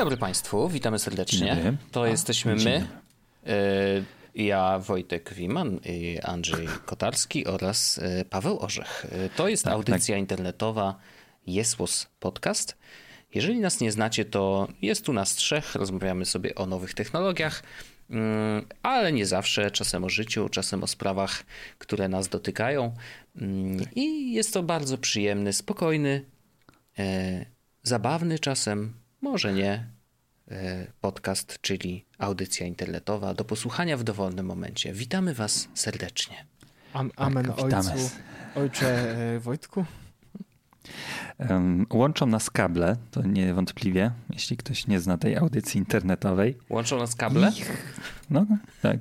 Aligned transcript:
dobry 0.00 0.16
Państwu, 0.16 0.68
witamy 0.68 0.98
serdecznie. 0.98 1.56
Dobry. 1.56 1.76
To 1.92 2.02
A, 2.02 2.08
jesteśmy 2.08 2.56
my, 2.56 2.88
y, 3.46 4.04
ja 4.34 4.78
Wojtek 4.78 5.34
Wiman, 5.34 5.80
Andrzej 6.22 6.68
Kotarski 6.86 7.46
oraz 7.46 7.98
y, 7.98 8.24
Paweł 8.30 8.58
Orzech. 8.60 9.06
Y, 9.26 9.30
To 9.36 9.48
jest 9.48 9.66
audycja 9.66 10.16
internetowa 10.16 10.98
Jesłos 11.46 12.06
Podcast. 12.20 12.76
Jeżeli 13.34 13.60
nas 13.60 13.80
nie 13.80 13.92
znacie, 13.92 14.24
to 14.24 14.68
jest 14.82 15.04
tu 15.04 15.12
nas 15.12 15.34
trzech, 15.34 15.74
rozmawiamy 15.74 16.24
sobie 16.24 16.54
o 16.54 16.66
nowych 16.66 16.94
technologiach, 16.94 17.62
mm, 18.10 18.66
ale 18.82 19.12
nie 19.12 19.26
zawsze, 19.26 19.70
czasem 19.70 20.04
o 20.04 20.08
życiu, 20.08 20.48
czasem 20.48 20.84
o 20.84 20.86
sprawach, 20.86 21.44
które 21.78 22.08
nas 22.08 22.28
dotykają. 22.28 22.94
Mm, 23.36 23.86
I 23.94 24.32
jest 24.32 24.54
to 24.54 24.62
bardzo 24.62 24.98
przyjemny, 24.98 25.52
spokojny, 25.52 26.24
e, 26.98 27.46
zabawny 27.82 28.38
czasem, 28.38 28.99
może 29.20 29.52
nie, 29.52 29.86
e, 30.50 30.86
podcast, 31.00 31.58
czyli 31.60 32.04
audycja 32.18 32.66
internetowa 32.66 33.34
do 33.34 33.44
posłuchania 33.44 33.96
w 33.96 34.04
dowolnym 34.04 34.46
momencie. 34.46 34.92
Witamy 34.92 35.34
Was 35.34 35.68
serdecznie. 35.74 36.44
Am, 36.92 37.10
amen 37.16 37.44
Tak, 37.46 37.56
witamy. 37.56 37.92
ojcu. 37.92 38.10
Ojcze 38.54 39.16
e, 39.34 39.40
Wojtku. 39.40 39.84
Łączą 41.92 42.26
nas 42.26 42.50
kable, 42.50 42.96
to 43.10 43.22
niewątpliwie, 43.22 44.10
jeśli 44.30 44.56
ktoś 44.56 44.86
nie 44.86 45.00
zna 45.00 45.18
tej 45.18 45.36
audycji 45.36 45.78
internetowej. 45.78 46.58
Łączą 46.70 46.98
nas 46.98 47.14
kable? 47.14 47.52
No 48.30 48.46
tak, 48.82 48.98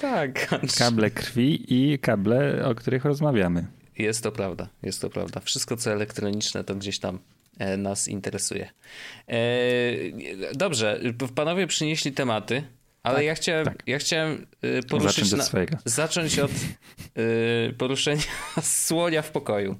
Tak, 0.00 0.48
kable 0.78 1.10
krwi 1.10 1.74
i 1.74 1.98
kable, 1.98 2.66
o 2.66 2.74
których 2.74 3.04
rozmawiamy. 3.04 3.66
Jest 3.98 4.22
to 4.22 4.32
prawda, 4.32 4.68
jest 4.82 5.00
to 5.00 5.10
prawda. 5.10 5.40
Wszystko 5.40 5.76
co 5.76 5.92
elektroniczne 5.92 6.64
to 6.64 6.74
gdzieś 6.74 6.98
tam 6.98 7.18
nas 7.78 8.08
interesuje. 8.08 8.70
E, 9.28 9.34
dobrze, 10.54 11.00
panowie 11.34 11.66
przynieśli 11.66 12.12
tematy, 12.12 12.62
ale 13.02 13.24
ja 13.24 13.34
chciałem, 13.34 13.64
tak. 13.64 13.82
ja 13.86 13.98
chciałem 13.98 14.46
e, 14.62 14.82
poruszyć 14.82 15.14
Zacząć 15.14 15.32
od 15.32 15.38
na, 15.38 15.44
swojego. 15.44 15.76
zacząć 15.84 16.38
od 16.38 16.50
e, 16.50 17.72
poruszenia 17.72 18.22
słonia 18.62 19.22
w 19.22 19.30
pokoju. 19.30 19.76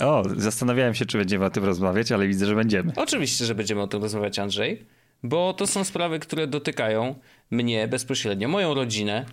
O, 0.00 0.22
zastanawiałem 0.36 0.94
się, 0.94 1.06
czy 1.06 1.18
będziemy 1.18 1.44
o 1.44 1.50
tym 1.50 1.64
rozmawiać, 1.64 2.12
ale 2.12 2.28
widzę, 2.28 2.46
że 2.46 2.54
będziemy. 2.54 2.92
Oczywiście, 2.96 3.44
że 3.44 3.54
będziemy 3.54 3.82
o 3.82 3.86
tym 3.86 4.02
rozmawiać, 4.02 4.38
Andrzej, 4.38 4.86
bo 5.22 5.54
to 5.54 5.66
są 5.66 5.84
sprawy, 5.84 6.18
które 6.18 6.46
dotykają 6.46 7.14
mnie 7.50 7.88
bezpośrednio, 7.88 8.48
moją 8.48 8.74
rodzinę, 8.74 9.24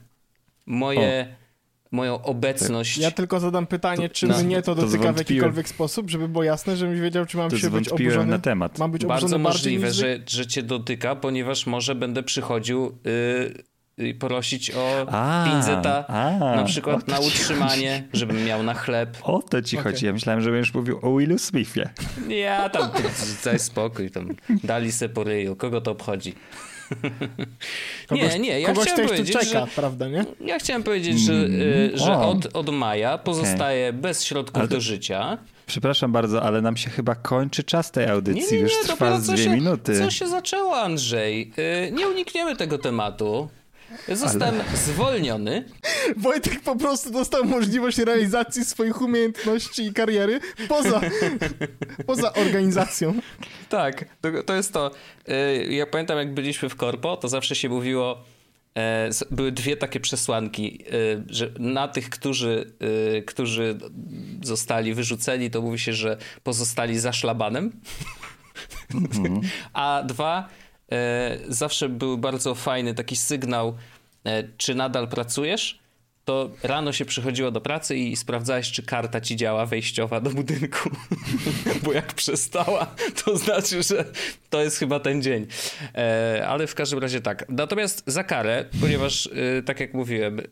moje, 0.66 1.36
moją 1.92 2.22
obecność. 2.22 2.98
Ja 2.98 3.12
tylko 3.12 3.40
zadam 3.40 3.68
pytanie, 3.68 4.10
czy 4.10 4.28
no, 4.28 4.44
mnie 4.44 4.62
to 4.62 4.76
to 4.76 4.82
dotyka 4.82 4.88
w 4.98 5.02
zwątpiłem. 5.02 5.18
jakikolwiek 5.38 5.70
sposób, 5.70 6.10
żeby 6.10 6.28
było 6.28 6.44
jasne, 6.44 6.78
żebym 6.78 7.02
wiedział, 7.02 7.26
czy 7.26 7.38
mam 7.38 7.50
To 7.50 7.58
się 7.58 7.70
być 7.70 7.90
oburzony. 7.90 8.26
na 8.32 8.40
temat. 8.40 8.80
Mam 8.80 8.92
być 8.92 9.06
Bardzo 9.06 9.38
możliwe, 9.38 9.88
niż 9.88 9.96
że, 9.96 10.20
że 10.28 10.48
cię 10.48 10.64
dotyka, 10.64 11.16
ponieważ 11.16 11.68
może 11.68 11.96
będę 11.96 12.24
przychodził 12.24 12.98
y, 14.00 14.04
y, 14.04 14.14
prosić 14.14 14.72
o 14.76 15.06
A, 15.12 15.46
500 15.66 15.86
a, 15.86 16.32
na 16.56 16.64
przykład 16.64 17.06
to 17.06 17.12
na 17.12 17.20
utrzymanie, 17.20 18.04
żebym 18.14 18.46
miał 18.46 18.64
na 18.64 18.74
chleb. 18.74 19.18
O 19.24 19.42
to 19.42 19.62
ci 19.62 19.80
Okej. 19.80 19.92
chodzi. 19.94 20.06
Ja 20.06 20.14
myślałem, 20.14 20.42
że 20.42 20.52
będziesz 20.52 20.74
mówił 20.74 21.00
o 21.02 21.18
Willu 21.18 21.38
Smithie. 21.38 21.90
Ja 22.28 22.70
tam, 22.70 22.90
daj 23.46 23.60
spokój, 23.60 24.12
tam 24.12 24.28
dali 24.64 24.92
se 24.92 25.10
po 25.10 25.24
ryju, 25.24 25.56
kogo 25.56 25.82
to 25.82 25.92
obchodzi. 25.92 26.34
Kogoś, 28.08 28.34
nie, 28.34 28.40
nie, 28.40 28.60
ja 28.60 28.68
kogoś 28.68 28.84
chciałem 28.84 29.06
ktoś 29.08 29.18
tu 29.18 29.24
powiedzieć, 29.24 29.50
czeka, 29.50 29.66
że, 29.66 29.72
prawda, 29.76 30.08
nie? 30.08 30.26
ja 30.46 30.60
chciałem 30.60 30.84
powiedzieć, 30.84 31.20
że, 31.20 31.34
y, 31.34 31.92
że 31.94 32.18
od, 32.18 32.56
od 32.56 32.70
maja 32.70 33.18
pozostaję 33.18 33.94
bez 33.94 34.24
środków 34.24 34.58
Ale 34.60 34.68
do 34.68 34.82
życia. 34.82 35.38
Przepraszam 35.68 36.12
bardzo, 36.12 36.44
ale 36.44 36.62
nam 36.62 36.78
się 36.78 36.90
chyba 36.90 37.16
kończy 37.16 37.64
czas 37.64 37.92
tej 37.92 38.06
audycji. 38.10 38.44
Nie, 38.52 38.58
nie, 38.58 38.60
Już 38.60 38.72
nie, 38.72 38.84
trwa 38.84 38.96
dopiero 39.06 39.20
z 39.22 39.28
dwie 39.28 39.38
się, 39.44 39.50
minuty. 39.50 40.00
co 40.00 40.12
się 40.12 40.28
zaczęło, 40.28 40.78
Andrzej. 40.82 41.52
Y, 41.88 41.92
Nie 41.92 42.08
unikniemy 42.08 42.56
tego 42.56 42.78
tematu. 42.78 43.50
Zostałem 44.14 44.56
zwolniony. 44.74 45.66
Wojtek 46.18 46.62
po 46.62 46.76
prostu 46.76 47.12
dostał 47.12 47.46
możliwość 47.46 47.98
realizacji 47.98 48.66
swoich 48.66 49.02
umiejętności 49.02 49.84
i 49.84 49.94
kariery 49.94 50.40
poza, 50.68 51.02
poza 52.08 52.34
organizacją. 52.34 53.20
Tak, 53.70 54.06
to, 54.22 54.44
to 54.44 54.56
jest 54.56 54.74
to. 54.74 54.92
Y, 55.30 55.74
Ja 55.74 55.86
pamiętam, 55.86 56.18
jak 56.18 56.34
byliśmy 56.34 56.70
w 56.70 56.76
korpo, 56.76 57.18
to 57.18 57.28
zawsze 57.28 57.56
się 57.56 57.70
mówiło, 57.70 58.24
e, 58.78 59.10
były 59.32 59.52
dwie 59.52 59.78
takie 59.78 60.00
przesłanki, 60.00 60.84
y, 60.94 61.24
że 61.28 61.52
na 61.60 61.88
tych, 61.88 62.10
którzy, 62.10 62.74
y, 63.18 63.24
którzy 63.24 63.78
zostali 64.44 64.94
wyrzuceni, 64.94 65.50
to 65.52 65.62
mówi 65.62 65.80
się, 65.80 65.94
że 65.94 66.18
pozostali 66.44 67.00
za 67.00 67.14
szlabanem. 67.14 67.72
A 69.74 70.04
dwa, 70.06 70.50
zawsze 71.48 71.90
był 71.90 72.18
bardzo 72.18 72.56
fajny 72.56 72.94
taki 72.94 73.16
sygnał, 73.16 73.78
e, 74.26 74.44
czy 74.58 74.76
nadal 74.76 75.08
pracujesz, 75.08 75.80
to 76.30 76.50
rano 76.64 76.94
się 76.94 77.06
przychodziło 77.06 77.52
do 77.52 77.62
pracy 77.62 77.98
i 77.98 78.16
sprawdzałeś, 78.16 78.72
czy 78.72 78.84
karta 78.84 79.22
ci 79.22 79.36
działa 79.36 79.66
wejściowa 79.66 80.22
do 80.22 80.30
budynku. 80.30 80.90
Bo 81.84 81.94
jak 81.94 82.14
przestała, 82.14 82.96
to 83.26 83.38
znaczy, 83.38 83.84
że 83.84 84.06
to 84.50 84.62
jest 84.62 84.78
chyba 84.78 85.00
ten 85.00 85.22
dzień. 85.22 85.48
E, 85.96 86.46
ale 86.48 86.68
w 86.68 86.76
każdym 86.76 87.00
razie 87.00 87.22
tak. 87.22 87.46
Natomiast 87.50 88.04
za 88.08 88.24
karę, 88.24 88.66
ponieważ 88.82 89.28
e, 89.28 89.64
tak 89.64 89.80
jak 89.80 89.94
mówiłem, 89.94 90.40
e, 90.40 90.44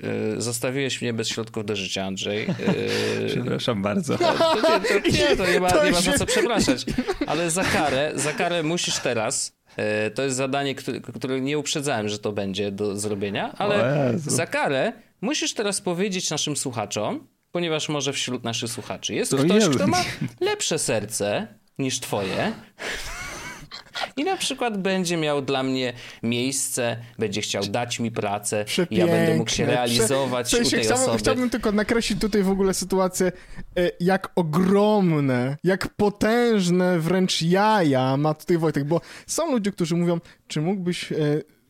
zostawiłeś 0.42 1.02
mnie 1.02 1.14
bez 1.14 1.28
środków 1.28 1.66
do 1.66 1.76
życia, 1.76 2.06
Andrzej. 2.06 2.44
E, 2.44 3.28
Przepraszam 3.28 3.82
bardzo. 3.82 4.18
to 4.18 4.56
nie, 4.56 5.02
to, 5.02 5.10
nie, 5.10 5.38
to 5.38 5.52
nie 5.52 5.60
ma, 5.60 5.84
nie 5.84 5.92
ma 5.92 6.02
za 6.02 6.14
co 6.14 6.26
przepraszać. 6.26 6.86
Ale 7.28 7.52
za 7.52 7.64
karę, 7.64 8.12
za 8.16 8.34
karę 8.34 8.64
musisz 8.64 9.00
teraz. 9.00 9.57
E, 9.78 10.12
To 10.12 10.24
jest 10.24 10.36
zadanie, 10.38 10.76
które, 10.76 11.02
które 11.02 11.42
nie 11.42 11.58
uprzedzałem, 11.58 12.10
że 12.10 12.20
to 12.20 12.32
będzie 12.32 12.72
do 12.72 12.96
zrobienia, 12.98 13.54
ale 13.58 14.14
za 14.16 14.46
karę 14.48 14.94
musisz 15.22 15.54
teraz 15.54 15.82
powiedzieć 15.82 16.30
naszym 16.30 16.58
słuchaczom, 16.58 17.28
ponieważ 17.52 17.90
może 17.90 18.14
wśród 18.14 18.44
naszych 18.44 18.70
słuchaczy 18.70 19.14
jest 19.14 19.34
O 19.34 19.38
ktoś, 19.38 19.70
kto 19.70 19.88
ma 19.88 20.04
lepsze 20.40 20.80
serce 20.80 21.48
niż 21.80 22.00
twoje. 22.00 22.52
I 24.18 24.24
na 24.24 24.38
przykład 24.38 24.78
będzie 24.78 25.18
miał 25.18 25.42
dla 25.42 25.64
mnie 25.64 25.94
miejsce, 26.24 26.98
będzie 27.20 27.42
chciał 27.42 27.64
dać 27.64 28.00
mi 28.00 28.12
pracę, 28.12 28.66
i 28.90 28.96
ja 28.96 29.08
będę 29.08 29.36
mógł 29.38 29.50
się 29.50 29.56
Przepiękne. 29.56 29.76
realizować 29.76 30.50
sensie 30.50 30.68
u 30.68 30.72
tej 30.72 30.80
chciałbym, 30.80 31.04
osoby. 31.04 31.20
chciałbym 31.20 31.50
tylko 31.50 31.72
nakreślić 31.72 32.22
tutaj 32.22 32.44
w 32.44 32.50
ogóle 32.50 32.74
sytuację, 32.74 33.32
e, 33.78 33.92
jak 34.00 34.32
ogromne, 34.36 35.58
jak 35.64 35.88
potężne 35.88 37.00
wręcz 37.00 37.42
jaja 37.42 38.18
ma 38.18 38.34
tutaj 38.34 38.58
Wojtek, 38.58 38.84
bo 38.84 39.02
są 39.28 39.52
ludzie, 39.52 39.72
którzy 39.72 39.96
mówią, 39.96 40.20
czy 40.48 40.62
mógłbyś 40.62 41.12
e, 41.12 41.16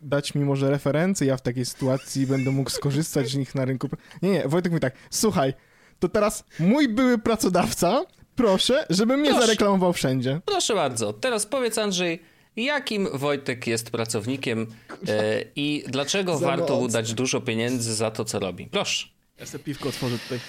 dać 0.01 0.35
mi 0.35 0.45
może 0.45 0.71
referencje, 0.71 1.27
ja 1.27 1.37
w 1.37 1.41
takiej 1.41 1.65
sytuacji 1.65 2.27
będę 2.27 2.51
mógł 2.51 2.69
skorzystać 2.69 3.27
z 3.29 3.35
nich 3.35 3.55
na 3.55 3.65
rynku. 3.65 3.89
Nie, 4.21 4.29
nie, 4.29 4.47
Wojtek 4.47 4.71
mówi 4.71 4.81
tak, 4.81 4.93
słuchaj, 5.09 5.53
to 5.99 6.09
teraz 6.09 6.43
mój 6.59 6.87
były 6.89 7.17
pracodawca, 7.17 8.03
proszę, 8.37 8.85
żeby 8.89 9.17
mnie 9.17 9.29
Proszę. 9.29 9.45
zareklamował 9.45 9.93
wszędzie. 9.93 10.41
Proszę 10.45 10.75
bardzo, 10.75 11.13
teraz 11.13 11.45
powiedz 11.45 11.77
Andrzej, 11.77 12.21
jakim 12.55 13.07
Wojtek 13.13 13.67
jest 13.67 13.89
pracownikiem 13.91 14.67
e, 15.07 15.43
i 15.55 15.83
dlaczego 15.87 16.37
Za 16.37 16.45
warto 16.47 16.75
mu 16.75 16.81
mocne. 16.81 16.93
dać 16.99 17.13
dużo 17.13 17.41
pieniędzy 17.41 17.95
za 17.95 18.11
to, 18.11 18.25
co 18.25 18.39
robi? 18.39 18.65
Proszę. 18.65 19.07
Ja 19.39 19.45
sobie 19.45 19.63
piwko 19.63 19.89
otworzę 19.89 20.17
tutaj. 20.19 20.39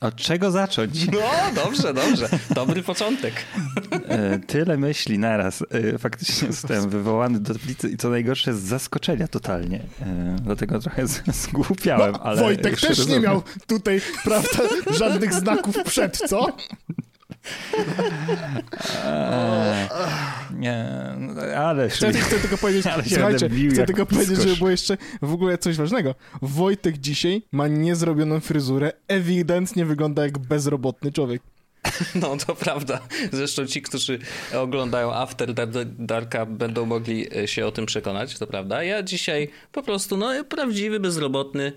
Od 0.00 0.16
czego 0.16 0.50
zacząć? 0.50 1.06
No, 1.12 1.20
dobrze, 1.64 1.94
dobrze. 1.94 2.28
Dobry 2.50 2.82
początek. 2.82 3.34
E, 4.08 4.38
Tyle 4.38 4.76
myśli 4.76 5.18
naraz. 5.18 5.62
E, 5.94 5.98
Faktycznie 5.98 6.52
zostałem 6.52 6.90
wywołany 6.90 7.40
do 7.40 7.54
tablicy 7.54 7.88
i 7.88 7.96
co 7.96 8.10
najgorsze 8.10 8.54
z 8.54 8.58
zaskoczenia 8.62 9.28
totalnie. 9.28 9.80
E, 10.02 10.36
Dlatego 10.42 10.78
trochę 10.80 11.06
zgłupiałem, 11.32 12.12
No, 12.12 12.20
ale... 12.22 12.40
Wojtek 12.42 12.72
też 12.74 12.82
nie 12.82 12.88
rozumiem. 12.88 13.22
miał 13.22 13.42
tutaj, 13.66 14.00
prawda, 14.24 14.58
żadnych 14.90 15.34
znaków 15.34 15.76
przed, 15.84 16.16
co? 16.28 16.56
Eee, 19.04 19.88
Nie, 20.54 20.86
no, 21.18 21.42
ale... 21.42 21.88
Chcę, 21.88 22.12
chcę 22.12 22.38
tylko 22.38 22.58
powiedzieć, 22.58 22.86
Ale 22.86 23.04
się 23.04 23.14
słuchajcie, 23.14 23.50
chcę 23.72 23.86
tylko 23.86 24.06
powiedzieć, 24.06 24.42
żeby 24.42 24.56
było 24.56 24.70
jeszcze 24.70 24.96
w 25.22 25.32
ogóle 25.32 25.58
coś 25.58 25.76
ważnego. 25.76 26.14
Wojtek 26.42 26.98
dzisiaj 26.98 27.42
ma 27.52 27.68
niezrobioną 27.68 28.40
fryzurę, 28.40 28.92
ewidentnie 29.08 29.84
wygląda 29.84 30.22
jak 30.22 30.38
bezrobotny 30.38 31.12
człowiek. 31.12 31.42
No, 32.14 32.36
to 32.46 32.54
prawda. 32.54 33.00
Zresztą 33.32 33.66
ci, 33.66 33.82
którzy 33.82 34.18
oglądają 34.54 35.14
After 35.14 35.54
Dark- 35.54 35.86
Darka 35.98 36.46
będą 36.46 36.86
mogli 36.86 37.26
e, 37.36 37.48
się 37.48 37.66
o 37.66 37.72
tym 37.72 37.86
przekonać, 37.86 38.38
to 38.38 38.46
prawda. 38.46 38.82
Ja 38.82 39.02
dzisiaj 39.02 39.48
po 39.72 39.82
prostu, 39.82 40.16
no, 40.16 40.44
prawdziwy 40.44 41.00
bezrobotny, 41.00 41.72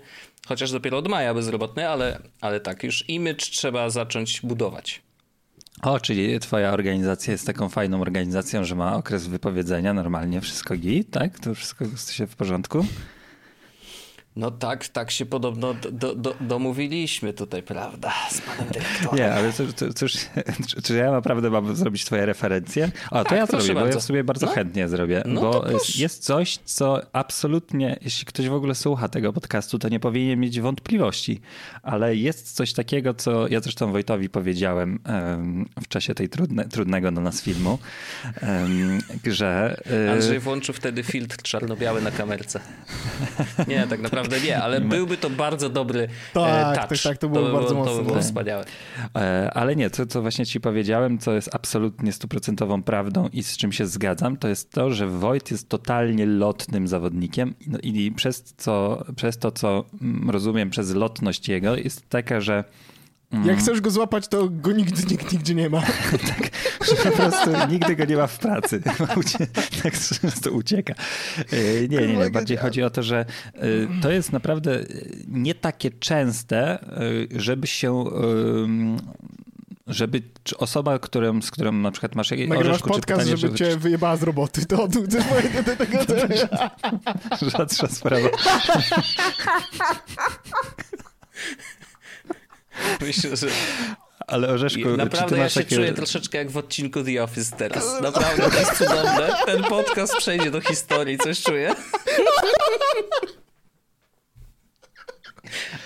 chociaż 0.48 0.72
dopiero 0.72 0.98
od 0.98 1.08
maja 1.08 1.34
bezrobotny, 1.34 1.88
ale, 1.88 2.20
ale 2.40 2.60
tak, 2.60 2.82
już 2.84 3.08
image 3.08 3.46
trzeba 3.50 3.90
zacząć 3.90 4.40
budować. 4.40 5.02
O, 5.82 6.00
czyli 6.00 6.40
twoja 6.40 6.72
organizacja 6.72 7.32
jest 7.32 7.46
taką 7.46 7.68
fajną 7.68 8.00
organizacją, 8.00 8.64
że 8.64 8.74
ma 8.74 8.96
okres 8.96 9.26
wypowiedzenia, 9.26 9.94
normalnie 9.94 10.40
wszystko 10.40 10.76
git, 10.76 11.10
tak? 11.10 11.38
To 11.38 11.54
wszystko 11.54 11.84
jest 11.84 12.12
w 12.12 12.36
porządku? 12.36 12.84
No 14.40 14.50
tak, 14.50 14.88
tak 14.88 15.10
się 15.10 15.26
podobno 15.26 15.74
do, 15.74 16.14
do, 16.14 16.34
domówiliśmy 16.40 17.32
tutaj, 17.32 17.62
prawda, 17.62 18.12
z 18.30 18.40
panem 18.40 18.72
dyrektorem. 18.72 19.16
Nie, 19.16 19.32
ale 19.32 19.52
cóż, 19.52 19.68
cóż, 19.94 20.12
czy 20.84 20.96
ja 20.96 21.10
naprawdę 21.10 21.50
mam 21.50 21.76
zrobić 21.76 22.04
twoje 22.04 22.26
referencje? 22.26 22.90
To 23.10 23.24
tak, 23.24 23.38
ja 23.38 23.46
zrobię, 23.46 23.74
bardzo. 23.74 23.90
bo 23.90 23.94
ja 23.94 24.00
sobie 24.00 24.24
bardzo 24.24 24.46
no. 24.46 24.52
chętnie 24.52 24.88
zrobię, 24.88 25.22
no 25.26 25.40
bo 25.40 25.64
jest 25.94 26.24
coś, 26.24 26.58
co 26.64 27.00
absolutnie, 27.12 27.98
jeśli 28.02 28.26
ktoś 28.26 28.48
w 28.48 28.52
ogóle 28.52 28.74
słucha 28.74 29.08
tego 29.08 29.32
podcastu, 29.32 29.78
to 29.78 29.88
nie 29.88 30.00
powinien 30.00 30.40
mieć 30.40 30.60
wątpliwości, 30.60 31.40
ale 31.82 32.16
jest 32.16 32.52
coś 32.52 32.72
takiego, 32.72 33.14
co 33.14 33.48
ja 33.48 33.60
zresztą 33.60 33.92
Wojtowi 33.92 34.28
powiedziałem 34.28 34.98
um, 35.06 35.68
w 35.82 35.88
czasie 35.88 36.14
tej 36.14 36.28
trudne, 36.28 36.68
trudnego 36.68 37.12
dla 37.12 37.22
nas 37.22 37.42
filmu, 37.42 37.78
um, 38.42 38.98
że... 39.26 39.80
Uh... 40.06 40.12
Andrzej 40.12 40.38
włączył 40.38 40.74
wtedy 40.74 41.02
filtr 41.02 41.36
czarno-biały 41.42 42.02
na 42.02 42.10
kamerce. 42.10 42.60
Nie, 43.68 43.86
tak 43.86 44.00
naprawdę 44.00 44.29
nie, 44.38 44.62
ale 44.62 44.80
byłby 44.80 45.16
to 45.16 45.30
bardzo 45.30 45.68
dobry 45.68 46.08
tak, 46.32 46.76
touch. 46.76 46.88
Tak, 46.88 46.98
tak, 47.02 47.18
to 47.18 47.28
było 47.28 47.46
to 47.46 47.52
bardzo 47.52 47.68
było, 47.68 47.78
mocne. 47.78 47.92
To 47.92 47.98
by 47.98 48.04
było 48.04 48.16
tak. 48.16 48.24
wspaniałe. 48.24 48.64
Ale 49.54 49.76
nie, 49.76 49.90
to 49.90 50.06
co 50.06 50.22
właśnie 50.22 50.46
ci 50.46 50.60
powiedziałem, 50.60 51.18
co 51.18 51.32
jest 51.32 51.54
absolutnie 51.54 52.12
stuprocentową 52.12 52.82
prawdą 52.82 53.28
i 53.32 53.42
z 53.42 53.56
czym 53.56 53.72
się 53.72 53.86
zgadzam, 53.86 54.36
to 54.36 54.48
jest 54.48 54.72
to, 54.72 54.90
że 54.90 55.06
Wojt 55.08 55.50
jest 55.50 55.68
totalnie 55.68 56.26
lotnym 56.26 56.88
zawodnikiem 56.88 57.54
no 57.66 57.78
i 57.82 58.12
przez, 58.12 58.54
co, 58.56 59.04
przez 59.16 59.38
to, 59.38 59.52
co 59.52 59.84
rozumiem 60.28 60.70
przez 60.70 60.94
lotność 60.94 61.48
jego, 61.48 61.76
jest 61.76 62.08
taka, 62.08 62.40
że 62.40 62.64
jak 63.44 63.58
chcesz 63.58 63.80
go 63.80 63.90
złapać, 63.90 64.28
to 64.28 64.48
go 64.48 64.72
nigdy 64.72 65.02
nikt 65.10 65.32
nigdzie 65.32 65.54
nie 65.54 65.70
ma. 65.70 65.80
tak, 66.28 66.50
że 66.88 67.10
po 67.10 67.16
prostu 67.16 67.50
nigdy 67.70 67.96
go 67.96 68.04
nie 68.04 68.16
ma 68.16 68.26
w 68.26 68.38
pracy. 68.38 68.82
tak 69.82 69.94
często 70.20 70.50
ucieka. 70.50 70.94
Nie, 71.88 71.88
nie, 71.88 72.16
nie. 72.16 72.30
Bardziej 72.30 72.56
chodzi 72.56 72.82
o 72.82 72.90
to, 72.90 73.02
że 73.02 73.24
to 74.02 74.10
jest 74.10 74.32
naprawdę 74.32 74.84
nie 75.28 75.54
takie 75.54 75.90
częste, 75.90 76.78
żeby 77.36 77.66
się 77.66 78.04
żeby 79.90 80.22
osoba, 80.58 80.98
którą, 80.98 81.42
z 81.42 81.50
którą 81.50 81.72
na 81.72 81.90
przykład 81.90 82.14
masz 82.14 82.30
Nagrywasz 82.30 82.58
orzeszku, 82.58 82.88
podcast, 82.88 83.20
pytanie, 83.20 83.36
żeby 83.36 83.58
cię 83.58 83.76
wyjebała 83.76 84.16
z 84.16 84.22
roboty. 84.22 84.66
To 84.66 84.88
do 84.88 85.00
tego 85.76 85.98
Rzadsza 87.50 87.88
sprawa. 87.88 88.28
Myślę, 93.00 93.36
że 93.36 93.46
ale 94.30 94.48
Orzeszku, 94.48 94.96
Naprawdę 94.96 95.38
ja 95.38 95.48
się 95.48 95.60
takie... 95.60 95.76
czuję 95.76 95.92
troszeczkę 95.92 96.38
jak 96.38 96.50
w 96.50 96.56
odcinku 96.56 97.02
The 97.04 97.22
Office 97.22 97.56
teraz. 97.56 98.00
Naprawdę 98.02 98.50
to 98.50 98.58
jest 98.58 98.78
cudowne. 98.78 99.36
Ten 99.46 99.62
podcast 99.62 100.16
przejdzie 100.16 100.50
do 100.50 100.60
historii, 100.60 101.18
coś 101.18 101.42
czuję. 101.42 101.74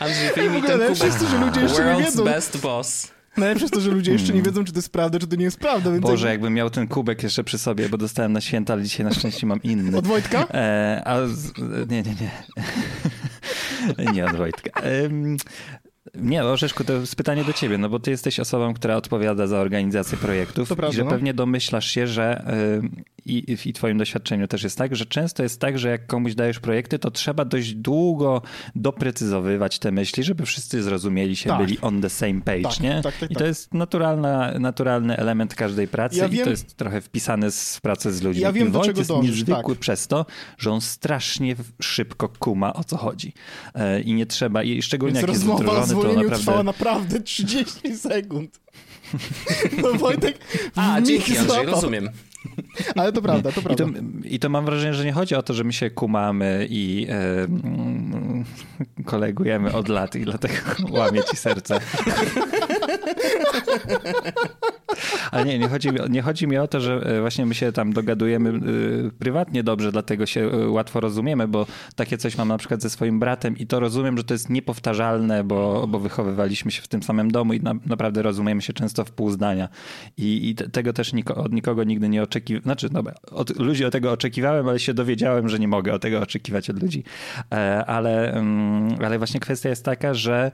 Andrzej, 0.01 0.31
wyjmij 0.35 0.63
ten 0.63 0.81
kubek. 0.95 1.13
Że 1.31 1.39
ludzie 1.39 1.61
jeszcze 1.61 1.83
World's 1.83 1.99
nie 1.99 2.05
wiedzą. 2.05 2.25
best 2.25 2.61
boss. 2.61 3.15
Najlepsze 3.37 3.65
jest 3.65 3.75
to, 3.75 3.81
że 3.81 3.91
ludzie 3.91 4.13
jeszcze 4.13 4.33
nie 4.33 4.43
wiedzą, 4.43 4.65
czy 4.65 4.73
to 4.73 4.79
jest 4.79 4.93
prawda, 4.93 5.19
czy 5.19 5.27
to 5.27 5.37
nie 5.37 5.45
jest 5.45 5.59
prawda. 5.59 5.91
Więc 5.91 6.03
Boże, 6.03 6.29
jakbym 6.29 6.55
miał 6.55 6.71
ten 6.71 6.89
kubek 6.89 7.23
jeszcze 7.23 7.45
przy 7.45 7.59
sobie, 7.59 7.89
bo 7.89 7.99
dostałem 7.99 8.33
na 8.33 8.41
święta, 8.41 8.73
ale 8.73 8.83
dzisiaj 8.83 9.07
na 9.07 9.15
szczęście 9.15 9.47
mam 9.47 9.63
inny. 9.63 9.99
Od 9.99 10.07
Wojtka? 10.07 10.47
E, 10.51 11.03
a 11.05 11.27
z... 11.27 11.53
Nie, 11.91 12.03
nie, 12.03 12.15
nie. 12.21 12.31
nie 14.13 14.25
od 14.25 14.37
Wojtka. 14.37 14.81
E, 14.81 15.09
nie, 16.15 16.45
Orzeszku, 16.45 16.85
to 16.85 16.93
jest 16.93 17.17
pytanie 17.17 17.45
do 17.45 17.53
ciebie, 17.53 17.79
no 17.79 17.89
bo 17.89 18.01
ty 18.01 18.11
jesteś 18.11 18.41
osobą, 18.41 18.75
która 18.75 18.97
odpowiada 18.97 19.47
za 19.47 19.59
organizację 19.59 20.19
projektów 20.19 20.69
to 20.69 20.77
prawda, 20.77 20.95
i 20.95 20.97
że 20.97 21.05
no? 21.05 21.11
pewnie 21.11 21.35
domyślasz 21.35 21.87
się, 21.87 22.07
że 22.07 22.45
i, 23.27 23.57
i 23.65 23.73
twoim 23.73 23.99
doświadczeniu 23.99 24.49
też 24.49 24.63
jest 24.63 24.79
tak, 24.79 24.97
że 24.97 25.07
często 25.07 25.43
jest 25.43 25.61
tak, 25.61 25.79
że 25.79 25.89
jak 25.89 26.07
komuś 26.07 26.35
dajesz 26.35 26.61
projekty, 26.61 26.99
to 26.99 27.11
trzeba 27.11 27.45
dość 27.45 27.75
długo 27.75 28.43
doprecyzowywać 28.75 29.79
te 29.79 29.93
myśli, 29.93 30.25
żeby 30.25 30.47
wszyscy 30.47 30.83
zrozumieli 30.83 31.37
się, 31.37 31.51
tak. 31.51 31.59
byli 31.59 31.79
on 31.81 32.03
the 32.03 32.11
same 32.11 32.41
page, 32.41 32.63
tak, 32.63 32.81
nie? 32.81 33.01
Tak, 33.03 33.17
tak, 33.17 33.31
I 33.31 33.35
to 33.35 33.45
jest 33.45 33.75
naturalna, 33.75 34.59
naturalny 34.59 35.17
element 35.17 35.55
każdej 35.55 35.89
pracy 35.89 36.17
ja 36.17 36.27
i 36.27 36.31
wiem, 36.31 36.45
to 36.45 36.51
jest 36.51 36.77
trochę 36.77 37.01
wpisane 37.01 37.51
w 37.51 37.81
pracę 37.81 38.13
z 38.13 38.23
ludźmi. 38.23 38.43
Ja 38.43 38.53
wiem, 38.53 38.69
I 38.69 38.71
do 38.71 38.79
Wojt 38.79 38.87
czego 38.87 39.01
jest 39.01 39.09
dążysz, 39.11 39.31
niezwykły 39.37 39.75
tak. 39.75 39.81
przez 39.81 40.07
to, 40.07 40.27
że 40.59 40.71
on 40.71 40.81
strasznie 40.81 41.57
szybko 41.81 42.29
kuma, 42.29 42.75
o 42.75 42.85
co 42.85 42.97
chodzi. 42.97 43.33
E, 43.75 44.01
I 44.01 44.15
nie 44.15 44.27
trzeba, 44.27 44.63
i 44.63 44.83
szczególnie 44.83 45.15
Więc 45.15 45.23
jak 45.23 45.31
jest 45.31 45.47
rozmowa 45.47 45.59
o 45.59 45.63
wdrożony, 45.63 45.87
to 45.87 46.01
zwolnieniu 46.01 46.17
naprawdę... 46.17 46.39
trwała 46.39 46.63
naprawdę 46.63 47.21
30 47.21 47.97
sekund. 47.97 48.61
No 49.83 49.93
Wojtek 49.93 50.39
A, 50.75 51.01
dzięki 51.01 51.39
Andrzej, 51.39 51.67
rozumiem. 51.67 52.09
Ale 52.97 53.13
to 53.13 53.23
prawda, 53.23 53.53
to 53.53 53.61
I 53.61 53.65
prawda. 53.65 53.85
to, 53.85 53.91
I 54.25 54.39
to 54.39 54.49
mam 54.49 54.65
wrażenie, 54.65 54.95
że 54.95 55.05
nie 55.05 55.13
chodzi 55.13 55.35
o 55.35 55.43
to, 55.43 55.55
że 55.55 55.65
my 55.65 55.73
się 55.73 55.91
kumamy 55.91 56.67
i 56.71 57.07
e, 57.09 57.45
mm, 57.45 58.45
kolegujemy 59.05 59.73
od 59.73 59.89
lat 59.89 60.17
i 60.17 60.21
dlatego 60.21 60.55
łamie 60.99 61.23
ci 61.31 61.37
serce. 61.37 61.81
Ale 65.31 65.45
nie, 65.45 65.59
nie 65.59 65.69
chodzi, 65.69 65.89
mi, 65.93 65.99
nie 66.11 66.23
chodzi 66.23 66.47
mi 66.47 66.59
o 66.59 66.69
to, 66.69 66.81
że 66.81 66.95
e, 66.95 67.21
właśnie 67.21 67.47
my 67.47 67.55
się 67.55 67.73
tam 67.73 67.93
dogadujemy 67.93 68.51
y, 68.51 69.11
prywatnie 69.19 69.63
dobrze, 69.63 69.93
dlatego 69.93 70.27
się 70.27 70.51
łatwo 70.69 71.01
rozumiemy, 71.01 71.49
bo 71.49 71.67
takie 71.97 72.19
coś 72.19 72.39
mam 72.39 72.49
na 72.49 72.59
przykład 72.59 72.83
ze 72.83 72.91
swoim 72.91 73.21
bratem 73.21 73.59
i 73.59 73.67
to 73.67 73.81
rozumiem, 73.81 74.19
że 74.19 74.25
to 74.25 74.35
jest 74.35 74.51
niepowtarzalne, 74.51 75.45
bo, 75.45 75.87
bo 75.87 75.99
wychowywaliśmy 75.99 76.71
się 76.71 76.83
w 76.83 76.89
tym 76.89 77.03
samym 77.03 77.31
domu 77.31 77.53
i 77.53 77.61
na, 77.61 77.75
naprawdę 77.87 78.23
rozumiemy 78.23 78.63
się 78.63 78.73
często 78.73 79.05
w 79.05 79.11
pół 79.11 79.31
zdania. 79.31 79.69
I, 80.17 80.49
i 80.49 80.55
te, 80.55 80.69
tego 80.69 80.93
też 80.93 81.13
niko, 81.13 81.35
od 81.35 81.53
nikogo 81.53 81.85
nigdy 81.85 82.09
nie 82.09 82.23
Znaczy, 82.63 82.89
no, 82.93 83.03
od 83.31 83.59
ludzi 83.59 83.85
o 83.85 83.91
tego 83.91 84.13
oczekiwałem, 84.13 84.69
ale 84.69 84.79
się 84.79 84.95
dowiedziałem, 84.95 85.49
że 85.49 85.59
nie 85.59 85.69
mogę 85.69 85.95
o 85.95 85.99
tego 85.99 86.21
oczekiwać 86.21 86.71
od 86.71 86.83
ludzi. 86.83 87.05
E, 87.53 87.85
ale, 87.87 88.33
mm, 88.33 88.97
ale 89.05 89.19
właśnie 89.19 89.41
kwestia 89.41 89.69
jest 89.69 89.85
taka, 89.85 90.15
że 90.15 90.51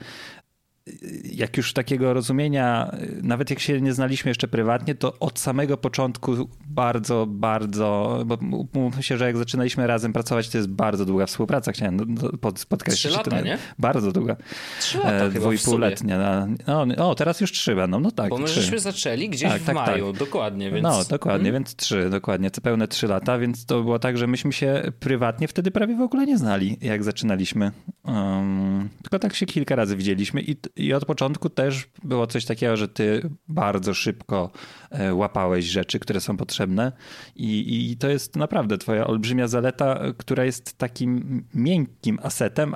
jak 1.33 1.57
już 1.57 1.73
takiego 1.73 2.15
rozumienia, 2.15 2.97
nawet 3.23 3.51
jak 3.51 3.61
się 3.61 3.81
nie 3.81 3.93
znaliśmy 3.93 4.29
jeszcze 4.29 4.49
prywatnie, 4.49 4.95
to 4.95 5.19
od 5.19 5.39
samego 5.39 5.77
początku 5.77 6.49
bardzo, 6.67 7.27
bardzo, 7.29 8.19
bo 8.27 8.39
mówmy 8.75 9.03
się, 9.03 9.17
że 9.17 9.27
jak 9.27 9.37
zaczynaliśmy 9.37 9.87
razem 9.87 10.13
pracować, 10.13 10.49
to 10.49 10.59
jest 10.59 10.69
bardzo 10.69 11.05
długa 11.05 11.27
współpraca, 11.27 11.73
chciałem 11.73 12.15
pod, 12.41 12.65
podkreślić. 12.65 13.01
Trzy 13.01 13.19
lata, 13.19 13.31
to 13.31 13.41
nie? 13.41 13.59
Bardzo 13.79 14.13
długa. 14.13 14.37
Trzy 14.81 14.99
lata 14.99 15.11
e, 15.11 15.31
Dwójpółletnia. 15.31 16.47
No, 16.67 17.11
o, 17.11 17.15
teraz 17.15 17.41
już 17.41 17.53
trzy 17.53 17.75
będą, 17.75 18.01
no 18.01 18.11
tak. 18.11 18.31
Bo 18.31 18.39
my 18.39 18.45
trzy. 18.45 18.61
żeśmy 18.61 18.79
zaczęli 18.79 19.29
gdzieś 19.29 19.51
Tak, 19.51 19.63
w 19.63 19.67
tak, 19.67 19.75
maju, 19.75 20.11
tak. 20.13 20.19
dokładnie, 20.19 20.71
więc... 20.71 20.83
No, 20.83 21.05
dokładnie, 21.11 21.53
więc 21.53 21.77
trzy, 21.77 22.11
dokładnie, 22.11 22.51
pełne 22.63 22.89
trzy 22.89 23.07
lata, 23.07 23.39
więc 23.39 23.67
to 23.67 23.83
było 23.83 23.99
tak, 23.99 24.19
że 24.19 24.27
myśmy 24.27 24.53
się 24.53 24.83
prywatnie 25.01 25.49
wtedy 25.49 25.71
prawie 25.71 25.97
w 25.97 26.01
ogóle 26.01 26.27
nie 26.27 26.39
znali, 26.39 26.79
jak 26.81 27.05
zaczynaliśmy. 27.05 27.73
Um, 28.05 28.89
tylko 29.03 29.19
tak 29.19 29.35
się 29.35 29.47
kilka 29.47 29.77
razy 29.77 29.97
widzieliśmy 29.97 30.41
i, 30.41 30.57
i 30.77 30.95
od 30.95 31.05
początku 31.05 31.51
też 31.51 31.89
było 32.05 32.27
coś 32.27 32.45
takiego, 32.45 32.77
że 32.77 32.89
ty 32.89 33.31
bardzo 33.49 33.95
szybko 33.95 34.51
e, 34.91 35.15
łapałeś 35.15 35.65
rzeczy, 35.65 35.99
które 35.99 36.21
są 36.21 36.37
potrzebne. 36.37 36.93
I, 37.37 37.91
i 37.91 37.97
to 37.97 38.09
jest 38.09 38.37
naprawdę 38.37 38.79
twoja 38.79 39.07
olbrzymia 39.07 39.49
zaleta, 39.49 40.01
która 40.19 40.45
jest 40.45 40.79
takim 40.79 41.45
miękkim 41.55 42.19
asetem, 42.23 42.75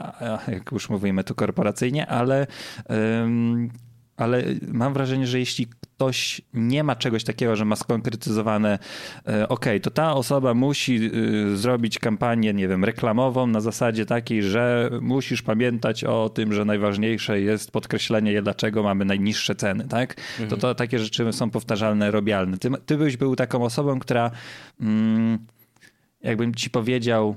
jak 0.48 0.72
już 0.72 0.90
mówimy 0.90 1.24
tu 1.24 1.34
korporacyjnie, 1.34 2.06
ale 2.06 2.46
um, 2.88 3.70
ale 4.16 4.44
mam 4.68 4.94
wrażenie, 4.94 5.26
że 5.26 5.38
jeśli 5.38 5.66
ktoś 5.66 6.40
nie 6.54 6.84
ma 6.84 6.96
czegoś 6.96 7.24
takiego, 7.24 7.56
że 7.56 7.64
ma 7.64 7.76
skonkretyzowane, 7.76 8.78
ok, 9.48 9.64
to 9.82 9.90
ta 9.90 10.14
osoba 10.14 10.54
musi 10.54 11.10
y, 11.52 11.56
zrobić 11.56 11.98
kampanię, 11.98 12.54
nie 12.54 12.68
wiem, 12.68 12.84
reklamową 12.84 13.46
na 13.46 13.60
zasadzie 13.60 14.06
takiej, 14.06 14.42
że 14.42 14.90
musisz 15.00 15.42
pamiętać 15.42 16.04
o 16.04 16.28
tym, 16.28 16.52
że 16.52 16.64
najważniejsze 16.64 17.40
jest 17.40 17.70
podkreślenie, 17.70 18.42
dlaczego 18.42 18.82
mamy 18.82 19.04
najniższe 19.04 19.54
ceny, 19.54 19.88
tak? 19.88 20.16
Mhm. 20.30 20.50
To, 20.50 20.56
to 20.56 20.74
takie 20.74 20.98
rzeczy 20.98 21.32
są 21.32 21.50
powtarzalne, 21.50 22.10
robialne. 22.10 22.58
Ty, 22.58 22.70
ty 22.86 22.96
byś 22.96 23.16
był 23.16 23.36
taką 23.36 23.64
osobą, 23.64 23.98
która 23.98 24.30
mm, 24.80 25.38
jakbym 26.22 26.54
ci 26.54 26.70
powiedział, 26.70 27.36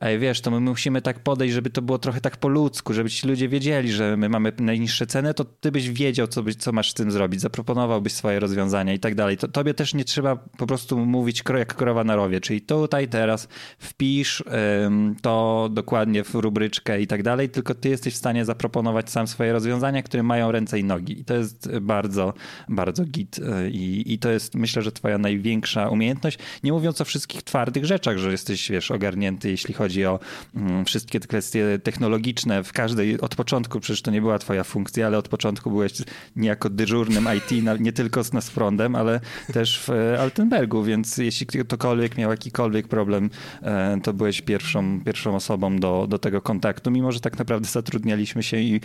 Ej, 0.00 0.18
wiesz, 0.18 0.40
to 0.40 0.50
my 0.50 0.60
musimy 0.60 1.02
tak 1.02 1.22
podejść, 1.22 1.54
żeby 1.54 1.70
to 1.70 1.82
było 1.82 1.98
trochę 1.98 2.20
tak 2.20 2.36
po 2.36 2.48
ludzku, 2.48 2.92
żeby 2.92 3.10
ci 3.10 3.28
ludzie 3.28 3.48
wiedzieli, 3.48 3.92
że 3.92 4.16
my 4.16 4.28
mamy 4.28 4.52
najniższe 4.58 5.06
ceny, 5.06 5.34
to 5.34 5.44
ty 5.44 5.72
byś 5.72 5.90
wiedział, 5.90 6.26
co, 6.26 6.42
byś, 6.42 6.56
co 6.56 6.72
masz 6.72 6.90
z 6.90 6.94
tym 6.94 7.10
zrobić, 7.10 7.40
zaproponowałbyś 7.40 8.12
swoje 8.12 8.40
rozwiązania 8.40 8.92
i 8.92 8.98
tak 8.98 9.14
dalej. 9.14 9.36
To, 9.36 9.48
tobie 9.48 9.74
też 9.74 9.94
nie 9.94 10.04
trzeba 10.04 10.36
po 10.36 10.66
prostu 10.66 10.98
mówić 11.06 11.42
jak 11.58 11.74
krowa 11.74 12.04
na 12.04 12.16
rowie, 12.16 12.40
czyli 12.40 12.60
tutaj 12.60 13.08
teraz 13.08 13.48
wpisz 13.78 14.44
ym, 14.86 15.16
to 15.22 15.68
dokładnie 15.72 16.24
w 16.24 16.34
rubryczkę 16.34 17.00
i 17.00 17.06
tak 17.06 17.22
dalej, 17.22 17.48
tylko 17.48 17.74
ty 17.74 17.88
jesteś 17.88 18.14
w 18.14 18.16
stanie 18.16 18.44
zaproponować 18.44 19.10
sam 19.10 19.26
swoje 19.26 19.52
rozwiązania, 19.52 20.02
które 20.02 20.22
mają 20.22 20.52
ręce 20.52 20.78
i 20.78 20.84
nogi. 20.84 21.20
I 21.20 21.24
to 21.24 21.34
jest 21.34 21.78
bardzo, 21.78 22.34
bardzo 22.68 23.04
git 23.04 23.40
i, 23.70 24.04
i 24.06 24.18
to 24.18 24.30
jest 24.30 24.54
myślę, 24.54 24.82
że 24.82 24.92
twoja 24.92 25.18
największa 25.18 25.88
umiejętność, 25.88 26.38
nie 26.64 26.72
mówiąc 26.72 27.00
o 27.00 27.04
wszystkich 27.04 27.42
twardych 27.42 27.84
rzeczach, 27.84 28.18
że 28.18 28.30
jesteś, 28.30 28.70
wiesz, 28.70 28.90
ogarnięty, 28.90 29.50
jeśli 29.50 29.74
chodzi 29.74 29.85
chodzi 29.86 30.06
o 30.06 30.18
mm, 30.56 30.84
wszystkie 30.84 31.20
te 31.20 31.28
kwestie 31.28 31.78
technologiczne 31.82 32.64
w 32.64 32.72
każdej, 32.72 33.20
od 33.20 33.34
początku, 33.34 33.80
przecież 33.80 34.02
to 34.02 34.10
nie 34.10 34.20
była 34.20 34.38
twoja 34.38 34.64
funkcja, 34.64 35.06
ale 35.06 35.18
od 35.18 35.28
początku 35.28 35.70
byłeś 35.70 35.92
niejako 36.36 36.70
dyżurnym 36.70 37.28
IT, 37.36 37.64
nie 37.80 37.92
tylko 37.92 38.24
z 38.24 38.32
nas 38.32 38.50
prądem, 38.50 38.94
ale 38.94 39.20
też 39.52 39.80
w 39.80 39.90
e, 39.90 40.20
Altenbergu, 40.20 40.82
więc 40.82 41.18
jeśli 41.18 41.46
ktokolwiek 41.46 42.18
miał 42.18 42.30
jakikolwiek 42.30 42.88
problem, 42.88 43.30
e, 43.62 44.00
to 44.02 44.12
byłeś 44.12 44.42
pierwszą, 44.42 45.00
pierwszą 45.04 45.36
osobą 45.36 45.76
do, 45.76 46.06
do 46.08 46.18
tego 46.18 46.42
kontaktu, 46.42 46.90
mimo 46.90 47.12
że 47.12 47.20
tak 47.20 47.38
naprawdę 47.38 47.68
zatrudnialiśmy 47.68 48.42
się 48.42 48.56
i, 48.56 48.80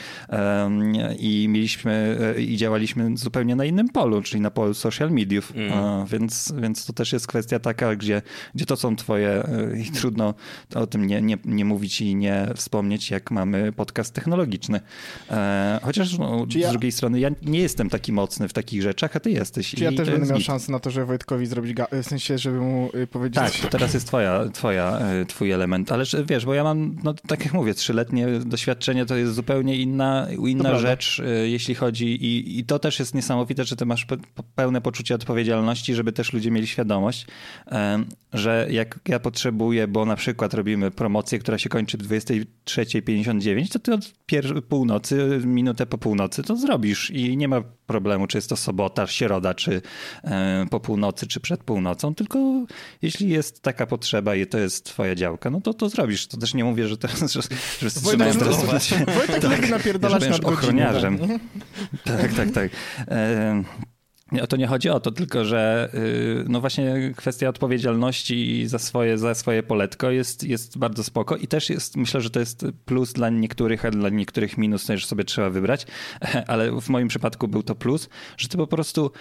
i 1.20 1.48
mieliśmy 1.50 2.18
e, 2.38 2.42
i 2.42 2.58
działaliśmy 2.58 3.18
zupełnie 3.18 3.56
na 3.56 3.66
innym 3.66 3.90
polu, 3.90 4.22
czyli 4.22 4.42
na 4.42 4.52
polu 4.52 4.74
social 4.74 5.12
mediów, 5.12 5.54
mm. 5.56 6.06
więc, 6.06 6.54
więc 6.62 6.86
to 6.86 6.94
też 6.94 7.14
jest 7.14 7.28
kwestia 7.28 7.60
taka, 7.60 7.96
gdzie, 7.96 8.22
gdzie 8.56 8.66
to 8.66 8.76
są 8.76 8.96
twoje 8.96 9.44
i 9.88 9.92
trudno 9.92 10.34
o 10.76 10.88
tym 10.92 11.08
nie, 11.08 11.22
nie, 11.22 11.38
nie 11.46 11.66
mówić 11.66 12.02
i 12.02 12.16
nie 12.16 12.48
wspomnieć, 12.56 13.12
jak 13.12 13.32
mamy 13.32 13.72
podcast 13.72 14.14
technologiczny. 14.14 14.80
Chociaż 15.82 16.18
no, 16.18 16.46
z 16.50 16.56
ja... 16.56 16.70
drugiej 16.70 16.92
strony 16.92 17.20
ja 17.20 17.30
nie 17.42 17.60
jestem 17.60 17.90
taki 17.90 18.14
mocny 18.14 18.48
w 18.48 18.54
takich 18.54 18.82
rzeczach, 18.82 19.16
a 19.16 19.20
ty 19.20 19.32
jesteś. 19.32 19.72
Czy 19.72 19.84
ja 19.84 19.92
też 19.92 20.10
będę 20.10 20.28
miał 20.28 20.40
szansę 20.40 20.72
na 20.72 20.80
to, 20.80 20.92
że 20.92 21.06
Wojtkowi 21.06 21.46
zrobić, 21.46 21.78
w 22.04 22.06
sensie, 22.06 22.38
żeby 22.38 22.60
mu 22.60 22.90
y, 22.96 23.08
powiedzieć... 23.08 23.36
Tak, 23.36 23.54
to 23.54 23.68
teraz 23.68 23.94
jest 23.94 24.08
twoja, 24.08 24.50
twoja, 24.54 25.00
y, 25.22 25.26
twój 25.26 25.52
element, 25.52 25.92
ale 25.92 26.06
wiesz, 26.26 26.46
bo 26.46 26.54
ja 26.54 26.64
mam, 26.64 26.96
no 27.04 27.14
tak 27.14 27.46
jak 27.46 27.54
mówię, 27.54 27.74
trzyletnie 27.74 28.28
doświadczenie 28.28 29.06
to 29.06 29.16
jest 29.16 29.34
zupełnie 29.34 29.78
inna, 29.78 30.28
inna 30.48 30.80
rzecz, 30.80 31.20
y, 31.20 31.50
jeśli 31.50 31.76
chodzi 31.76 32.06
i, 32.06 32.60
i 32.60 32.66
to 32.66 32.80
też 32.80 33.00
jest 33.00 33.16
niesamowite, 33.16 33.64
że 33.64 33.76
ty 33.76 33.86
masz 33.86 34.08
pełne 34.56 34.82
poczucie 34.82 35.16
odpowiedzialności, 35.16 35.96
żeby 35.96 36.12
też 36.12 36.34
ludzie 36.34 36.52
mieli 36.52 36.68
świadomość, 36.68 37.28
że 38.34 38.68
jak 38.70 39.00
ja 39.08 39.20
potrzebuję, 39.20 39.88
bo 39.88 40.06
na 40.06 40.16
przykład 40.16 40.54
robimy 40.54 40.81
promocję, 40.96 41.40
która 41.40 41.58
się 41.58 41.70
kończy 41.70 41.98
w 41.98 42.02
23.59, 42.08 43.72
to 43.72 43.80
ty 43.80 43.94
od 43.94 44.12
północy, 44.70 45.42
minutę 45.46 45.86
po 45.86 45.98
północy 45.98 46.44
to 46.44 46.56
zrobisz 46.56 47.10
i 47.10 47.38
nie 47.38 47.48
ma 47.48 47.62
problemu, 47.88 48.28
czy 48.28 48.38
jest 48.38 48.50
to 48.50 48.56
sobota, 48.56 49.08
środa, 49.08 49.54
czy 49.54 49.82
e, 50.24 50.66
po 50.70 50.80
północy, 50.80 51.28
czy 51.28 51.40
przed 51.40 51.64
północą, 51.64 52.16
tylko 52.16 52.66
jeśli 53.02 53.30
jest 53.30 53.62
taka 53.62 53.86
potrzeba 53.86 54.36
i 54.36 54.48
to 54.48 54.58
jest 54.58 54.86
twoja 54.86 55.16
działka, 55.16 55.50
no 55.50 55.62
to 55.62 55.74
to 55.74 55.90
zrobisz. 55.90 56.28
To 56.28 56.38
też 56.38 56.54
nie 56.54 56.64
mówię, 56.64 56.88
że 56.88 56.98
teraz, 56.98 57.32
że, 57.32 57.42
że 57.82 57.90
wstrzymałem 57.90 58.38
teraz... 58.38 58.66
Wojtek 59.16 59.42
tak, 59.42 59.70
napierdalać 59.70 60.30
nad 60.30 60.46
ochroniarzem. 60.46 61.18
Tak, 62.04 62.34
tak, 62.34 62.52
tak. 62.52 62.72
E, 63.08 63.64
o 64.42 64.48
to 64.48 64.58
nie 64.58 64.68
chodzi 64.68 64.90
o 64.90 65.00
to, 65.00 65.12
tylko 65.12 65.46
że 65.46 65.90
y, 65.94 66.46
no 66.48 66.62
właśnie 66.62 67.14
kwestia 67.16 67.50
odpowiedzialności 67.50 68.68
za 68.68 68.80
swoje, 68.80 69.18
za 69.18 69.36
swoje 69.36 69.64
poletko 69.64 70.12
jest, 70.12 70.44
jest 70.44 70.78
bardzo 70.78 71.04
spoko 71.04 71.36
i 71.36 71.48
też 71.48 71.70
jest, 71.70 71.98
myślę, 71.98 72.22
że 72.22 72.30
to 72.30 72.40
jest 72.40 72.66
plus 72.86 73.14
dla 73.14 73.30
niektórych, 73.30 73.86
a 73.86 73.92
dla 73.92 74.10
niektórych 74.10 74.58
minus, 74.58 74.88
że 74.88 75.08
sobie 75.08 75.24
trzeba 75.24 75.50
wybrać, 75.50 75.86
ale 76.48 76.82
w 76.82 76.90
moim 76.90 77.08
przypadku 77.08 77.48
był 77.48 77.64
to 77.64 77.76
plus, 77.76 78.10
że 78.38 78.48
ty 78.48 78.58
po 78.58 78.68
prostu 78.68 79.12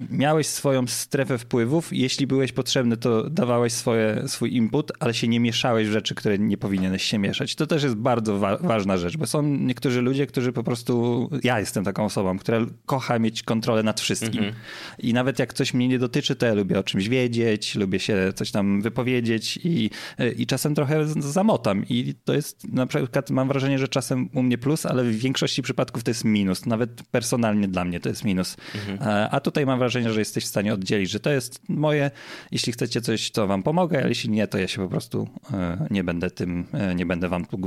miałeś 0.00 0.46
swoją 0.46 0.86
strefę 0.86 1.38
wpływów. 1.38 1.88
Jeśli 1.92 2.26
byłeś 2.26 2.52
potrzebny, 2.52 2.96
to 2.96 3.30
dawałeś 3.30 3.72
swoje, 3.72 4.22
swój 4.26 4.56
input, 4.56 4.92
ale 5.00 5.14
się 5.14 5.28
nie 5.28 5.40
mieszałeś 5.40 5.88
w 5.88 5.92
rzeczy, 5.92 6.14
które 6.14 6.38
nie 6.38 6.56
powinieneś 6.56 7.02
się 7.02 7.18
mieszać. 7.18 7.54
To 7.54 7.66
też 7.66 7.82
jest 7.82 7.94
bardzo 7.94 8.38
wa 8.38 8.56
ważna 8.56 8.96
rzecz, 8.96 9.16
bo 9.16 9.26
są 9.26 9.42
niektórzy 9.42 10.02
ludzie, 10.02 10.26
którzy 10.26 10.52
po 10.52 10.62
prostu. 10.62 11.28
Ja 11.42 11.60
jestem 11.60 11.84
taką 11.84 12.04
osobą, 12.04 12.38
która 12.38 12.66
kocha 12.86 13.18
mieć 13.18 13.42
kontrolę 13.42 13.82
nad 13.82 14.00
wszystkim. 14.00 14.42
Mm 14.42 14.50
-hmm. 14.50 14.56
I 14.98 15.12
nawet 15.12 15.38
jak 15.38 15.54
coś 15.54 15.74
mnie 15.74 15.88
nie 15.88 15.98
dotyczy, 15.98 16.36
to 16.36 16.46
ja 16.46 16.54
lubię 16.54 16.78
o 16.78 16.82
czymś 16.82 17.08
wiedzieć, 17.08 17.74
lubię 17.74 17.98
się 17.98 18.32
coś 18.34 18.50
tam 18.50 18.82
wypowiedzieć 18.82 19.58
i, 19.64 19.90
i 20.36 20.46
czasem 20.46 20.74
trochę 20.74 21.06
zamotam. 21.06 21.84
I 21.88 22.14
to 22.24 22.34
jest 22.34 22.72
na 22.72 22.86
przykład, 22.86 23.30
mam 23.30 23.48
wrażenie, 23.48 23.78
że 23.78 23.88
czasem 23.88 24.28
u 24.34 24.42
mnie 24.42 24.58
plus, 24.58 24.86
ale 24.86 25.04
w 25.04 25.18
większości 25.18 25.62
przypadków 25.62 26.04
to 26.04 26.10
jest 26.10 26.24
minus. 26.24 26.66
Nawet 26.66 27.02
personalnie 27.10 27.68
dla 27.68 27.84
mnie 27.84 28.00
to 28.00 28.08
jest 28.08 28.24
minus. 28.24 28.56
Mm 28.74 28.98
-hmm. 28.98 29.28
A 29.30 29.40
tutaj 29.40 29.66
mam 29.66 29.78
wrażenie, 29.78 29.87
wrażenie, 29.88 30.12
że 30.12 30.20
jesteś 30.20 30.44
w 30.44 30.46
stanie 30.46 30.74
oddzielić, 30.74 31.10
że 31.10 31.20
to 31.20 31.30
jest 31.30 31.60
moje, 31.68 32.10
jeśli 32.52 32.72
chcecie 32.72 33.00
coś, 33.00 33.30
to 33.30 33.46
wam 33.46 33.62
pomogę, 33.62 33.98
ale 33.98 34.08
jeśli 34.08 34.30
nie, 34.30 34.46
to 34.46 34.58
ja 34.58 34.68
się 34.68 34.82
po 34.82 34.88
prostu 34.88 35.28
e, 35.52 35.86
nie 35.90 36.04
będę 36.04 36.30
tym, 36.30 36.66
e, 36.72 36.94
nie 36.94 37.06
będę 37.06 37.28
wam 37.28 37.44
tu 37.44 37.58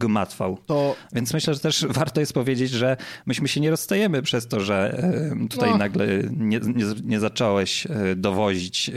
gmatwał. 0.00 0.58
To... 0.66 0.96
Więc 1.12 1.34
myślę, 1.34 1.54
że 1.54 1.60
też 1.60 1.86
warto 1.90 2.20
jest 2.20 2.32
powiedzieć, 2.32 2.70
że 2.70 2.96
myśmy 3.26 3.48
się 3.48 3.60
nie 3.60 3.70
rozstajemy 3.70 4.22
przez 4.22 4.48
to, 4.48 4.60
że 4.60 4.98
e, 5.42 5.48
tutaj 5.48 5.70
no. 5.70 5.78
nagle 5.78 6.06
nie, 6.36 6.60
nie, 6.60 6.84
nie, 7.04 7.20
zacząłeś 7.20 7.86
dowozić 8.16 8.90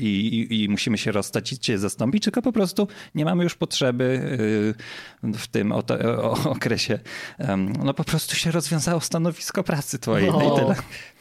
i, 0.00 0.46
i, 0.50 0.64
i, 0.64 0.68
musimy 0.68 0.98
się 0.98 1.12
rozstać 1.12 1.52
i 1.52 1.58
cię 1.58 1.78
zastąpić, 1.78 2.24
tylko 2.24 2.42
po 2.42 2.52
prostu 2.52 2.88
nie 3.14 3.24
mamy 3.24 3.44
już 3.44 3.54
potrzeby 3.54 4.38
w 5.22 5.46
tym 5.46 5.72
o, 5.72 5.82
o 6.22 6.50
okresie. 6.50 6.98
No 7.84 7.94
po 7.94 8.04
prostu 8.04 8.36
się 8.36 8.50
rozwiązało 8.50 9.00
stanowisko 9.00 9.64
pracy 9.64 9.98
twojej 9.98 10.30
no. 10.30 10.54
i 10.54 10.60
tyle. 10.60 10.74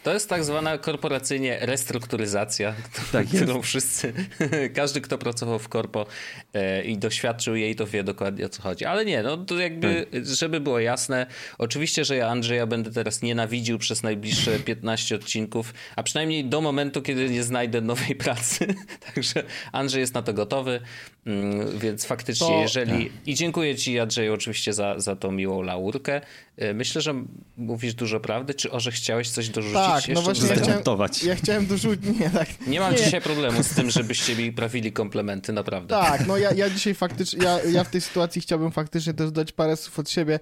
To 0.05 0.13
jest 0.13 0.29
tak 0.29 0.43
zwana 0.43 0.77
korporacyjnie 0.77 1.57
restrukturyzacja, 1.61 2.75
tak 3.11 3.27
którą 3.27 3.61
wszyscy, 3.61 4.13
każdy 4.75 5.01
kto 5.01 5.17
pracował 5.17 5.59
w 5.59 5.69
korpo 5.69 6.05
e, 6.53 6.83
i 6.83 6.97
doświadczył 6.97 7.55
jej, 7.55 7.75
to 7.75 7.87
wie 7.87 8.03
dokładnie 8.03 8.45
o 8.45 8.49
co 8.49 8.61
chodzi. 8.61 8.85
Ale 8.85 9.05
nie, 9.05 9.23
no 9.23 9.37
to 9.37 9.59
jakby, 9.59 10.05
tak. 10.11 10.25
żeby 10.25 10.59
było 10.59 10.79
jasne, 10.79 11.25
oczywiście, 11.57 12.05
że 12.05 12.15
ja 12.15 12.27
Andrzeja 12.27 12.67
będę 12.67 12.91
teraz 12.91 13.21
nienawidził 13.21 13.77
przez 13.77 14.03
najbliższe 14.03 14.59
15 14.65 15.15
odcinków, 15.15 15.73
a 15.95 16.03
przynajmniej 16.03 16.45
do 16.45 16.61
momentu, 16.61 17.01
kiedy 17.01 17.29
nie 17.29 17.43
znajdę 17.43 17.81
nowej 17.81 18.15
pracy. 18.15 18.67
Także 19.13 19.43
Andrzej 19.71 20.01
jest 20.01 20.13
na 20.13 20.21
to 20.21 20.33
gotowy, 20.33 20.81
mm, 21.25 21.79
więc 21.79 22.05
faktycznie, 22.05 22.47
to... 22.47 22.61
jeżeli... 22.61 23.11
I 23.25 23.35
dziękuję 23.35 23.75
ci 23.75 23.99
Andrzeju 23.99 24.33
oczywiście 24.33 24.73
za, 24.73 24.99
za 24.99 25.15
tą 25.15 25.31
miłą 25.31 25.61
laurkę. 25.61 26.21
E, 26.57 26.73
myślę, 26.73 27.01
że 27.01 27.13
mówisz 27.57 27.93
dużo 27.93 28.19
prawdy. 28.19 28.53
Czy 28.53 28.71
Orze 28.71 28.91
chciałeś 28.91 29.29
coś 29.29 29.49
dorzucić? 29.49 29.75
Tak, 29.75 30.07
no 30.07 30.21
właśnie 30.21 30.47
ja 30.47 30.55
chciałem, 30.55 31.09
ja 31.23 31.35
chciałem 31.35 31.67
dorzucić. 31.67 32.19
Nie, 32.19 32.29
tak. 32.29 32.67
nie 32.67 32.79
mam 32.79 32.91
nie. 32.91 32.97
dzisiaj 32.97 33.21
problemu 33.21 33.63
z 33.63 33.69
tym, 33.69 33.91
żebyście 33.91 34.35
mi 34.35 34.51
prawili 34.51 34.91
komplementy, 34.91 35.53
naprawdę. 35.53 35.95
Tak, 35.95 36.27
no 36.27 36.37
ja, 36.37 36.51
ja 36.51 36.69
dzisiaj 36.69 36.95
faktycznie, 36.95 37.43
ja, 37.43 37.63
ja 37.63 37.83
w 37.83 37.89
tej 37.89 38.01
sytuacji 38.01 38.41
chciałbym 38.41 38.71
faktycznie 38.71 39.13
też 39.13 39.31
dać 39.31 39.51
parę 39.51 39.77
słów 39.77 39.99
od 39.99 40.09
siebie. 40.09 40.39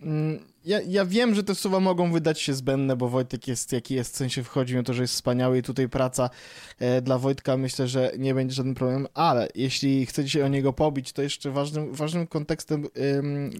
Mm, 0.00 0.38
ja, 0.64 0.80
ja 0.80 1.04
wiem, 1.04 1.34
że 1.34 1.44
te 1.44 1.54
słowa 1.54 1.80
mogą 1.80 2.12
wydać 2.12 2.40
się 2.40 2.54
zbędne, 2.54 2.96
bo 2.96 3.08
Wojtek 3.08 3.48
jest 3.48 3.72
jaki 3.72 3.94
jest, 3.94 4.14
w 4.14 4.16
sensie 4.16 4.44
wchodzi 4.44 4.76
mi 4.76 4.84
to, 4.84 4.94
że 4.94 5.02
jest 5.02 5.14
wspaniały 5.14 5.58
i 5.58 5.62
tutaj 5.62 5.88
praca 5.88 6.30
e, 6.78 7.02
dla 7.02 7.18
Wojtka 7.18 7.56
myślę, 7.56 7.88
że 7.88 8.12
nie 8.18 8.34
będzie 8.34 8.54
żaden 8.54 8.74
problem, 8.74 9.06
ale 9.14 9.48
jeśli 9.54 10.06
chcecie 10.06 10.28
się 10.28 10.44
o 10.44 10.48
niego 10.48 10.72
pobić, 10.72 11.12
to 11.12 11.22
jeszcze 11.22 11.50
ważnym, 11.50 11.94
ważnym 11.94 12.26
kontekstem, 12.26 12.86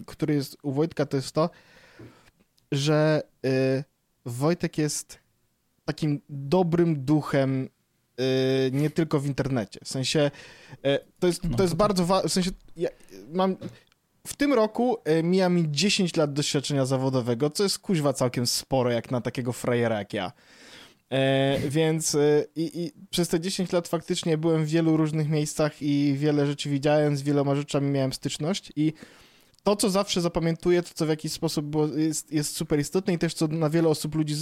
który 0.05 0.33
jest 0.33 0.57
u 0.61 0.71
Wojtka, 0.71 1.05
to 1.05 1.17
jest 1.17 1.31
to, 1.31 1.49
że 2.71 3.23
y, 3.45 3.83
Wojtek 4.25 4.77
jest 4.77 5.19
takim 5.85 6.21
dobrym 6.29 7.05
duchem 7.05 7.69
y, 8.19 8.71
nie 8.71 8.89
tylko 8.89 9.19
w 9.19 9.25
internecie. 9.25 9.79
W 9.83 9.87
sensie 9.87 10.31
y, 10.85 10.99
to 11.19 11.27
jest, 11.27 11.41
to 11.57 11.63
jest 11.63 11.75
bardzo 11.75 12.05
ważne, 12.05 12.29
w 12.29 12.33
sensie 12.33 12.51
ja 12.75 12.89
mam 13.33 13.57
w 14.27 14.35
tym 14.35 14.53
roku 14.53 14.97
y, 15.19 15.23
mija 15.23 15.49
mi 15.49 15.71
10 15.71 16.15
lat 16.15 16.33
doświadczenia 16.33 16.85
zawodowego, 16.85 17.49
co 17.49 17.63
jest 17.63 17.79
kuźwa 17.79 18.13
całkiem 18.13 18.47
sporo, 18.47 18.91
jak 18.91 19.11
na 19.11 19.21
takiego 19.21 19.53
frajera 19.53 19.99
jak 19.99 20.13
ja. 20.13 20.31
E, 21.09 21.59
więc 21.69 22.15
e, 22.15 22.45
i, 22.55 22.83
i, 22.83 22.91
przez 23.09 23.27
te 23.27 23.39
10 23.39 23.71
lat 23.71 23.87
faktycznie 23.87 24.37
byłem 24.37 24.65
w 24.65 24.69
wielu 24.69 24.97
różnych 24.97 25.29
miejscach 25.29 25.81
i 25.81 26.15
wiele 26.17 26.45
rzeczy 26.45 26.69
widziałem, 26.69 27.17
z 27.17 27.21
wieloma 27.21 27.55
rzeczami 27.55 27.91
miałem 27.91 28.13
styczność 28.13 28.71
i 28.75 28.93
to, 29.63 29.75
co 29.75 29.89
zawsze 29.89 30.21
zapamiętuję, 30.21 30.83
to 30.83 30.89
co 30.93 31.05
w 31.05 31.09
jakiś 31.09 31.31
sposób 31.31 31.65
było, 31.65 31.87
jest, 31.87 32.31
jest 32.31 32.55
super 32.55 32.79
istotne 32.79 33.13
i 33.13 33.17
też 33.17 33.33
co 33.33 33.47
na 33.47 33.69
wiele 33.69 33.89
osób 33.89 34.15
ludzi, 34.15 34.35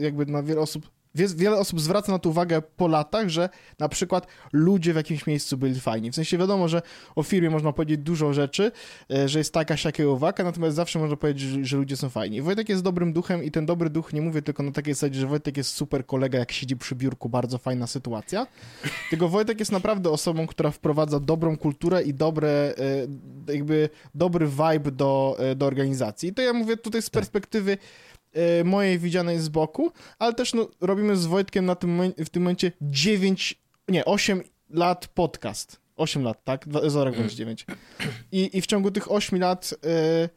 jakby 0.00 0.26
na 0.26 0.42
wiele 0.42 0.60
osób 0.60 0.90
wiele 1.14 1.56
osób 1.56 1.80
zwraca 1.80 2.12
na 2.12 2.18
to 2.18 2.28
uwagę 2.28 2.62
po 2.76 2.88
latach, 2.88 3.28
że 3.28 3.48
na 3.78 3.88
przykład 3.88 4.26
ludzie 4.52 4.92
w 4.92 4.96
jakimś 4.96 5.26
miejscu 5.26 5.56
byli 5.56 5.80
fajni. 5.80 6.10
W 6.10 6.14
sensie 6.14 6.38
wiadomo, 6.38 6.68
że 6.68 6.82
o 7.16 7.22
firmie 7.22 7.50
można 7.50 7.72
powiedzieć 7.72 8.00
dużo 8.00 8.32
rzeczy, 8.32 8.72
e, 9.10 9.28
że 9.28 9.38
jest 9.38 9.54
taka, 9.54 9.76
siaka 9.76 10.06
uwaga, 10.06 10.44
natomiast 10.44 10.76
zawsze 10.76 10.98
można 10.98 11.16
powiedzieć, 11.16 11.66
że 11.66 11.76
ludzie 11.76 11.96
są 11.96 12.08
fajni. 12.08 12.42
Wojtek 12.42 12.68
jest 12.68 12.82
dobrym 12.82 13.12
duchem 13.12 13.44
i 13.44 13.50
ten 13.50 13.66
dobry 13.66 13.90
duch, 13.90 14.12
nie 14.12 14.22
mówię 14.22 14.42
tylko 14.42 14.62
na 14.62 14.72
takiej 14.72 14.94
zasadzie, 14.94 15.20
że 15.20 15.26
Wojtek 15.26 15.56
jest 15.56 15.70
super 15.70 16.06
kolega, 16.06 16.38
jak 16.38 16.52
siedzi 16.52 16.76
przy 16.76 16.94
biurku, 16.94 17.28
bardzo 17.28 17.58
fajna 17.58 17.86
sytuacja, 17.86 18.46
tylko 19.10 19.28
Wojtek 19.28 19.58
jest 19.58 19.72
naprawdę 19.72 20.10
osobą, 20.10 20.46
która 20.46 20.70
wprowadza 20.70 21.20
dobrą 21.20 21.56
kulturę 21.56 22.02
i 22.02 22.14
dobre, 22.14 22.74
e, 23.48 23.52
jakby 23.52 23.88
dobry 24.14 24.46
vibe 24.46 24.90
do, 24.90 25.36
e, 25.38 25.54
do 25.54 25.66
organizacji. 25.66 26.28
I 26.28 26.34
to 26.34 26.42
ja 26.42 26.52
mówię 26.52 26.76
tutaj 26.76 27.02
z 27.02 27.04
tak. 27.04 27.12
perspektywy 27.12 27.72
E, 27.72 28.11
mojej 28.64 28.98
widzianej 28.98 29.38
z 29.38 29.48
boku, 29.48 29.92
ale 30.18 30.34
też 30.34 30.54
no, 30.54 30.68
robimy 30.80 31.16
z 31.16 31.26
Wojtkiem 31.26 31.66
na 31.66 31.74
tym, 31.74 32.00
w 32.18 32.30
tym 32.30 32.42
momencie 32.42 32.72
9, 32.80 33.62
nie, 33.88 34.04
8 34.04 34.42
lat 34.70 35.06
podcast. 35.06 35.80
8 35.96 36.22
lat, 36.22 36.44
tak? 36.44 36.66
Za 36.86 37.04
rok 37.04 37.16
będzie 37.16 37.36
9. 37.36 37.66
I, 38.32 38.50
I 38.52 38.62
w 38.62 38.66
ciągu 38.66 38.90
tych 38.90 39.12
8 39.12 39.40
lat 39.40 39.74
y, 39.74 40.28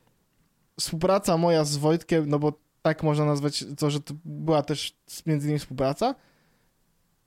współpraca 0.80 1.38
moja 1.38 1.64
z 1.64 1.78
Wojtkiem, 1.78 2.30
no 2.30 2.40
bo 2.40 2.54
tak 2.82 3.04
można 3.04 3.26
nazwać 3.26 3.66
to, 3.78 3.90
że 3.90 4.00
to 4.00 4.14
była 4.26 4.62
też 4.62 4.98
między 5.26 5.48
innymi 5.48 5.60
współpraca, 5.60 6.16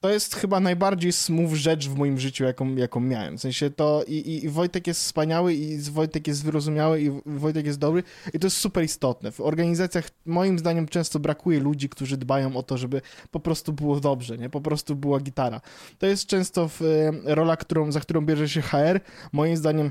to 0.00 0.10
jest 0.10 0.34
chyba 0.34 0.60
najbardziej 0.60 1.12
smooth 1.12 1.54
rzecz 1.54 1.88
w 1.88 1.96
moim 1.96 2.18
życiu, 2.18 2.44
jaką, 2.44 2.74
jaką 2.74 3.00
miałem. 3.00 3.38
W 3.38 3.40
sensie 3.40 3.70
to 3.70 4.04
i, 4.06 4.40
i, 4.44 4.48
Wojtek 4.48 4.86
jest 4.86 5.00
wspaniały, 5.00 5.54
i 5.54 5.78
Wojtek 5.78 6.26
jest 6.26 6.44
wyrozumiały, 6.44 7.02
i 7.02 7.10
Wojtek 7.26 7.66
jest 7.66 7.78
dobry, 7.78 8.02
i 8.34 8.38
to 8.38 8.46
jest 8.46 8.56
super 8.56 8.84
istotne. 8.84 9.32
W 9.32 9.40
organizacjach 9.40 10.10
moim 10.26 10.58
zdaniem 10.58 10.88
często 10.88 11.18
brakuje 11.18 11.60
ludzi, 11.60 11.88
którzy 11.88 12.16
dbają 12.16 12.56
o 12.56 12.62
to, 12.62 12.78
żeby 12.78 13.00
po 13.30 13.40
prostu 13.40 13.72
było 13.72 14.00
dobrze, 14.00 14.38
nie? 14.38 14.50
Po 14.50 14.60
prostu 14.60 14.96
była 14.96 15.20
gitara. 15.20 15.60
To 15.98 16.06
jest 16.06 16.26
często 16.26 16.68
w, 16.68 16.82
e, 16.82 17.34
rola, 17.34 17.56
którą, 17.56 17.92
za 17.92 18.00
którą 18.00 18.20
bierze 18.20 18.48
się 18.48 18.62
HR. 18.62 19.00
Moim 19.32 19.56
zdaniem 19.56 19.90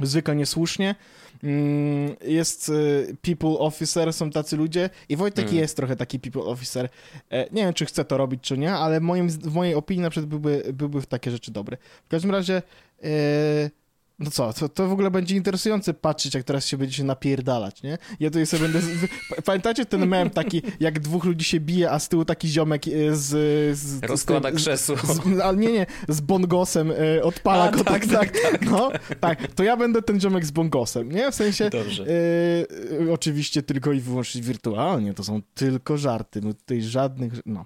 zwykle 0.00 0.36
niesłusznie. 0.36 0.94
Mm, 1.42 2.16
jest 2.24 2.68
y, 2.68 3.16
people 3.22 3.58
officer, 3.58 4.12
są 4.12 4.30
tacy 4.30 4.56
ludzie 4.56 4.90
i 5.08 5.16
Wojtek 5.16 5.44
mm. 5.44 5.56
jest 5.56 5.76
trochę 5.76 5.96
taki 5.96 6.20
people 6.20 6.42
officer. 6.42 6.88
E, 7.30 7.42
nie 7.52 7.64
wiem, 7.64 7.74
czy 7.74 7.86
chce 7.86 8.04
to 8.04 8.16
robić, 8.16 8.40
czy 8.42 8.58
nie, 8.58 8.72
ale 8.74 9.00
moim, 9.00 9.28
w 9.28 9.54
mojej 9.54 9.74
opinii 9.74 10.02
na 10.02 10.10
przykład 10.10 10.28
byłby, 10.28 10.72
byłby 10.72 11.00
w 11.00 11.06
takie 11.06 11.30
rzeczy 11.30 11.50
dobry. 11.50 11.76
W 12.04 12.08
każdym 12.08 12.30
razie 12.30 12.62
e, 13.02 13.10
no 14.18 14.30
co, 14.30 14.52
to, 14.52 14.68
to 14.68 14.88
w 14.88 14.92
ogóle 14.92 15.10
będzie 15.10 15.36
interesujące 15.36 15.94
patrzeć, 15.94 16.34
jak 16.34 16.44
teraz 16.44 16.66
się 16.66 16.76
będziecie 16.76 17.04
napierdalać, 17.04 17.82
nie? 17.82 17.98
Ja 18.20 18.30
tutaj 18.30 18.46
sobie 18.46 18.62
będę... 18.62 18.80
Z... 18.80 19.08
Pamiętacie 19.44 19.86
ten 19.86 20.06
mem 20.06 20.30
taki, 20.30 20.62
jak 20.80 21.00
dwóch 21.00 21.24
ludzi 21.24 21.44
się 21.44 21.60
bije, 21.60 21.90
a 21.90 21.98
z 21.98 22.08
tyłu 22.08 22.24
taki 22.24 22.48
ziomek 22.48 22.88
e, 22.88 23.16
z... 23.16 23.28
z 23.78 24.02
Rozkłada 24.02 24.50
z, 24.50 24.54
krzesło. 24.54 24.96
Z, 24.96 25.40
ale 25.42 25.56
nie, 25.56 25.72
nie, 25.72 25.86
z 26.08 26.20
bongosem 26.20 26.90
y, 26.90 27.22
odpala 27.22 27.64
a, 27.64 27.70
go, 27.70 27.84
tak, 27.84 28.06
tak, 28.06 28.30
tak, 28.30 28.52
tak, 28.52 28.70
No, 28.70 28.90
tak, 29.20 29.54
to 29.54 29.62
ja 29.62 29.76
będę 29.76 30.02
ten 30.02 30.20
ziomek 30.20 30.44
z 30.46 30.50
bongosem, 30.50 31.12
nie? 31.12 31.32
W 31.32 31.34
sensie... 31.34 31.70
Dobrze. 31.70 32.06
Y, 32.08 33.12
oczywiście 33.12 33.62
tylko 33.62 33.92
i 33.92 34.00
wyłącznie 34.00 34.42
wirtualnie, 34.42 35.14
to 35.14 35.24
są 35.24 35.42
tylko 35.54 35.96
żarty, 35.98 36.40
no 36.40 36.54
tutaj 36.54 36.82
żadnych... 36.82 37.32
No, 37.46 37.64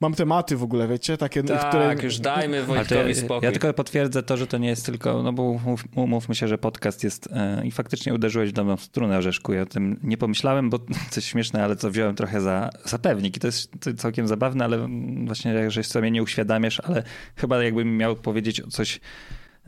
mam 0.00 0.14
tematy 0.14 0.56
w 0.56 0.62
ogóle, 0.62 0.88
wiecie, 0.88 1.16
takie, 1.16 1.42
tak, 1.42 1.68
które... 1.68 1.96
już 2.02 2.18
dajmy 2.18 2.64
Wojtkowi 2.64 3.08
ja, 3.08 3.14
spokój. 3.14 3.46
Ja 3.46 3.52
tylko 3.52 3.74
potwierdzę 3.74 4.22
to, 4.22 4.36
że 4.36 4.46
to 4.46 4.58
nie 4.58 4.68
jest 4.68 4.86
tylko, 4.86 5.22
no 5.22 5.32
bo 5.32 5.60
umówmy 5.94 6.34
się, 6.34 6.48
że 6.48 6.58
podcast 6.58 7.04
jest 7.04 7.28
e, 7.32 7.66
i 7.66 7.70
faktycznie 7.70 8.14
uderzyłeś 8.14 8.50
w 8.50 8.52
dobrą 8.52 8.76
strunę, 8.76 9.18
Orzeszku, 9.18 9.52
ja 9.52 9.62
o 9.62 9.66
tym 9.66 10.00
nie 10.02 10.16
pomyślałem, 10.16 10.70
bo 10.70 10.78
coś 11.10 11.24
śmieszne, 11.24 11.64
ale 11.64 11.76
co 11.76 11.90
wziąłem 11.90 12.14
trochę 12.14 12.40
za, 12.40 12.70
za 12.84 12.98
pewnik 12.98 13.36
i 13.36 13.40
to 13.40 13.46
jest 13.46 13.70
całkiem 13.96 14.28
zabawne, 14.28 14.64
ale 14.64 14.88
właśnie, 15.26 15.70
że 15.70 15.84
sobie 15.84 16.10
nie 16.10 16.22
uświadamiasz, 16.22 16.80
ale 16.80 17.02
chyba 17.36 17.64
jakbym 17.64 17.96
miał 17.96 18.16
powiedzieć 18.16 18.62
coś 18.70 19.00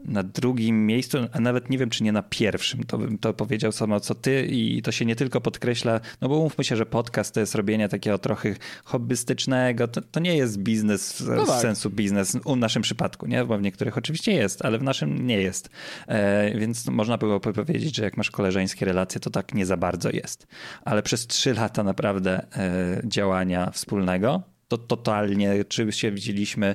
na 0.04 0.22
drugim 0.22 0.86
miejscu, 0.86 1.18
a 1.32 1.40
nawet 1.40 1.70
nie 1.70 1.78
wiem, 1.78 1.90
czy 1.90 2.04
nie 2.04 2.12
na 2.12 2.22
pierwszym, 2.22 2.84
to 2.84 2.98
bym 2.98 3.18
to 3.18 3.34
powiedział 3.34 3.72
samo 3.72 4.00
co 4.00 4.14
ty 4.14 4.46
i 4.46 4.82
to 4.82 4.92
się 4.92 5.04
nie 5.04 5.16
tylko 5.16 5.40
podkreśla, 5.40 6.00
no 6.20 6.28
bo 6.28 6.38
mówmy 6.38 6.64
się, 6.64 6.76
że 6.76 6.86
podcast 6.86 7.34
to 7.34 7.40
jest 7.40 7.54
robienie 7.54 7.88
takiego 7.88 8.18
trochę 8.18 8.54
hobbystycznego, 8.84 9.88
to, 9.88 10.00
to 10.00 10.20
nie 10.20 10.36
jest 10.36 10.58
biznes 10.58 11.12
w, 11.12 11.28
no 11.28 11.46
tak. 11.46 11.60
sensu 11.60 11.90
biznes 11.90 12.36
w 12.46 12.56
naszym 12.56 12.82
przypadku, 12.82 13.26
nie? 13.26 13.44
Bo 13.44 13.58
w 13.58 13.62
niektórych 13.62 13.98
oczywiście 13.98 14.32
jest, 14.32 14.64
ale 14.64 14.78
w 14.78 14.82
naszym 14.82 15.26
nie 15.26 15.40
jest. 15.40 15.68
E, 16.06 16.58
więc 16.58 16.86
można 16.88 17.18
było 17.18 17.40
powiedzieć, 17.40 17.96
że 17.96 18.04
jak 18.04 18.16
masz 18.16 18.30
koleżeńskie 18.30 18.86
relacje, 18.86 19.20
to 19.20 19.30
tak 19.30 19.54
nie 19.54 19.66
za 19.66 19.76
bardzo 19.76 20.10
jest. 20.10 20.46
Ale 20.84 21.02
przez 21.02 21.26
trzy 21.26 21.54
lata 21.54 21.84
naprawdę 21.84 22.46
e, 22.56 23.00
działania 23.04 23.70
wspólnego, 23.70 24.51
to 24.78 24.78
totalnie, 24.78 25.64
czy 25.64 25.92
się 25.92 26.12
widzieliśmy 26.12 26.74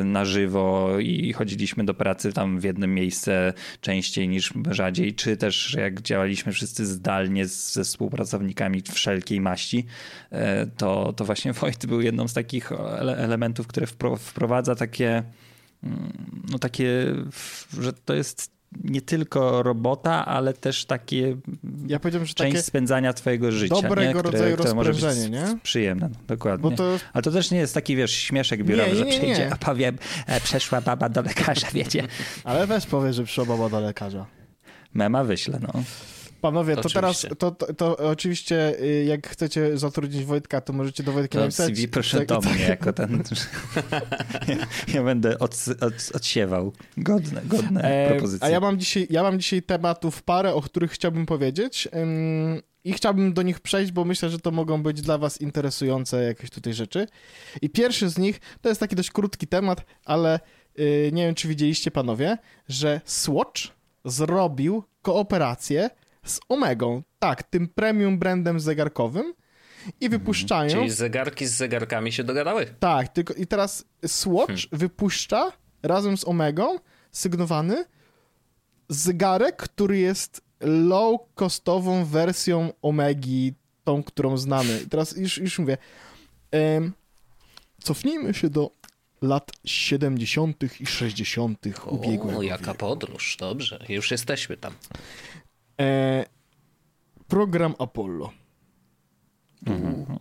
y, 0.00 0.04
na 0.04 0.24
żywo 0.24 0.98
i 0.98 1.32
chodziliśmy 1.32 1.84
do 1.84 1.94
pracy 1.94 2.32
tam 2.32 2.60
w 2.60 2.64
jednym 2.64 2.94
miejsce 2.94 3.52
częściej 3.80 4.28
niż 4.28 4.52
rzadziej, 4.70 5.14
czy 5.14 5.36
też 5.36 5.74
jak 5.78 6.02
działaliśmy 6.02 6.52
wszyscy 6.52 6.86
zdalnie 6.86 7.46
ze 7.46 7.84
współpracownikami 7.84 8.82
wszelkiej 8.92 9.40
maści, 9.40 9.86
y, 10.32 10.36
to, 10.76 11.12
to 11.12 11.24
właśnie 11.24 11.52
Wojt 11.58 11.86
był 11.86 12.00
jedną 12.00 12.28
z 12.28 12.34
takich 12.34 12.72
elementów, 13.16 13.66
które 13.66 13.86
wprowadza 14.18 14.74
takie 14.74 15.22
mm, 15.82 16.12
no 16.50 16.58
takie, 16.58 17.14
że 17.80 17.92
to 17.92 18.14
jest 18.14 18.57
nie 18.84 19.00
tylko 19.00 19.62
robota, 19.62 20.26
ale 20.26 20.54
też 20.54 20.84
takie 20.84 21.36
ja 21.86 22.00
że 22.24 22.34
część 22.34 22.64
spędzania 22.64 23.12
twojego 23.12 23.52
życia. 23.52 23.74
Dobrego 23.74 24.02
nie? 24.02 24.10
Które, 24.10 24.30
rodzaju 24.30 24.56
które 24.56 24.74
może 24.74 24.92
być 24.92 25.30
nie? 25.30 25.58
Przyjemne, 25.62 26.10
dokładnie. 26.28 26.76
To... 26.76 26.98
Ale 27.12 27.22
to 27.22 27.30
też 27.30 27.50
nie 27.50 27.58
jest 27.58 27.74
taki, 27.74 27.96
wiesz, 27.96 28.12
śmieszek 28.12 28.64
biurowy, 28.64 28.96
że 28.96 29.06
przyjdzie, 29.06 29.50
opowiem, 29.54 29.98
e, 30.26 30.40
przeszła 30.40 30.80
baba 30.80 31.08
do 31.08 31.22
lekarza, 31.22 31.66
wiecie. 31.74 32.02
Ale 32.44 32.66
weź 32.66 32.86
powie, 32.86 33.12
że 33.12 33.24
przyszła 33.24 33.44
baba 33.44 33.68
do 33.68 33.80
lekarza. 33.80 34.26
Mema 34.94 35.24
wyślę, 35.24 35.58
no. 35.62 35.82
Panowie, 36.40 36.76
to 36.76 36.88
teraz, 36.88 37.26
to, 37.38 37.50
to, 37.50 37.74
to, 37.74 37.96
oczywiście 37.96 38.80
y, 38.80 39.04
jak 39.04 39.28
chcecie 39.28 39.78
zatrudnić 39.78 40.24
Wojtka, 40.24 40.60
to 40.60 40.72
możecie 40.72 41.02
do 41.02 41.12
Wojtka 41.12 41.38
to 41.38 41.44
napisać. 41.44 41.76
CV 41.76 41.88
proszę 41.88 42.18
tak, 42.18 42.28
do 42.28 42.50
mnie 42.50 42.64
jako 42.64 42.92
ten. 42.92 43.22
ja, 44.48 44.56
ja 44.94 45.02
będę 45.02 45.38
od, 45.38 45.64
od, 45.80 46.10
odsiewał 46.14 46.72
godne, 46.96 47.42
godne 47.44 47.82
e, 47.82 48.10
propozycje. 48.10 48.46
A 48.46 48.50
ja 48.50 48.60
mam, 48.60 48.78
dzisiaj, 48.78 49.06
ja 49.10 49.22
mam 49.22 49.40
dzisiaj 49.40 49.62
tematów 49.62 50.22
parę, 50.22 50.54
o 50.54 50.62
których 50.62 50.92
chciałbym 50.92 51.26
powiedzieć. 51.26 51.88
I 52.84 52.92
chciałbym 52.92 53.32
do 53.32 53.42
nich 53.42 53.60
przejść, 53.60 53.92
bo 53.92 54.04
myślę, 54.04 54.30
że 54.30 54.38
to 54.38 54.50
mogą 54.50 54.82
być 54.82 55.00
dla 55.00 55.18
Was 55.18 55.40
interesujące 55.40 56.24
jakieś 56.24 56.50
tutaj 56.50 56.74
rzeczy. 56.74 57.06
I 57.62 57.70
pierwszy 57.70 58.08
z 58.08 58.18
nich 58.18 58.40
to 58.62 58.68
jest 58.68 58.80
taki 58.80 58.96
dość 58.96 59.10
krótki 59.10 59.46
temat, 59.46 59.84
ale 60.04 60.40
yy, 60.76 61.10
nie 61.12 61.26
wiem, 61.26 61.34
czy 61.34 61.48
widzieliście 61.48 61.90
panowie, 61.90 62.38
że 62.68 63.00
Swatch 63.04 63.60
zrobił 64.04 64.84
kooperację 65.02 65.90
z 66.28 66.40
Omegą. 66.48 67.02
Tak, 67.18 67.42
tym 67.42 67.68
premium 67.68 68.18
brandem 68.18 68.60
zegarkowym 68.60 69.34
i 70.00 70.04
mhm. 70.04 70.20
wypuszczają... 70.20 70.70
Czyli 70.70 70.90
zegarki 70.90 71.46
z 71.46 71.52
zegarkami 71.54 72.12
się 72.12 72.24
dogadały. 72.24 72.66
Tak, 72.80 73.08
tylko 73.08 73.34
i 73.34 73.46
teraz 73.46 73.84
Swatch 74.06 74.46
hmm. 74.46 74.68
wypuszcza 74.72 75.52
razem 75.82 76.16
z 76.16 76.28
Omegą 76.28 76.78
sygnowany 77.12 77.84
zegarek, 78.88 79.56
który 79.56 79.98
jest 79.98 80.40
low-costową 80.60 82.04
wersją 82.04 82.72
Omegi, 82.82 83.54
tą, 83.84 84.02
którą 84.02 84.36
znamy. 84.36 84.80
I 84.84 84.88
teraz 84.88 85.16
już, 85.16 85.38
już 85.38 85.58
mówię, 85.58 85.78
um, 86.52 86.92
cofnijmy 87.82 88.34
się 88.34 88.50
do 88.50 88.70
lat 89.22 89.50
70. 89.64 90.80
i 90.80 90.86
60. 90.86 91.58
ubiegłego 91.86 92.38
O, 92.38 92.42
jaka 92.42 92.74
podróż, 92.74 93.36
dobrze, 93.40 93.84
już 93.88 94.10
jesteśmy 94.10 94.56
tam. 94.56 94.74
E, 95.80 96.24
program 97.28 97.74
Apollo. 97.78 98.30
Mhm. 99.66 100.18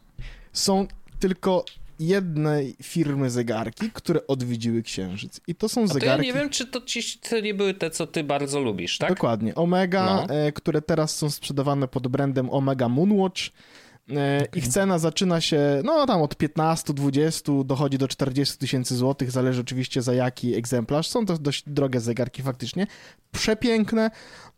Są 0.53 0.87
tylko 1.19 1.65
jednej 1.99 2.75
firmy 2.83 3.29
zegarki, 3.29 3.91
które 3.91 4.27
odwiedziły 4.27 4.83
Księżyc. 4.83 5.41
I 5.47 5.55
to 5.55 5.69
są 5.69 5.87
zegarki... 5.87 6.07
A 6.07 6.15
to 6.15 6.21
ja 6.21 6.23
nie 6.23 6.33
wiem, 6.33 6.49
czy 6.49 6.65
to, 6.65 6.81
ci, 6.81 7.19
to 7.19 7.39
nie 7.39 7.53
były 7.53 7.73
te, 7.73 7.89
co 7.89 8.07
ty 8.07 8.23
bardzo 8.23 8.59
lubisz, 8.59 8.97
tak? 8.97 9.09
Dokładnie. 9.09 9.55
Omega, 9.55 10.25
no. 10.27 10.35
e, 10.35 10.51
które 10.51 10.81
teraz 10.81 11.15
są 11.15 11.29
sprzedawane 11.29 11.87
pod 11.87 12.07
brandem 12.07 12.49
Omega 12.49 12.89
Moonwatch. 12.89 13.41
E, 14.09 14.37
okay. 14.49 14.59
Ich 14.59 14.67
cena 14.67 14.99
zaczyna 14.99 15.41
się, 15.41 15.81
no 15.83 16.05
tam 16.05 16.21
od 16.21 16.35
15-20, 16.35 17.65
dochodzi 17.65 17.97
do 17.97 18.07
40 18.07 18.57
tysięcy 18.57 18.95
złotych, 18.95 19.31
zależy 19.31 19.61
oczywiście 19.61 20.01
za 20.01 20.13
jaki 20.13 20.55
egzemplarz. 20.55 21.07
Są 21.07 21.25
to 21.25 21.37
dość 21.37 21.63
drogie 21.67 21.99
zegarki 21.99 22.41
faktycznie, 22.41 22.87
przepiękne. 23.31 24.11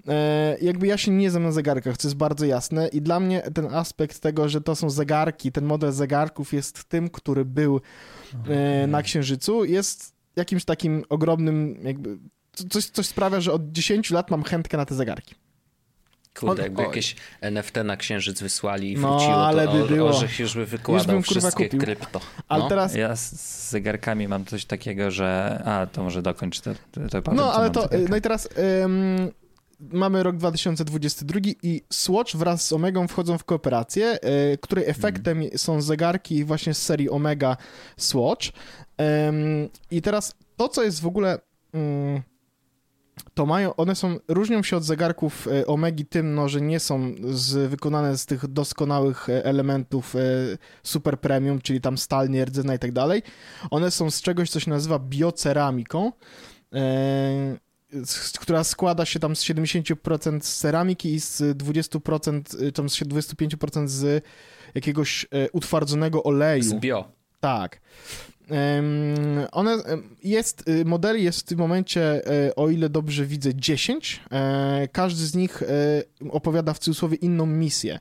E, 0.08 0.58
jakby 0.62 0.88
ja 0.88 0.98
się 0.98 1.12
nie 1.12 1.32
znam 1.32 1.44
na 1.44 1.52
zegarkach, 1.52 1.98
co 1.98 2.08
jest 2.08 2.18
bardzo 2.18 2.46
jasne 2.46 2.88
i 2.88 3.02
dla 3.02 3.20
mnie 3.20 3.42
ten 3.54 3.66
aspekt 3.66 4.20
tego, 4.20 4.50
że 4.50 4.62
to 4.62 4.76
są 4.76 4.90
zegarki, 4.90 5.52
ten 5.52 5.66
model 5.66 5.92
zegarków 5.92 6.54
jest 6.54 6.84
tym, 6.84 7.10
który 7.10 7.46
był 7.46 7.82
e, 8.48 8.88
na 8.88 9.02
Księżycu, 9.02 9.66
jest 9.66 10.14
jakimś 10.36 10.66
takim 10.66 11.04
ogromnym 11.10 11.80
jakby, 11.84 12.18
coś, 12.70 12.86
coś 12.86 13.06
sprawia, 13.06 13.42
że 13.42 13.54
od 13.54 13.72
10 13.72 14.12
lat 14.12 14.32
mam 14.32 14.44
chętkę 14.44 14.78
na 14.78 14.86
te 14.86 14.96
zegarki. 14.96 15.36
Kurde, 16.34 16.64
jakby 16.64 16.82
jakieś 16.82 17.16
NFT 17.42 17.76
na 17.86 17.98
księżyc 17.98 18.42
wysłali 18.42 18.92
i 18.92 18.98
no, 18.98 19.10
wróciło, 19.10 19.32
no, 19.32 19.48
ale 19.48 19.66
to 19.66 19.74
by 19.74 19.88
było. 19.88 20.10
Orzech 20.10 20.40
już 20.40 20.56
by 20.56 20.66
wykładał 20.66 21.16
już 21.16 21.26
bym, 21.28 21.42
wszystkie 21.42 21.66
kupił. 21.66 21.80
krypto. 21.80 22.20
Ale 22.48 22.64
no. 22.64 22.70
teraz... 22.70 22.96
Ja 22.96 23.16
z 23.16 23.70
zegarkami 23.70 24.28
mam 24.28 24.46
coś 24.46 24.66
takiego, 24.66 25.12
że... 25.12 25.62
A, 25.66 25.86
to 25.86 26.04
może 26.04 26.22
dokończ 26.22 26.60
to, 26.60 26.72
to 27.12 27.22
powiem, 27.22 27.38
No, 27.38 27.54
ale 27.54 27.70
to... 27.70 27.90
No 28.10 28.18
i 28.18 28.22
teraz... 28.22 28.50
Um, 28.82 29.32
mamy 29.80 30.24
rok 30.24 30.38
2022 30.38 31.40
i 31.64 31.82
Swatch 31.90 32.36
wraz 32.36 32.68
z 32.68 32.74
Omegą 32.74 33.08
wchodzą 33.08 33.38
w 33.38 33.44
kooperację, 33.44 34.20
y, 34.54 34.58
której 34.58 34.90
efektem 34.90 35.38
mm. 35.38 35.58
są 35.58 35.82
zegarki 35.82 36.46
właśnie 36.46 36.74
z 36.74 36.82
serii 36.82 37.10
Omega 37.10 37.58
Swatch. 37.98 38.46
Um, 38.98 39.70
I 39.92 40.02
teraz 40.02 40.36
to, 40.58 40.70
co 40.70 40.84
jest 40.84 41.02
w 41.02 41.08
ogóle... 41.08 41.40
Um, 41.74 42.22
to 43.34 43.46
mają, 43.46 43.76
one 43.76 43.96
są, 43.96 44.18
różnią 44.28 44.64
się 44.64 44.78
od 44.78 44.84
zegarków 44.84 45.48
e, 45.48 45.68
Omegi 45.68 46.06
tym, 46.06 46.36
no, 46.36 46.50
że 46.50 46.62
nie 46.62 46.80
są 46.80 47.12
z, 47.24 47.70
wykonane 47.70 48.18
z 48.18 48.26
tych 48.26 48.48
doskonałych 48.48 49.30
e, 49.30 49.46
elementów 49.46 50.16
e, 50.16 50.20
super 50.84 51.20
premium, 51.20 51.62
czyli 51.62 51.82
tam 51.82 51.98
stal, 51.98 52.30
nierdzena 52.30 52.76
i 52.76 52.80
tak 52.80 52.92
dalej. 52.92 53.22
One 53.72 53.92
są 53.92 54.12
z 54.12 54.22
czegoś, 54.22 54.50
co 54.50 54.60
się 54.60 54.70
nazywa 54.70 55.00
bioceramiką, 55.00 56.12
która 58.40 58.64
składa 58.64 59.06
się 59.06 59.20
tam 59.20 59.36
z 59.36 59.44
70% 59.44 60.42
z 60.42 60.56
ceramiki 60.56 61.14
i 61.14 61.20
z 61.20 61.42
20%, 61.42 62.72
tam 62.72 62.90
z 62.90 63.00
25% 63.00 63.88
z 63.88 64.26
jakiegoś 64.76 65.28
utwardzonego 65.52 66.24
oleju. 66.24 66.64
Z 66.64 66.74
bio. 66.74 67.12
Tak. 67.40 67.82
One, 69.52 69.78
jest, 70.24 70.70
y, 70.70 70.86
modeli 70.86 71.24
jest 71.24 71.40
w 71.40 71.44
tym 71.44 71.60
momencie, 71.60 72.28
e, 72.48 72.56
o 72.56 72.70
ile 72.70 72.90
dobrze 72.90 73.26
widzę, 73.26 73.56
10. 73.56 74.20
E, 74.32 74.88
każdy 74.92 75.26
z 75.26 75.36
nich 75.36 75.64
e, 75.64 75.68
opowiada 76.32 76.74
w 76.74 76.80
cudzysłowie 76.80 77.18
inną 77.18 77.46
misję. 77.46 78.00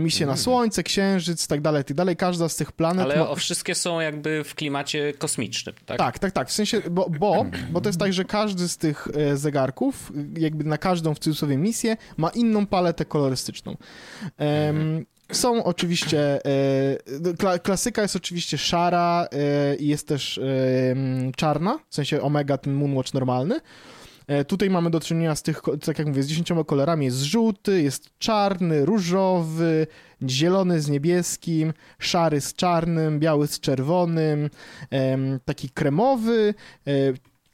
Misje 0.00 0.26
na 0.26 0.32
mm. 0.32 0.42
Słońce, 0.42 0.82
Księżyc, 0.82 1.46
tak 1.46 1.60
dalej, 1.60 1.84
tak 1.84 1.96
dalej. 1.96 2.16
Każda 2.16 2.48
z 2.48 2.56
tych 2.56 2.72
planet... 2.72 3.04
Ale 3.04 3.16
ma... 3.16 3.34
wszystkie 3.34 3.74
są 3.74 4.00
jakby 4.00 4.44
w 4.44 4.54
klimacie 4.54 5.12
kosmicznym, 5.12 5.74
tak? 5.86 5.98
Tak, 5.98 6.18
tak, 6.18 6.32
tak. 6.32 6.48
W 6.48 6.52
sensie, 6.52 6.80
bo, 6.90 7.10
bo, 7.10 7.46
bo 7.72 7.80
to 7.80 7.88
jest 7.88 7.98
tak, 7.98 8.12
że 8.12 8.24
każdy 8.24 8.68
z 8.68 8.76
tych 8.76 9.08
zegarków, 9.34 10.12
jakby 10.38 10.64
na 10.64 10.78
każdą 10.78 11.14
w 11.14 11.18
cudzysłowie 11.18 11.56
misję, 11.56 11.96
ma 12.16 12.28
inną 12.28 12.66
paletę 12.66 13.04
kolorystyczną. 13.04 13.76
Um, 14.38 15.06
są 15.32 15.64
oczywiście, 15.64 16.40
e, 17.52 17.58
klasyka 17.58 18.02
jest 18.02 18.16
oczywiście 18.16 18.58
szara 18.58 19.28
e, 19.32 19.76
i 19.76 19.86
jest 19.86 20.08
też 20.08 20.38
e, 20.38 20.42
czarna, 21.36 21.78
w 21.88 21.94
sensie 21.94 22.22
Omega, 22.22 22.58
ten 22.58 22.74
Moonwatch 22.74 23.14
normalny. 23.14 23.60
Tutaj 24.46 24.70
mamy 24.70 24.90
do 24.90 25.00
czynienia 25.00 25.34
z 25.34 25.42
tych, 25.42 25.62
tak 25.86 25.98
jak 25.98 26.08
mówię, 26.08 26.22
z 26.22 26.26
dziesięcioma 26.26 26.64
kolorami. 26.64 27.04
Jest 27.04 27.22
żółty, 27.22 27.82
jest 27.82 28.18
czarny, 28.18 28.84
różowy, 28.84 29.86
zielony 30.28 30.80
z 30.80 30.88
niebieskim, 30.88 31.72
szary 31.98 32.40
z 32.40 32.54
czarnym, 32.54 33.20
biały 33.20 33.46
z 33.46 33.60
czerwonym, 33.60 34.50
taki 35.44 35.70
kremowy, 35.70 36.54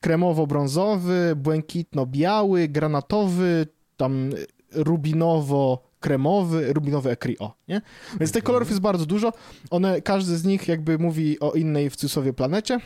kremowo-brązowy, 0.01 1.35
błękitno-biały, 1.37 2.69
granatowy, 2.69 3.67
tam 3.97 4.31
rubinowo 4.73 5.90
kremowy, 6.01 6.73
rubinowy 6.73 7.11
ekrio, 7.11 7.55
nie? 7.69 7.83
Więc 8.21 8.33
tych 8.33 8.45
kolorów 8.45 8.69
jest 8.69 8.81
bardzo 8.81 9.07
dużo. 9.07 9.33
One, 9.71 10.03
każdy 10.03 10.37
z 10.37 10.45
nich 10.45 10.69
jakby 10.69 10.99
mówi 10.99 11.41
o 11.41 11.53
innej 11.53 11.91
w 11.91 11.97
cudzysłowie 11.97 12.33
planecie. 12.33 12.81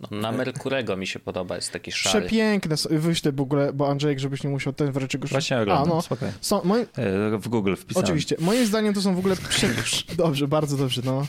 No, 0.00 0.20
na 0.20 0.32
Merkurego 0.32 0.96
mi 0.96 1.06
się 1.06 1.18
podoba, 1.18 1.56
jest 1.56 1.72
taki 1.72 1.92
szary. 1.92 2.20
Przepiękne, 2.20 2.76
wyślę 2.90 3.32
w 3.32 3.40
ogóle, 3.40 3.72
bo 3.72 3.90
Andrzejek, 3.90 4.18
żebyś 4.18 4.44
nie 4.44 4.50
musiał 4.50 4.72
ten 4.72 4.92
wreszcie 4.92 5.18
go 5.18 5.28
Właśnie 5.28 5.58
oglądam, 5.60 5.92
A, 5.92 6.14
no, 6.20 6.28
są, 6.40 6.60
moim... 6.64 6.86
E, 6.96 7.38
w 7.38 7.48
Google 7.48 7.74
wpisałem. 7.74 8.04
Oczywiście. 8.04 8.36
Moim 8.38 8.66
zdaniem 8.66 8.94
to 8.94 9.02
są 9.02 9.14
w 9.14 9.18
ogóle... 9.18 9.36
Prze... 9.48 9.66
Dobrze, 10.16 10.48
bardzo 10.48 10.76
dobrze, 10.76 11.02
no. 11.04 11.26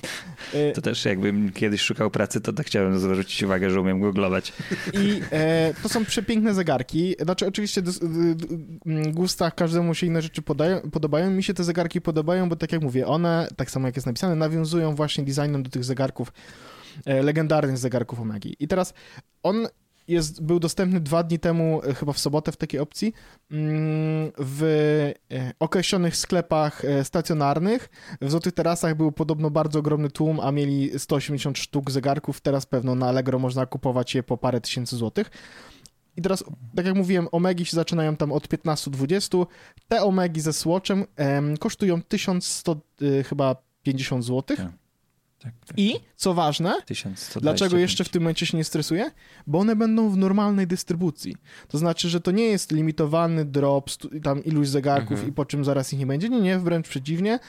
E, 0.54 0.72
to 0.72 0.82
też 0.82 1.06
jakbym 1.06 1.52
kiedyś 1.52 1.82
szukał 1.82 2.12
pracy, 2.12 2.42
to 2.42 2.54
tak 2.54 2.68
chciałem 2.68 3.00
zwrócić 3.00 3.44
uwagę, 3.44 3.70
że 3.70 3.82
umiem 3.82 4.00
googlować. 4.00 4.54
I 4.94 5.22
e, 5.32 5.74
to 5.84 5.90
są 5.90 6.06
przepiękne 6.06 6.54
zegarki. 6.54 7.16
Znaczy 7.20 7.48
oczywiście 7.48 7.82
w 7.82 9.12
gustach 9.12 9.56
każdemu 9.56 9.96
się 9.96 10.08
inne 10.08 10.22
rzeczy 10.22 10.42
podają, 10.42 10.82
podobają. 10.92 11.32
Mi 11.32 11.44
się 11.44 11.54
te 11.54 11.64
zegarki 11.64 12.02
podobają, 12.02 12.50
bo 12.50 12.56
tak 12.56 12.72
jak 12.72 12.82
mówię, 12.82 13.08
one, 13.08 13.48
tak 13.56 13.72
samo 13.72 13.88
jak 13.88 13.96
jest 13.96 14.08
napisane, 14.08 14.36
nawiązują 14.36 14.96
właśnie 14.96 15.24
designem 15.24 15.64
do 15.64 15.70
tych 15.70 15.84
zegarków 15.84 16.32
E, 16.32 16.32
legendarnych 17.06 17.78
zegarków 17.78 18.20
Omegi. 18.20 18.56
I 18.60 18.68
teraz 18.68 18.94
on 19.44 19.68
jest, 20.08 20.44
był 20.44 20.60
dostępny 20.60 21.00
dwa 21.00 21.24
dni 21.24 21.40
temu, 21.40 21.82
e, 21.84 21.94
chyba 21.94 22.14
w 22.14 22.20
sobotę 22.20 22.52
w 22.52 22.58
takiej 22.58 22.80
opcji, 22.80 23.14
mm, 23.52 24.32
w 24.38 24.64
e, 25.32 25.54
określonych 25.60 26.16
sklepach 26.16 26.82
stacjonarnych. 27.04 27.90
W 28.22 28.32
Złotych 28.32 28.54
Terasach 28.54 28.96
był 28.96 29.12
podobno 29.12 29.50
bardzo 29.50 29.80
ogromny 29.80 30.10
tłum, 30.10 30.40
a 30.40 30.52
mieli 30.52 31.00
180 31.00 31.58
sztuk 31.58 31.92
zegarków. 31.92 32.42
Teraz 32.42 32.66
pewno 32.66 32.96
na 32.96 33.08
Allegro 33.08 33.40
można 33.40 33.66
kupować 33.66 34.16
je 34.16 34.24
po 34.24 34.38
parę 34.38 34.62
tysięcy 34.62 34.96
złotych. 34.98 35.32
I 36.18 36.22
teraz, 36.22 36.44
tak 36.76 36.86
jak 36.86 36.96
mówiłem, 36.96 37.28
omegi 37.32 37.66
się 37.66 37.76
zaczynają 37.76 38.16
tam 38.16 38.32
od 38.32 38.48
15-20. 38.48 39.46
Te 39.88 40.04
omegi 40.04 40.42
ze 40.42 40.54
Swatchem 40.54 41.06
kosztują 41.60 42.02
1100 42.02 42.76
y, 43.02 43.24
chyba 43.24 43.56
50 43.84 44.26
zł. 44.26 44.58
Tak. 44.58 44.81
Tak, 45.44 45.54
tak, 45.66 45.80
I, 45.80 45.94
tak. 45.94 46.02
co 46.16 46.34
ważne, 46.34 46.74
dlaczego 47.42 47.78
jeszcze 47.78 48.04
w 48.04 48.10
tym 48.10 48.22
momencie 48.22 48.46
się 48.46 48.58
nie 48.58 48.64
stresuję? 48.64 49.12
Bo 49.48 49.60
one 49.60 49.76
będą 49.76 50.10
w 50.10 50.18
normalnej 50.18 50.68
dystrybucji. 50.68 51.36
To 51.68 51.78
znaczy, 51.78 52.10
że 52.10 52.22
to 52.22 52.32
nie 52.32 52.46
jest 52.46 52.72
limitowany 52.72 53.46
drop, 53.46 53.90
tam 54.24 54.44
iluś 54.44 54.68
zegarków 54.68 55.12
mhm. 55.12 55.30
i 55.30 55.32
po 55.32 55.46
czym 55.46 55.66
zaraz 55.66 55.94
ich 55.94 56.00
nie 56.00 56.06
będzie. 56.06 56.30
Nie, 56.30 56.42
nie, 56.42 56.60
wręcz 56.60 56.88
przeciwnie. 56.88 57.40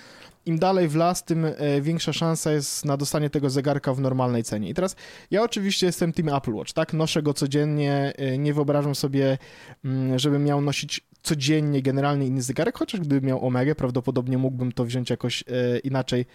Im 0.47 0.59
dalej 0.59 0.89
w 0.89 0.95
las, 0.95 1.25
tym 1.25 1.45
e, 1.45 1.81
większa 1.81 2.13
szansa 2.13 2.53
jest 2.53 2.85
na 2.85 2.97
dostanie 2.97 3.31
tego 3.31 3.51
zegarka 3.51 3.95
w 3.95 4.01
normalnej 4.01 4.45
cenie. 4.45 4.69
I 4.69 4.75
teraz 4.75 4.97
ja 5.31 5.43
oczywiście 5.43 5.87
jestem 5.87 6.13
Team 6.13 6.37
Apple 6.37 6.53
Watch, 6.53 6.73
tak? 6.73 6.93
Noszę 6.93 7.23
go 7.23 7.35
codziennie, 7.35 8.13
e, 8.17 8.39
nie 8.39 8.55
wyobrażam 8.55 8.95
sobie, 8.95 9.39
mm, 9.85 10.19
żebym 10.19 10.45
miał 10.45 10.61
nosić 10.61 11.01
codziennie 11.23 11.83
generalnie 11.83 12.27
inny 12.27 12.43
zegarek, 12.43 12.79
chociaż 12.79 13.01
gdybym 13.01 13.25
miał 13.25 13.47
Omega, 13.47 13.75
prawdopodobnie 13.75 14.39
mógłbym 14.39 14.73
to 14.73 14.85
wziąć 14.85 15.11
jakoś 15.11 15.43
e, 15.43 15.79
inaczej 15.79 16.27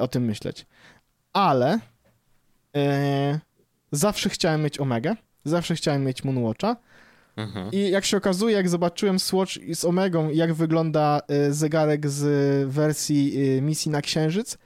o 0.00 0.08
tym 0.08 0.24
myśleć 0.24 0.66
ale 1.32 1.78
e, 2.76 3.40
zawsze 3.92 4.28
chciałem 4.28 4.62
mieć 4.62 4.80
Omega, 4.80 5.16
zawsze 5.44 5.74
chciałem 5.74 6.04
mieć 6.04 6.24
Moonwatcha. 6.24 6.76
Mhm. 7.36 7.72
I 7.72 7.90
jak 7.90 8.04
się 8.04 8.16
okazuje, 8.16 8.56
jak 8.56 8.68
zobaczyłem 8.68 9.18
Swatch 9.18 9.52
z 9.74 9.84
Omegą, 9.84 10.30
jak 10.30 10.54
wygląda 10.54 11.20
e, 11.28 11.52
zegarek 11.52 12.08
z 12.08 12.68
wersji 12.68 13.56
e, 13.58 13.62
misji 13.62 13.90
na 13.90 14.02
Księżyc, 14.02 14.58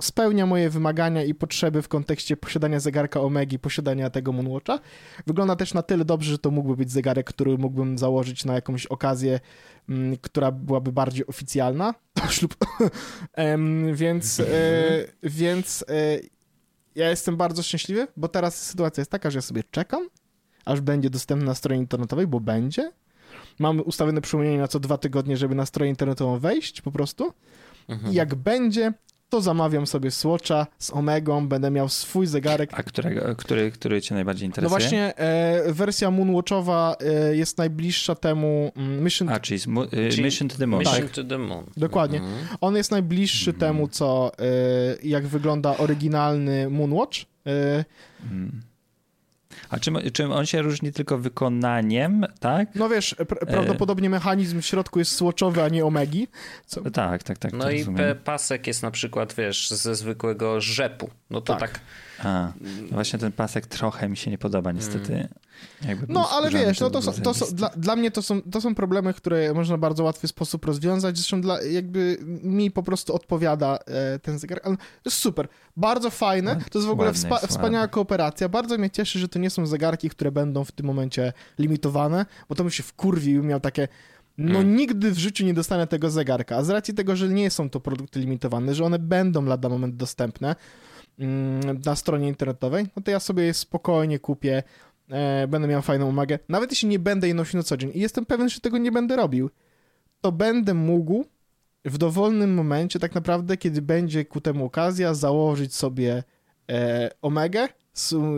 spełnia 0.00 0.46
moje 0.46 0.70
wymagania 0.70 1.24
i 1.24 1.34
potrzeby 1.34 1.82
w 1.82 1.88
kontekście 1.88 2.36
posiadania 2.36 2.80
zegarka 2.80 3.20
Omegi, 3.20 3.58
posiadania 3.58 4.10
tego 4.10 4.32
Moonwatcha. 4.32 4.78
Wygląda 5.26 5.56
też 5.56 5.74
na 5.74 5.82
tyle 5.82 6.04
dobrze, 6.04 6.30
że 6.30 6.38
to 6.38 6.50
mógłby 6.50 6.76
być 6.76 6.92
zegarek, 6.92 7.26
który 7.26 7.58
mógłbym 7.58 7.98
założyć 7.98 8.44
na 8.44 8.54
jakąś 8.54 8.86
okazję, 8.86 9.40
m, 9.88 9.96
mm, 9.96 10.16
która 10.16 10.52
byłaby 10.52 10.92
bardziej 10.92 11.26
oficjalna. 11.26 11.94
Ślub. 12.30 12.56
um, 13.36 13.94
więc, 13.94 14.40
e, 14.40 14.44
więc 15.22 15.84
e, 15.88 16.18
ja 16.94 17.10
jestem 17.10 17.36
bardzo 17.36 17.62
szczęśliwy, 17.62 18.06
bo 18.16 18.28
teraz 18.28 18.66
sytuacja 18.66 19.00
jest 19.00 19.10
taka, 19.10 19.30
że 19.30 19.38
ja 19.38 19.42
sobie 19.42 19.62
czekam, 19.70 20.08
aż 20.64 20.80
będzie 20.80 21.10
dostępny 21.10 21.46
na 21.46 21.54
stronie 21.54 21.80
internetowej, 21.80 22.26
bo 22.26 22.40
będzie. 22.40 22.92
Mamy 23.58 23.82
ustawione 23.82 24.20
przypomnienie 24.20 24.58
na 24.58 24.68
co 24.68 24.80
dwa 24.80 24.98
tygodnie, 24.98 25.36
żeby 25.36 25.54
na 25.54 25.66
stronę 25.66 25.88
internetową 25.88 26.38
wejść 26.38 26.82
po 26.82 26.92
prostu. 26.92 27.32
Mhm. 27.88 28.12
I 28.12 28.16
jak 28.16 28.34
będzie, 28.34 28.92
to 29.28 29.40
zamawiam 29.40 29.86
sobie 29.86 30.10
Swatcha 30.10 30.66
z 30.78 30.90
Omegą, 30.90 31.48
będę 31.48 31.70
miał 31.70 31.88
swój 31.88 32.26
zegarek. 32.26 32.70
A 32.72 32.82
którego, 32.82 33.36
który, 33.36 33.70
który 33.70 34.02
cię 34.02 34.14
najbardziej 34.14 34.46
interesuje? 34.46 34.78
No 34.78 34.80
właśnie, 34.80 35.16
e, 35.16 35.72
wersja 35.72 36.10
Moonwatchowa 36.10 36.96
e, 37.00 37.36
jest 37.36 37.58
najbliższa 37.58 38.14
temu 38.14 38.72
mm, 38.76 39.04
Mission... 39.04 39.28
A, 39.28 39.40
czyli, 39.40 39.60
e, 39.92 40.10
czyli 40.10 40.24
Mission 40.24 40.48
to 40.48 40.56
the 40.56 40.66
Moon. 40.66 40.80
Mission 40.80 41.02
tak, 41.02 41.10
to 41.10 41.24
the 41.24 41.38
Moon. 41.38 41.64
Dokładnie. 41.76 42.18
Mm. 42.18 42.32
On 42.60 42.76
jest 42.76 42.90
najbliższy 42.90 43.50
mm. 43.50 43.60
temu, 43.60 43.88
co 43.88 44.32
e, 44.38 44.42
jak 45.02 45.26
wygląda 45.26 45.76
oryginalny 45.76 46.70
Moonwatch. 46.70 47.18
E, 47.46 47.84
mm. 48.30 48.67
A 49.70 49.78
czym, 49.78 49.98
czym 50.12 50.32
on 50.32 50.46
się 50.46 50.62
różni 50.62 50.92
tylko 50.92 51.18
wykonaniem, 51.18 52.26
tak? 52.40 52.74
No 52.74 52.88
wiesz, 52.88 53.14
pr 53.14 53.46
prawdopodobnie 53.46 54.10
mechanizm 54.10 54.60
w 54.60 54.66
środku 54.66 54.98
jest 54.98 55.12
słoczowy, 55.12 55.62
a 55.62 55.68
nie 55.68 55.84
omegi. 55.84 56.28
Co? 56.66 56.90
Tak, 56.90 57.22
tak, 57.22 57.38
tak. 57.38 57.52
No 57.52 57.70
i 57.70 57.86
pasek 58.24 58.66
jest 58.66 58.82
na 58.82 58.90
przykład, 58.90 59.34
wiesz, 59.34 59.70
ze 59.70 59.94
zwykłego 59.94 60.60
rzepu. 60.60 61.10
No 61.30 61.40
to 61.40 61.56
tak. 61.56 61.70
tak... 61.70 61.80
A, 62.24 62.52
no 62.82 62.88
właśnie 62.90 63.18
ten 63.18 63.32
pasek 63.32 63.66
trochę 63.66 64.08
mi 64.08 64.16
się 64.16 64.30
nie 64.30 64.38
podoba 64.38 64.72
niestety. 64.72 65.14
Mm. 65.14 65.28
No, 66.08 66.30
ale 66.30 66.50
wiesz, 66.50 66.80
no 66.80 66.90
to, 66.90 67.02
są, 67.02 67.12
to 67.12 67.34
są, 67.34 67.46
dla, 67.46 67.68
dla 67.68 67.96
mnie 67.96 68.10
to 68.10 68.22
są, 68.22 68.42
to 68.42 68.60
są 68.60 68.74
problemy, 68.74 69.14
które 69.14 69.54
można 69.54 69.76
w 69.76 69.80
bardzo 69.80 70.04
łatwy 70.04 70.28
sposób 70.28 70.64
rozwiązać. 70.64 71.16
Zresztą 71.16 71.40
dla, 71.40 71.62
jakby 71.62 72.18
mi 72.42 72.70
po 72.70 72.82
prostu 72.82 73.14
odpowiada 73.14 73.78
e, 73.86 74.18
ten 74.18 74.38
zegar. 74.38 74.60
Ale 74.64 74.76
super, 75.08 75.48
bardzo 75.76 76.10
fajne. 76.10 76.56
To 76.70 76.78
jest 76.78 76.88
w 76.88 76.90
ogóle 76.90 77.12
wspa 77.12 77.38
wspaniała 77.38 77.88
kooperacja. 77.88 78.48
Bardzo 78.48 78.78
mnie 78.78 78.90
cieszy, 78.90 79.18
że 79.18 79.28
to 79.28 79.38
nie 79.38 79.50
są 79.50 79.66
zegarki, 79.66 80.10
które 80.10 80.32
będą 80.32 80.64
w 80.64 80.72
tym 80.72 80.86
momencie 80.86 81.32
limitowane, 81.58 82.26
bo 82.48 82.54
to 82.54 82.64
bym 82.64 82.70
się 82.70 82.82
wkurwił 82.82 83.42
i 83.42 83.46
miał 83.46 83.60
takie 83.60 83.88
no 84.38 84.54
hmm. 84.54 84.76
nigdy 84.76 85.10
w 85.10 85.18
życiu 85.18 85.44
nie 85.44 85.54
dostanę 85.54 85.86
tego 85.86 86.10
zegarka, 86.10 86.56
a 86.56 86.62
z 86.62 86.70
racji 86.70 86.94
tego, 86.94 87.16
że 87.16 87.28
nie 87.28 87.50
są 87.50 87.70
to 87.70 87.80
produkty 87.80 88.20
limitowane, 88.20 88.74
że 88.74 88.84
one 88.84 88.98
będą 88.98 89.44
lada 89.44 89.68
moment 89.68 89.96
dostępne 89.96 90.56
mm, 91.18 91.80
na 91.84 91.96
stronie 91.96 92.28
internetowej, 92.28 92.86
no 92.96 93.02
to 93.02 93.10
ja 93.10 93.20
sobie 93.20 93.42
je 93.42 93.54
spokojnie 93.54 94.18
kupię, 94.18 94.62
e, 95.10 95.48
będę 95.48 95.68
miał 95.68 95.82
fajną 95.82 96.08
umagę. 96.08 96.38
Nawet 96.48 96.70
jeśli 96.70 96.88
nie 96.88 96.98
będę 96.98 97.26
jej 97.26 97.34
nosił 97.34 97.56
na 97.56 97.62
co 97.62 97.76
dzień 97.76 97.90
i 97.94 98.00
jestem 98.00 98.26
pewien, 98.26 98.48
że 98.48 98.60
tego 98.60 98.78
nie 98.78 98.92
będę 98.92 99.16
robił, 99.16 99.50
to 100.20 100.32
będę 100.32 100.74
mógł 100.74 101.24
w 101.84 101.98
dowolnym 101.98 102.54
momencie, 102.54 102.98
tak 102.98 103.14
naprawdę, 103.14 103.56
kiedy 103.56 103.82
będzie 103.82 104.24
ku 104.24 104.40
temu 104.40 104.64
okazja, 104.64 105.14
założyć 105.14 105.74
sobie 105.74 106.22
e, 106.70 107.10
Omegę, 107.22 107.68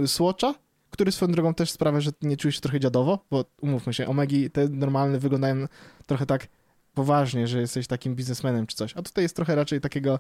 Swatcha, 0.06 0.54
który 0.90 1.12
swoją 1.12 1.32
drogą 1.32 1.54
też 1.54 1.70
sprawia, 1.70 2.00
że 2.00 2.10
nie 2.22 2.36
czujesz 2.36 2.54
się 2.54 2.60
trochę 2.60 2.80
dziadowo, 2.80 3.24
bo 3.30 3.44
umówmy 3.60 3.94
się, 3.94 4.06
Omegi 4.06 4.50
te 4.50 4.68
normalne 4.68 5.18
wyglądają 5.18 5.66
trochę 6.06 6.26
tak 6.26 6.46
poważnie, 6.94 7.46
że 7.46 7.60
jesteś 7.60 7.86
takim 7.86 8.14
biznesmenem 8.14 8.66
czy 8.66 8.76
coś, 8.76 8.96
a 8.96 9.02
tutaj 9.02 9.24
jest 9.24 9.36
trochę 9.36 9.54
raczej 9.54 9.80
takiego 9.80 10.18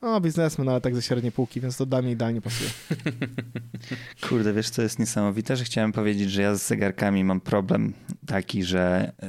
O, 0.00 0.20
biznesmen, 0.20 0.68
ale 0.68 0.80
tak 0.80 0.94
ze 0.94 1.02
średniej 1.02 1.32
półki, 1.32 1.60
więc 1.60 1.76
to 1.76 1.86
dla 1.86 2.02
mnie 2.02 2.12
idealnie 2.12 2.40
pasuje. 2.40 2.70
Kurde, 4.28 4.52
wiesz 4.52 4.70
co 4.70 4.82
jest 4.82 4.98
niesamowite, 4.98 5.56
że 5.56 5.64
chciałem 5.64 5.92
powiedzieć, 5.92 6.30
że 6.30 6.42
ja 6.42 6.54
z 6.54 6.66
zegarkami 6.66 7.24
mam 7.24 7.40
problem 7.40 7.92
taki, 8.26 8.64
że 8.64 9.12
y, 9.22 9.26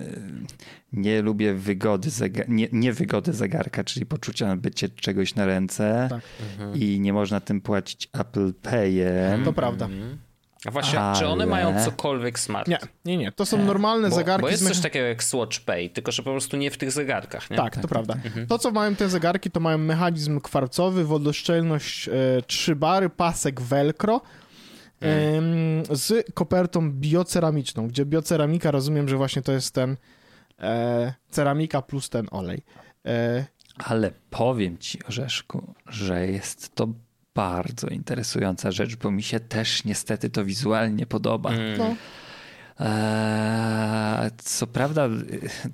nie 0.93 1.21
lubię 1.21 1.53
wygody, 1.53 2.10
zega- 2.10 2.45
nie, 2.49 2.67
nie 2.71 2.93
wygody 2.93 3.34
zegarka, 3.34 3.84
czyli 3.84 4.05
poczucia 4.05 4.55
bycie 4.55 4.89
czegoś 4.89 5.36
na 5.36 5.45
ręce 5.45 6.08
Tak. 6.10 6.21
i 6.75 6.99
nie 6.99 7.13
można 7.13 7.39
tym 7.39 7.62
płacić 7.62 8.10
Apple 8.13 8.53
Payem. 8.53 9.43
To 9.45 9.53
prawda. 9.53 9.86
Mhm. 9.86 10.17
A 10.65 10.71
właśnie, 10.71 10.99
czy 11.17 11.27
one 11.27 11.43
Ale- 11.43 11.51
mają 11.51 11.85
cokolwiek 11.85 12.39
smart? 12.39 12.67
Nie, 12.67 12.77
nie, 13.05 13.17
nie. 13.17 13.31
To 13.31 13.45
są 13.45 13.65
normalne 13.65 14.09
Bo, 14.09 14.15
zegarki. 14.15 14.41
bo 14.41 14.49
jest 14.49 14.67
coś 14.67 14.79
takiego 14.79 15.05
jak 15.05 15.23
Swatch 15.23 15.59
Pay, 15.59 15.89
tylko 15.89 16.11
że 16.11 16.23
po 16.23 16.31
prostu 16.31 16.57
nie 16.57 16.71
w 16.71 16.77
tych 16.77 16.91
zegarkach, 16.91 17.49
nie? 17.49 17.57
Tak, 17.57 17.77
to 17.77 17.87
prawda. 17.87 18.15
To, 18.47 18.57
co 18.59 18.71
mają 18.71 18.95
te 18.95 19.09
zegarki, 19.09 19.51
to 19.51 19.59
mają 19.59 19.77
mechanizm 19.77 20.39
kwarcowy, 20.41 21.03
wodoszczelność 21.05 22.07
e, 22.07 22.11
3 22.47 22.75
bary, 22.75 23.09
pasek 23.09 23.61
velcro 23.61 24.21
em, 25.01 25.83
z 25.91 26.25
kopertą 26.33 26.91
bioceramiczną, 26.91 27.87
gdzie 27.87 28.05
bioceramika, 28.05 28.71
rozumiem, 28.71 29.09
że 29.09 29.17
właśnie 29.17 29.41
to 29.41 29.51
jest 29.51 29.73
ten 29.73 29.97
e, 30.59 31.13
ceramika 31.29 31.81
plus 31.81 32.09
ten 32.09 32.27
olej. 32.31 32.63
E, 33.05 33.45
Ale 33.77 34.11
powiem 34.29 34.77
ci, 34.77 35.03
Orzeszku, 35.05 35.73
że 35.87 36.27
jest 36.27 36.75
to 36.75 36.87
bardzo 37.35 37.87
interesująca 37.87 38.71
rzecz, 38.71 38.95
bo 38.95 39.11
mi 39.11 39.23
się 39.23 39.39
też 39.39 39.83
niestety 39.83 40.29
to 40.29 40.45
wizualnie 40.45 41.05
podoba. 41.05 41.49
Mm. 41.49 41.77
no, 41.77 41.95
Eee, 42.79 44.31
co 44.37 44.67
prawda, 44.67 45.09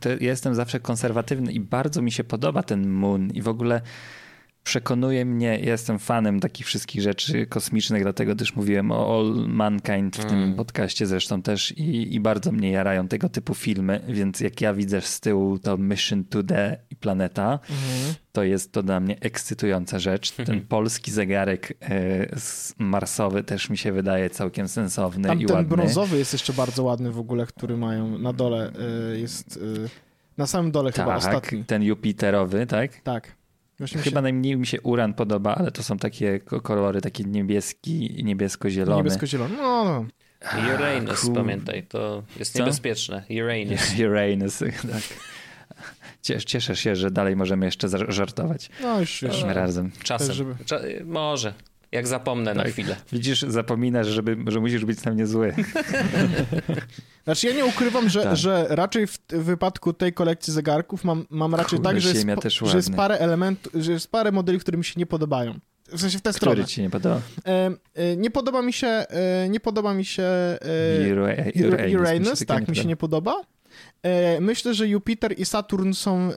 ja 0.05 0.29
jestem 0.29 0.55
zawsze 0.55 0.79
konserwatywny 0.79 1.51
i 1.51 1.59
bardzo 1.59 2.01
mi 2.01 2.11
się 2.11 2.23
podoba 2.23 2.63
ten 2.63 2.89
Moon 2.89 3.29
i 3.31 3.41
w 3.41 3.47
ogóle 3.47 3.81
przekonuje 4.65 5.25
mnie, 5.25 5.47
ja 5.47 5.71
jestem 5.71 5.99
fanem 5.99 6.39
takich 6.39 6.65
wszystkich 6.65 7.01
rzeczy 7.01 7.45
kosmicznych, 7.45 8.03
dlatego 8.03 8.35
też 8.35 8.55
mówiłem 8.55 8.91
o 8.91 9.15
All 9.19 9.45
Mankind 9.47 10.17
w 10.17 10.25
tym 10.25 10.37
Mm. 10.43 10.55
podcaście 10.55 11.05
zresztą 11.05 11.41
też 11.41 11.71
i, 11.71 12.15
i 12.15 12.19
bardzo 12.19 12.51
mnie 12.51 12.71
jarają 12.71 13.07
tego 13.07 13.29
typu 13.29 13.53
filmy, 13.55 14.01
więc 14.07 14.39
jak 14.39 14.61
ja 14.61 14.73
widzę 14.73 15.01
z 15.01 15.19
tyłu 15.19 15.59
to 15.59 15.77
Mission 15.77 16.23
to 16.23 16.43
the 16.43 16.77
i 16.89 16.95
Planeta, 16.95 17.51
mhm. 17.69 18.13
to 18.31 18.43
jest 18.43 18.71
to 18.71 18.83
dla 18.83 18.99
mnie 18.99 19.19
ekscytująca 19.19 19.99
rzecz. 19.99 20.31
Ten 20.45 20.61
polski 20.61 21.11
zegarek 21.11 21.73
z- 22.37 22.73
marsowy 22.79 23.43
też 23.43 23.69
mi 23.69 23.77
się 23.77 23.91
wydaje 23.91 24.29
całkiem 24.29 24.67
sensowny 24.67 25.27
Tam 25.27 25.41
i 25.41 25.45
ten 25.45 25.55
ładny. 25.55 25.69
brązowy 25.75 26.17
jest 26.17 26.33
jeszcze 26.33 26.53
bardzo 26.53 26.83
ładny 26.83 27.11
w 27.11 27.19
ogóle, 27.19 27.45
który 27.45 27.77
mają 27.77 28.17
na 28.17 28.33
dole, 28.33 28.71
e, 29.13 29.17
jest 29.17 29.59
e, 29.85 29.89
na 30.37 30.47
samym 30.47 30.71
dole 30.71 30.91
chyba 30.91 31.05
tak, 31.05 31.17
ostatni. 31.17 31.63
ten 31.65 31.83
Jupiterowy, 31.83 32.65
tak? 32.65 33.01
Tak. 33.01 33.35
Właśnie 33.79 34.01
Chyba 34.01 34.19
się, 34.19 34.21
najmniej 34.21 34.57
mi 34.57 34.67
się 34.67 34.81
uran 34.81 35.13
podoba, 35.13 35.55
ale 35.55 35.71
to 35.71 35.83
są 35.83 35.97
takie 35.97 36.39
ko- 36.39 36.61
kolory, 36.61 37.01
takie 37.01 37.23
niebieski, 37.23 38.23
niebiesko-zielone. 38.23 38.97
niebiesko-zielony. 38.97 39.55
No, 39.57 39.83
no. 39.85 40.05
Uranus, 40.75 41.21
Cool. 41.21 41.35
pamiętaj, 41.35 41.83
to 41.83 42.23
jest 42.39 42.53
Co? 42.53 42.59
niebezpieczne. 42.59 43.23
Uranus. 43.43 43.99
Uranus, 44.09 44.59
tak. 44.91 45.01
Ciesz, 46.21 46.45
cieszę 46.45 46.75
się, 46.75 46.95
że 46.95 47.11
dalej 47.11 47.35
możemy 47.35 47.65
jeszcze 47.65 47.87
żartować 48.07 48.69
no 48.81 48.99
już 48.99 49.21
wiesz. 49.21 49.43
razem. 49.43 49.91
Czasem. 50.03 50.33
Żeby- 50.35 50.53
Cza- 50.65 51.05
może. 51.05 51.53
Jak 51.95 52.07
zapomnę 52.07 52.53
na 52.53 52.63
Tak. 52.63 52.71
chwilę. 52.71 52.95
Widzisz, 53.11 53.41
zapominasz, 53.41 54.07
żeby, 54.07 54.37
że 54.47 54.59
musisz 54.59 54.85
być 54.85 55.03
na 55.03 55.11
mnie 55.11 55.27
zły. 55.27 55.53
Znaczy 57.23 57.47
ja 57.47 57.53
nie 57.55 57.65
ukrywam, 57.65 58.09
że, 58.09 58.23
Tak. 58.23 58.35
że 58.37 58.65
raczej 58.69 59.07
w, 59.07 59.17
w 59.29 59.43
wypadku 59.43 59.93
tej 59.93 60.13
kolekcji 60.13 60.53
zegarków 60.53 61.03
mam, 61.03 61.25
mam 61.29 61.55
raczej 61.55 61.69
Kurde, 61.79 61.89
tak, 61.89 62.01
że 62.01 62.09
jest, 62.09 62.25
że 62.65 62.77
jest 62.77 62.93
parę 62.93 63.19
elementów, 63.19 63.73
że 63.75 63.91
jest 63.91 64.11
parę 64.11 64.31
modeli, 64.31 64.59
które 64.59 64.77
mi 64.77 64.85
się 64.85 64.93
nie 64.97 65.05
podobają. 65.05 65.59
W 65.87 66.01
sensie 66.01 66.17
w 66.17 66.21
tę 66.21 66.33
stronę. 66.33 66.55
Który 66.55 66.67
ci 66.67 66.81
nie 66.81 66.89
podoba? 66.89 67.21
E, 67.47 67.71
e, 67.95 68.15
nie 68.17 68.31
podoba 68.31 68.61
mi 68.61 68.73
się, 68.73 68.87
e, 68.87 69.49
nie 69.49 69.59
podoba 69.59 69.93
mi 69.93 70.05
się 70.05 70.23
e, 70.23 70.57
Ura- 71.13 71.35
Ur- 71.55 71.99
Uranus, 72.01 72.45
tak, 72.45 72.67
mi 72.67 72.75
się 72.75 72.85
nie 72.85 72.95
podoba. 72.95 73.41
E, 74.03 74.41
Myślę, 74.41 74.73
że 74.73 74.87
Jupiter 74.87 75.39
i 75.39 75.45
Saturn 75.45 75.93
są 75.93 76.29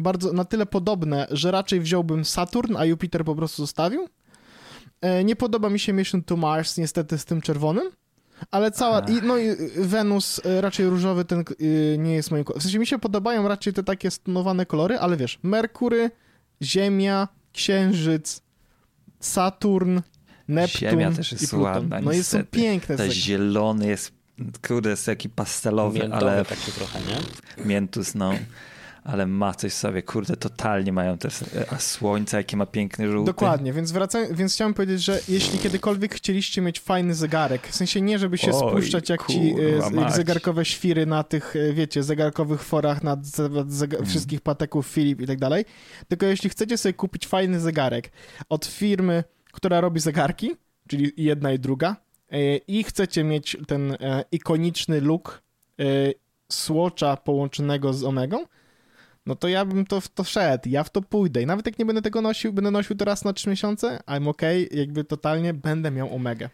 bardzo 0.00 0.32
na 0.32 0.44
tyle 0.44 0.66
podobne, 0.66 1.26
że 1.30 1.50
raczej 1.50 1.80
wziąłbym 1.80 2.24
Saturn, 2.24 2.76
a 2.76 2.84
Jupiter 2.84 3.24
po 3.24 3.34
prostu 3.34 3.62
zostawił. 3.62 4.08
E, 5.00 5.24
Nie 5.24 5.36
podoba 5.36 5.70
mi 5.70 5.78
się 5.78 5.92
Mission 5.92 6.22
to 6.22 6.36
Mars, 6.36 6.76
niestety 6.76 7.18
z 7.18 7.24
tym 7.24 7.40
czerwonym. 7.40 7.90
Ale 8.50 8.70
cała. 8.70 9.00
I, 9.00 9.12
no 9.22 9.38
i 9.38 9.46
Wenus 9.76 10.40
e, 10.46 10.60
raczej 10.60 10.86
różowy 10.86 11.24
ten 11.24 11.40
e, 11.40 11.44
nie 11.98 12.14
jest 12.14 12.30
moim. 12.30 12.44
ko- 12.44 12.54
W 12.58 12.62
sensie 12.62 12.78
mi 12.78 12.86
się 12.86 12.98
podobają 12.98 13.48
raczej 13.48 13.72
te 13.72 13.82
takie 13.82 14.10
stonowane 14.10 14.66
kolory, 14.66 14.98
ale 14.98 15.16
wiesz, 15.16 15.38
Merkury, 15.42 16.10
Ziemia, 16.62 17.28
Księżyc, 17.52 18.42
Saturn, 19.20 20.00
Neptun. 20.48 20.80
Ziemia 20.90 21.10
też 21.12 21.32
i 21.32 21.34
jest 21.34 21.50
Pluton. 21.50 21.62
ładna, 21.74 22.00
No 22.00 22.12
i 22.12 22.22
są 22.22 22.44
piękne. 22.44 22.96
Ten 22.96 23.08
te- 23.08 23.14
zielony 23.14 23.86
jest, 23.88 24.12
kurde, 24.68 24.90
jest 24.90 25.06
taki 25.06 25.28
pastelowy, 25.28 25.98
Miętowy 25.98 26.16
ale 26.30 26.44
taki 26.44 26.72
trochę, 26.72 26.98
nie? 27.00 27.64
miętus, 27.64 28.14
no. 28.14 28.32
Ale 29.04 29.26
ma 29.26 29.54
coś 29.54 29.72
w 29.72 29.76
sobie, 29.76 30.02
kurde, 30.02 30.36
totalnie 30.36 30.92
mają 30.92 31.18
te, 31.18 31.28
a 31.70 31.78
słońce, 31.78 32.36
jakie 32.36 32.56
ma 32.56 32.66
piękny 32.66 33.12
żółty. 33.12 33.26
Dokładnie, 33.26 33.72
więc, 33.72 33.92
wracając, 33.92 34.38
więc 34.38 34.54
chciałem 34.54 34.74
powiedzieć, 34.74 35.04
że 35.04 35.20
jeśli 35.28 35.58
kiedykolwiek 35.58 36.14
chcieliście 36.14 36.62
mieć 36.62 36.80
fajny 36.80 37.14
zegarek, 37.14 37.68
w 37.68 37.74
sensie 37.74 38.00
nie, 38.00 38.18
żeby 38.18 38.38
się 38.38 38.52
Oj, 38.52 38.70
spuszczać 38.70 39.08
jak 39.08 39.26
ci 39.26 39.54
kurwa 39.80 40.08
e, 40.08 40.12
zegarkowe 40.12 40.64
świry 40.64 41.06
na 41.06 41.22
tych, 41.22 41.56
e, 41.56 41.72
wiecie, 41.72 42.02
zegarkowych 42.02 42.62
forach 42.62 43.02
na 43.02 43.16
Mm. 43.40 44.06
wszystkich 44.06 44.40
pateków 44.40 44.92
Philip 44.92 45.20
i 45.20 45.26
tak 45.26 45.38
dalej, 45.38 45.64
tylko 46.08 46.26
jeśli 46.26 46.50
chcecie 46.50 46.78
sobie 46.78 46.92
kupić 46.92 47.26
fajny 47.26 47.60
zegarek 47.60 48.10
od 48.48 48.66
firmy, 48.66 49.24
która 49.52 49.80
robi 49.80 50.00
zegarki, 50.00 50.50
czyli 50.88 51.12
jedna 51.16 51.52
i 51.52 51.58
druga, 51.58 51.96
e, 52.30 52.56
i 52.56 52.84
chcecie 52.84 53.24
mieć 53.24 53.56
ten 53.66 53.92
e, 53.92 54.24
ikoniczny 54.32 55.00
look 55.00 55.42
e, 55.80 55.84
Swatcha 56.48 57.16
połączonego 57.16 57.92
z 57.92 58.04
Omegą, 58.04 58.44
no 59.30 59.36
to 59.36 59.48
ja 59.48 59.64
bym 59.64 59.86
to 59.86 60.00
w 60.00 60.08
to 60.08 60.24
szedł, 60.24 60.68
ja 60.68 60.84
w 60.84 60.90
to 60.90 61.02
pójdę 61.02 61.42
i 61.42 61.46
nawet 61.46 61.66
jak 61.66 61.78
nie 61.78 61.84
będę 61.84 62.02
tego 62.02 62.20
nosił, 62.20 62.52
będę 62.52 62.70
nosił 62.70 62.96
to 62.96 63.04
raz 63.04 63.24
na 63.24 63.32
trzy 63.32 63.50
miesiące, 63.50 63.98
I'm 64.06 64.28
okay, 64.28 64.68
jakby 64.72 65.04
totalnie 65.04 65.54
będę 65.54 65.90
miał 65.90 66.14
omegę. 66.14 66.50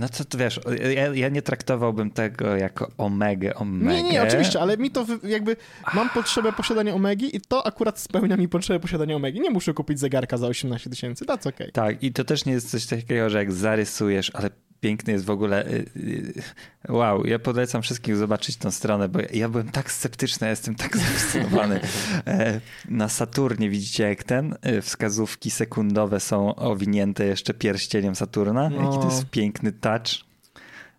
No 0.00 0.08
to, 0.08 0.24
to 0.24 0.38
wiesz, 0.38 0.60
ja, 0.94 1.14
ja 1.14 1.28
nie 1.28 1.42
traktowałbym 1.42 2.10
tego 2.10 2.56
jako 2.56 2.90
omegę, 2.98 3.54
omegę. 3.54 4.02
Nie, 4.02 4.10
nie, 4.10 4.22
oczywiście, 4.22 4.60
ale 4.60 4.76
mi 4.76 4.90
to 4.90 5.06
jakby, 5.22 5.56
mam 5.94 6.10
potrzebę 6.10 6.52
posiadania 6.52 6.94
omegi 6.94 7.36
i 7.36 7.40
to 7.40 7.66
akurat 7.66 7.98
spełnia 7.98 8.36
mi 8.36 8.48
potrzebę 8.48 8.80
posiadania 8.80 9.16
omegi. 9.16 9.40
Nie 9.40 9.50
muszę 9.50 9.74
kupić 9.74 10.00
zegarka 10.00 10.36
za 10.36 10.46
18 10.46 10.90
tysięcy, 10.90 11.24
that's 11.24 11.48
okay. 11.48 11.72
Tak, 11.72 12.02
i 12.02 12.12
to 12.12 12.24
też 12.24 12.44
nie 12.44 12.52
jest 12.52 12.70
coś 12.70 12.86
takiego, 12.86 13.30
że 13.30 13.38
jak 13.38 13.52
zarysujesz, 13.52 14.30
ale 14.34 14.50
piękny 14.84 15.12
jest 15.12 15.24
w 15.24 15.30
ogóle. 15.30 15.66
y, 15.66 15.84
y, 15.96 16.42
Wow, 16.88 17.26
ja 17.26 17.38
polecam 17.38 17.82
wszystkim 17.82 18.16
zobaczyć 18.16 18.56
tą 18.56 18.70
stronę, 18.70 19.08
bo 19.08 19.18
ja 19.32 19.48
byłem 19.48 19.68
tak 19.70 19.92
sceptyczny, 19.92 20.46
ja 20.46 20.50
jestem 20.50 20.74
tak 20.74 20.96
zafascynowany. 21.02 21.80
E, 22.26 22.60
Na 22.88 23.08
Saturnie 23.08 23.70
widzicie, 23.70 24.04
jak 24.04 24.22
ten 24.24 24.56
y, 24.66 24.82
wskazówki 24.82 25.50
sekundowe 25.50 26.20
są 26.20 26.54
owinięte 26.54 27.24
jeszcze 27.26 27.54
pierścieniem 27.54 28.14
Saturna. 28.14 28.62
Jaki 28.62 28.76
to 28.76 28.98
No. 28.98 29.04
jest 29.04 29.26
piękny 29.30 29.72
touch. 29.72 30.33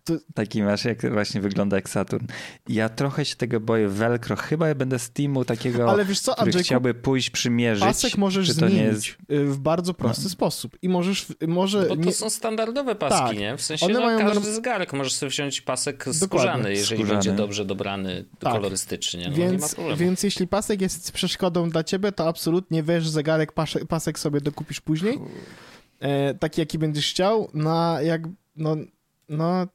To- 0.06 0.16
Taki 0.34 0.62
masz, 0.62 0.84
jak 0.84 1.12
właśnie 1.12 1.40
wygląda 1.40 1.76
jak 1.76 1.88
Saturn. 1.88 2.26
Ja 2.68 2.88
trochę 2.88 3.24
się 3.24 3.36
tego 3.36 3.60
boję. 3.60 3.88
Velcro, 3.88 4.36
chyba 4.36 4.68
ja 4.68 4.74
będę 4.74 4.98
z 4.98 5.10
teamu 5.10 5.44
takiego, 5.44 5.90
Ale 5.90 6.04
wiesz 6.04 6.20
co, 6.20 6.32
który 6.32 6.44
Andrzejku, 6.46 6.64
chciałby 6.66 6.94
pójść 6.94 7.30
przymierzyć. 7.30 7.84
pasek 7.84 8.16
możesz 8.18 8.50
zmienić 8.50 8.76
nie 8.78 8.82
jest... 8.84 9.06
w 9.28 9.58
bardzo 9.58 9.94
prosty 9.94 10.28
sposób 10.28 10.76
i 10.82 10.88
możesz, 10.88 11.26
może... 11.48 11.78
No 11.82 11.88
Bo 11.88 11.96
to 11.96 12.00
nie, 12.02 12.12
są 12.12 12.30
standardowe 12.30 12.94
paski, 12.94 13.18
Tak. 13.26 13.38
nie? 13.38 13.56
W 13.56 13.62
sensie 13.62 13.86
One 13.86 13.94
no, 13.94 14.00
mają 14.06 14.18
każdy 14.18 14.52
zegarek 14.54 14.92
możesz 14.92 15.12
sobie 15.14 15.30
wziąć 15.30 15.60
pasek 15.60 15.98
Dokładnie. 15.98 16.26
skórzany, 16.26 16.70
jeżeli 16.70 16.96
Skórzany. 17.00 17.14
będzie 17.14 17.32
dobrze 17.32 17.64
dobrany 17.64 18.24
Tak. 18.38 18.52
kolorystycznie. 18.52 19.28
No, 19.30 19.36
nie 19.36 19.44
ma 19.44 19.50
Więc, 19.50 19.74
problemu. 19.74 19.98
więc 20.00 20.22
jeśli 20.22 20.46
pasek 20.46 20.80
jest 20.80 21.12
przeszkodą 21.12 21.70
dla 21.70 21.84
ciebie, 21.84 22.12
to 22.12 22.28
absolutnie 22.28 22.82
weź 22.82 23.08
zegarek, 23.08 23.52
pasek, 23.52 23.86
pasek 23.86 24.18
sobie 24.18 24.40
dokupisz 24.40 24.80
później. 24.80 25.18
E, 26.00 26.34
taki, 26.34 26.60
jaki 26.60 26.78
będziesz 26.78 27.10
chciał, 27.10 27.50
na 27.54 27.98
jak, 28.02 28.22
no, 28.56 28.76
no, 29.28 29.66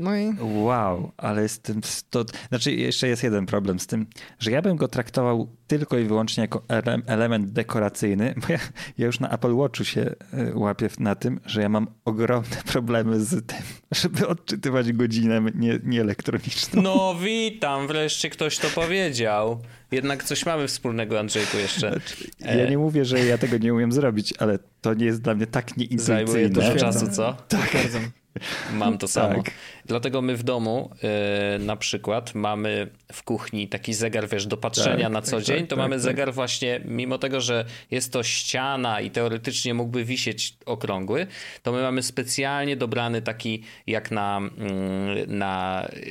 no 0.00 0.16
i... 0.16 0.34
Wow, 0.40 1.12
ale 1.16 1.48
z 1.48 1.60
tym 1.60 1.80
sto... 1.84 2.24
Znaczy 2.48 2.72
jeszcze 2.72 3.08
jest 3.08 3.22
jeden 3.22 3.46
problem 3.46 3.80
z 3.80 3.86
tym, 3.86 4.06
że 4.38 4.50
ja 4.50 4.62
bym 4.62 4.76
go 4.76 4.88
traktował 4.88 5.48
tylko 5.66 5.98
i 5.98 6.04
wyłącznie 6.04 6.40
jako 6.40 6.62
ele- 6.68 7.02
element 7.06 7.52
dekoracyjny, 7.52 8.34
bo 8.36 8.52
ja, 8.52 8.58
ja 8.98 9.06
już 9.06 9.20
na 9.20 9.30
Apple 9.30 9.54
Watchu 9.56 9.84
się 9.84 10.00
y, 10.00 10.14
łapię 10.54 10.88
na 10.98 11.14
tym, 11.14 11.40
że 11.46 11.62
ja 11.62 11.68
mam 11.68 11.86
ogromne 12.04 12.56
problemy 12.72 13.20
z 13.20 13.46
tym, 13.46 13.62
żeby 13.92 14.28
odczytywać 14.28 14.92
godzinę 14.92 15.40
nie, 15.54 15.78
nie 15.84 16.00
elektroniczną. 16.00 16.82
No 16.82 17.14
witam, 17.22 17.86
wreszcie 17.86 18.30
ktoś 18.30 18.58
to 18.58 18.68
powiedział. 18.68 19.60
Jednak 19.90 20.24
coś 20.24 20.46
mamy 20.46 20.68
wspólnego, 20.68 21.18
Andrzejku, 21.20 21.56
jeszcze. 21.56 22.00
Ja 22.40 22.70
nie 22.70 22.78
mówię, 22.78 23.04
że 23.04 23.24
ja 23.26 23.38
tego 23.38 23.58
nie 23.58 23.74
umiem 23.74 23.92
zrobić, 23.92 24.34
ale 24.38 24.58
to 24.80 24.94
nie 24.94 25.06
jest 25.06 25.22
dla 25.22 25.34
mnie 25.34 25.46
tak 25.46 25.70
Zajmuje 25.70 25.88
nieintuicyjne. 25.88 26.50
dużo 26.50 26.76
czasu, 26.76 27.08
co? 27.10 27.36
Potwierdzam. 27.48 28.02
Mam 28.72 28.98
to 28.98 29.08
samo. 29.08 29.34
Tak. 29.34 29.50
Dlatego 29.90 30.22
my 30.22 30.36
w 30.36 30.42
domu 30.42 30.90
yy, 31.58 31.64
na 31.64 31.76
przykład 31.76 32.34
mamy 32.34 32.88
w 33.12 33.22
kuchni 33.22 33.68
taki 33.68 33.94
zegar, 33.94 34.28
wiesz, 34.28 34.46
do 34.46 34.56
patrzenia 34.56 35.04
tak, 35.04 35.12
na 35.12 35.22
co 35.22 35.36
tak, 35.36 35.44
dzień, 35.44 35.60
tak, 35.60 35.68
to 35.68 35.76
mamy 35.76 35.96
tak, 35.96 36.00
zegar 36.00 36.34
właśnie, 36.34 36.80
mimo 36.84 37.18
tego, 37.18 37.40
że 37.40 37.64
jest 37.90 38.12
to 38.12 38.22
ściana 38.22 39.00
i 39.00 39.10
teoretycznie 39.10 39.74
mógłby 39.74 40.04
wisieć 40.04 40.56
okrągły, 40.66 41.26
to 41.62 41.72
my 41.72 41.82
mamy 41.82 42.02
specjalnie 42.02 42.76
dobrany 42.76 43.22
taki, 43.22 43.62
jak 43.86 44.10
na, 44.10 44.36
mm, 44.36 45.38
na 45.38 45.88
yy, 45.92 46.10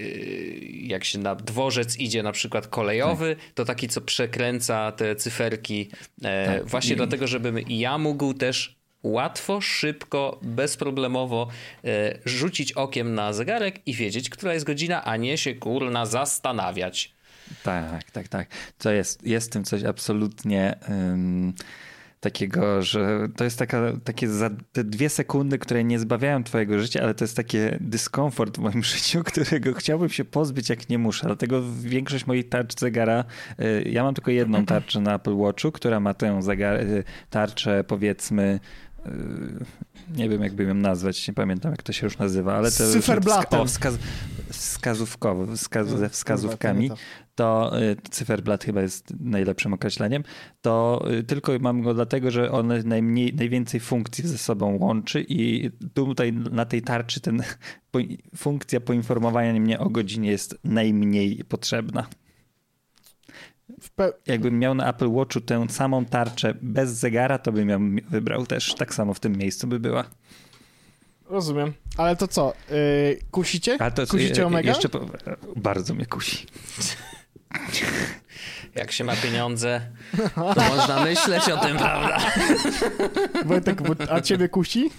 jak 0.69 1.03
się 1.03 1.19
na 1.19 1.35
dworzec 1.35 1.97
idzie 1.97 2.23
na 2.23 2.31
przykład 2.31 2.67
kolejowy, 2.67 3.35
tak. 3.35 3.53
to 3.53 3.65
taki, 3.65 3.87
co 3.87 4.01
przekręca 4.01 4.91
te 4.91 5.15
cyferki, 5.15 5.89
e, 6.23 6.63
właśnie 6.63 6.93
I... 6.93 6.97
dlatego, 6.97 7.27
żebym 7.27 7.59
ja 7.69 7.97
mógł 7.97 8.33
też 8.33 8.78
łatwo, 9.03 9.61
szybko, 9.61 10.39
bezproblemowo 10.41 11.47
e, 11.83 12.19
rzucić 12.25 12.71
okiem 12.71 13.15
na 13.15 13.33
zegarek 13.33 13.87
i 13.87 13.93
wiedzieć, 13.93 14.29
która 14.29 14.53
jest 14.53 14.65
godzina, 14.65 15.03
a 15.03 15.17
nie 15.17 15.37
się 15.37 15.55
kurna 15.55 16.05
zastanawiać. 16.05 17.13
Tak, 17.63 18.11
tak, 18.11 18.27
tak. 18.27 18.47
To 18.77 18.91
jest, 18.91 19.27
jest 19.27 19.47
w 19.47 19.53
tym 19.53 19.63
coś 19.63 19.83
absolutnie 19.83 20.75
um, 20.89 21.53
takiego, 22.19 22.81
że 22.81 23.27
to 23.35 23.43
jest 23.43 23.59
taka, 23.59 23.93
takie 24.03 24.29
za 24.29 24.49
te 24.71 24.83
dwie 24.83 25.09
sekundy, 25.09 25.59
które 25.59 25.83
nie 25.83 25.99
zbawiają 25.99 26.43
twojego 26.43 26.79
życia, 26.79 27.01
ale 27.03 27.13
to 27.13 27.23
jest 27.23 27.35
takie 27.35 27.77
dyskomfort 27.81 28.57
w 28.57 28.61
moim 28.61 28.83
życiu, 28.93 29.23
którego 29.23 29.73
chciałbym 29.73 30.09
się 30.09 30.25
pozbyć, 30.25 30.69
jak 30.69 30.89
nie 30.89 30.97
muszę. 30.97 31.27
Dlatego 31.27 31.61
większość 31.81 32.27
moich 32.27 32.49
tarcz 32.49 32.79
zegara, 32.79 33.23
y, 33.59 33.89
ja 33.89 34.03
mam 34.03 34.13
tylko 34.13 34.31
jedną 34.31 34.65
tarczę 34.65 34.99
na 34.99 35.15
Apple 35.15 35.35
Watchu, 35.35 35.71
która 35.71 35.99
ma 35.99 36.13
tę 36.13 36.41
zegar, 36.43 36.81
y, 36.81 37.03
tarczę 37.29 37.83
powiedzmy 37.83 38.59
nie 40.15 40.29
wiem 40.29 40.43
jakby 40.43 40.63
ją 40.63 40.73
nazwać, 40.73 41.27
nie 41.27 41.33
pamiętam 41.33 41.71
jak 41.71 41.83
to 41.83 41.93
się 41.93 42.05
już 42.05 42.17
nazywa, 42.17 42.55
ale 42.55 42.71
to 42.71 42.77
cyferblatem. 42.91 43.67
Wskaz, 43.67 43.97
wskazówkowo, 44.49 45.55
wskaz, 45.55 45.89
ze 45.89 46.09
wskazówkami, 46.09 46.91
to 47.35 47.81
y, 47.81 47.95
cyferblat 48.09 48.63
chyba 48.63 48.81
jest 48.81 49.13
najlepszym 49.19 49.73
określeniem, 49.73 50.23
to 50.61 51.05
y, 51.11 51.23
tylko 51.23 51.51
mam 51.59 51.81
go 51.81 51.93
dlatego, 51.93 52.31
że 52.31 52.51
on 52.51 52.73
najmniej, 52.85 53.33
najwięcej 53.33 53.79
funkcji 53.79 54.27
ze 54.27 54.37
sobą 54.37 54.77
łączy 54.77 55.25
i 55.29 55.69
tutaj 55.93 56.33
na 56.33 56.65
tej 56.65 56.81
tarczy 56.81 57.21
ten 57.21 57.43
funkcja 58.35 58.79
poinformowania 58.79 59.59
mnie 59.59 59.79
o 59.79 59.89
godzinie 59.89 60.31
jest 60.31 60.59
najmniej 60.63 61.43
potrzebna. 61.49 62.07
Pe... 63.95 64.13
Jakbym 64.27 64.59
miał 64.59 64.75
na 64.75 64.89
Apple 64.89 65.09
Watchu 65.11 65.41
tę 65.41 65.69
samą 65.69 66.05
tarczę 66.05 66.53
bez 66.61 66.91
zegara, 66.91 67.37
to 67.37 67.51
bym 67.51 67.69
ją 67.69 67.95
wybrał 68.09 68.45
też. 68.45 68.75
Tak 68.75 68.93
samo 68.93 69.13
w 69.13 69.19
tym 69.19 69.37
miejscu 69.37 69.67
by 69.67 69.79
była. 69.79 70.05
Rozumiem. 71.29 71.73
Ale 71.97 72.15
to 72.15 72.27
co? 72.27 72.53
Yy, 72.69 73.19
kusicie? 73.31 73.77
A 73.79 73.91
to, 73.91 74.07
Kusicie 74.07 74.47
Omega? 74.47 74.69
Jeszcze 74.69 74.89
po... 74.89 75.05
bardzo 75.55 75.93
mnie 75.93 76.05
kusi. 76.05 76.45
Jak 78.75 78.91
się 78.91 79.03
ma 79.03 79.15
pieniądze, 79.15 79.81
to 80.55 80.75
można 80.75 81.03
myśleć 81.03 81.49
o 81.49 81.57
tym, 81.57 81.77
prawda? 81.77 82.17
Wojtek, 83.45 83.81
a 84.09 84.21
ciebie 84.21 84.49
kusi? 84.49 84.91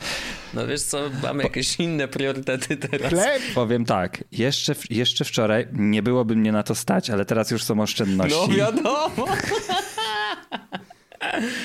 No 0.54 0.66
wiesz 0.66 0.82
co, 0.82 0.98
mamy 1.22 1.42
jakieś 1.42 1.80
inne 1.80 2.08
priorytety 2.08 2.76
teraz. 2.76 3.08
Chleb? 3.08 3.42
Powiem 3.54 3.84
tak, 3.84 4.24
jeszcze, 4.32 4.74
jeszcze 4.90 5.24
wczoraj 5.24 5.66
nie 5.72 6.02
byłoby 6.02 6.36
mnie 6.36 6.52
na 6.52 6.62
to 6.62 6.74
stać, 6.74 7.10
ale 7.10 7.24
teraz 7.24 7.50
już 7.50 7.64
są 7.64 7.80
oszczędności. 7.80 8.38
No 8.48 8.56
wiadomo. 8.56 9.26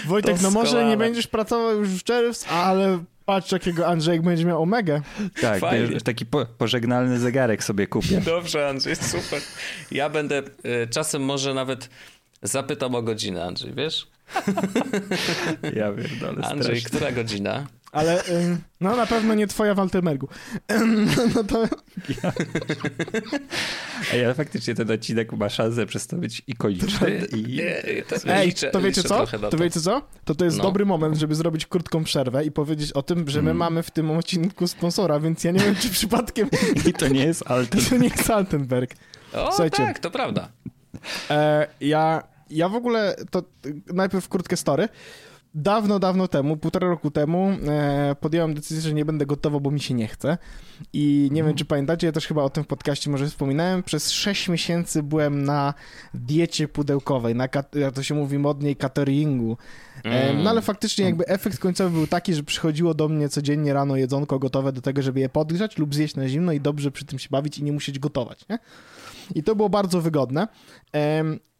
Wojtek, 0.06 0.42
no 0.42 0.52
może 0.52 0.86
nie 0.86 0.98
będziesz 0.98 1.28
pracował 1.28 1.80
już 1.80 1.90
w 1.90 2.04
czerwcu, 2.04 2.46
ale 2.50 3.04
patrz 3.26 3.52
jakiego 3.52 3.88
Andrzejek 3.88 4.22
będzie 4.22 4.46
miał 4.46 4.62
Omega. 4.64 5.02
Tak, 5.42 5.60
Fajnie. 5.60 6.02
taki 6.02 6.26
po, 6.26 6.46
pożegnalny 6.46 7.20
zegarek 7.20 7.64
sobie 7.64 7.88
kupię. 7.88 8.22
Dobrze 8.22 8.68
Andrzej, 8.70 8.96
super. 8.96 9.42
Ja 9.92 10.10
będę, 10.10 10.40
y, 10.84 10.88
czasem 10.90 11.22
może 11.26 11.54
nawet 11.54 11.90
zapytam 12.42 12.96
o 12.96 13.02
godzinę 13.02 13.44
Andrzej, 13.46 13.74
wiesz? 13.74 14.08
Ja 15.76 15.92
pierdolę, 15.92 16.48
Andrzej, 16.48 16.80
strasznie. 16.80 16.98
która 16.98 17.12
godzina? 17.12 17.68
Ale 17.96 18.24
no 18.82 18.96
na 18.96 19.06
pewno 19.06 19.34
nie 19.34 19.48
twoja 19.48 19.74
Waltermergu. 19.74 20.28
No 21.36 21.44
to... 21.44 21.64
Ja. 22.24 22.34
Ej, 24.14 24.26
ale 24.26 24.34
faktycznie 24.34 24.76
ten 24.76 24.92
odcinek 24.92 25.34
ma 25.34 25.50
szansę 25.50 25.86
przez 25.86 26.08
to 26.08 26.18
być 26.18 26.42
ikoniczny. 26.48 27.28
I... 27.36 27.62
Ej, 28.28 28.54
to 28.72 28.82
wiecie 28.82 29.04
co? 29.04 29.26
To 29.50 29.58
wiecie 29.58 29.82
co? 29.82 30.02
To 30.26 30.36
to 30.36 30.46
jest 30.46 30.58
no. 30.58 30.64
dobry 30.64 30.86
moment, 30.86 31.18
żeby 31.18 31.36
zrobić 31.36 31.66
krótką 31.66 32.04
przerwę 32.04 32.46
i 32.46 32.52
powiedzieć 32.52 32.92
o 32.92 33.04
tym, 33.04 33.30
że 33.30 33.42
my 33.42 33.52
mm. 33.52 33.58
mamy 33.58 33.84
w 33.84 33.92
tym 33.92 34.12
odcinku 34.12 34.68
sponsora, 34.68 35.20
więc 35.20 35.44
ja 35.44 35.52
nie 35.52 35.60
wiem, 35.60 35.76
czy 35.76 35.90
przypadkiem... 35.90 36.50
I 36.90 36.94
to 36.94 37.08
nie 37.08 37.26
jest 37.26 37.52
Altenberg. 37.52 37.90
to 37.90 37.98
nie 37.98 38.08
jest 38.08 38.30
Altenberg. 38.30 38.96
O, 39.34 39.48
Słuchajcie, 39.48 39.78
tak, 39.78 40.00
to 40.00 40.12
prawda. 40.12 40.50
E, 41.30 41.68
ja, 41.82 42.24
ja 42.50 42.70
w 42.70 42.76
ogóle, 42.76 43.16
to 43.32 43.44
najpierw 43.94 44.30
krótkie 44.30 44.58
story 44.58 44.90
dawno, 45.56 46.00
dawno 46.00 46.28
temu, 46.28 46.58
półtora 46.58 46.88
roku 46.88 47.12
temu 47.12 47.52
e, 47.68 48.16
podjąłem 48.20 48.54
decyzję, 48.54 48.82
że 48.82 48.94
nie 48.94 49.06
będę 49.06 49.26
gotował, 49.26 49.62
bo 49.62 49.72
mi 49.72 49.80
się 49.80 49.94
nie 49.94 50.08
chce. 50.08 50.38
I 50.94 51.30
nie 51.32 51.42
mm. 51.42 51.50
wiem, 51.50 51.58
czy 51.58 51.66
pamiętacie, 51.66 52.08
ja 52.08 52.14
też 52.14 52.28
chyba 52.28 52.44
o 52.44 52.50
tym 52.50 52.64
w 52.64 52.68
podcaście 52.68 53.10
może 53.10 53.28
wspominałem. 53.28 53.84
Przez 53.84 54.12
6 54.12 54.50
miesięcy 54.50 55.04
byłem 55.04 55.44
na 55.44 55.74
diecie 56.14 56.68
pudełkowej, 56.68 57.36
na, 57.36 57.48
jak 57.76 57.94
to 57.94 58.04
się 58.04 58.16
mówi 58.16 58.40
modniej, 58.40 58.76
cateringu. 58.76 59.58
E, 60.06 60.30
mm. 60.30 60.44
No 60.44 60.50
ale 60.50 60.62
faktycznie 60.62 61.06
jakby 61.06 61.28
efekt 61.28 61.60
końcowy 61.60 61.90
był 61.90 62.08
taki, 62.08 62.34
że 62.34 62.44
przychodziło 62.44 62.94
do 62.94 63.10
mnie 63.10 63.30
codziennie 63.30 63.74
rano 63.74 63.96
jedzonko 63.96 64.40
gotowe 64.40 64.72
do 64.72 64.82
tego, 64.82 65.02
żeby 65.02 65.20
je 65.20 65.30
podgrzać 65.30 65.78
lub 65.78 65.96
zjeść 65.96 66.16
na 66.16 66.28
zimno 66.28 66.52
i 66.52 66.62
dobrze 66.62 66.92
przy 66.92 67.06
tym 67.06 67.20
się 67.20 67.28
bawić 67.32 67.58
i 67.58 67.64
nie 67.64 67.72
musieć 67.72 68.00
gotować, 68.00 68.46
nie? 68.50 68.60
I 69.36 69.44
to 69.44 69.56
było 69.56 69.70
bardzo 69.70 70.02
wygodne. 70.02 70.48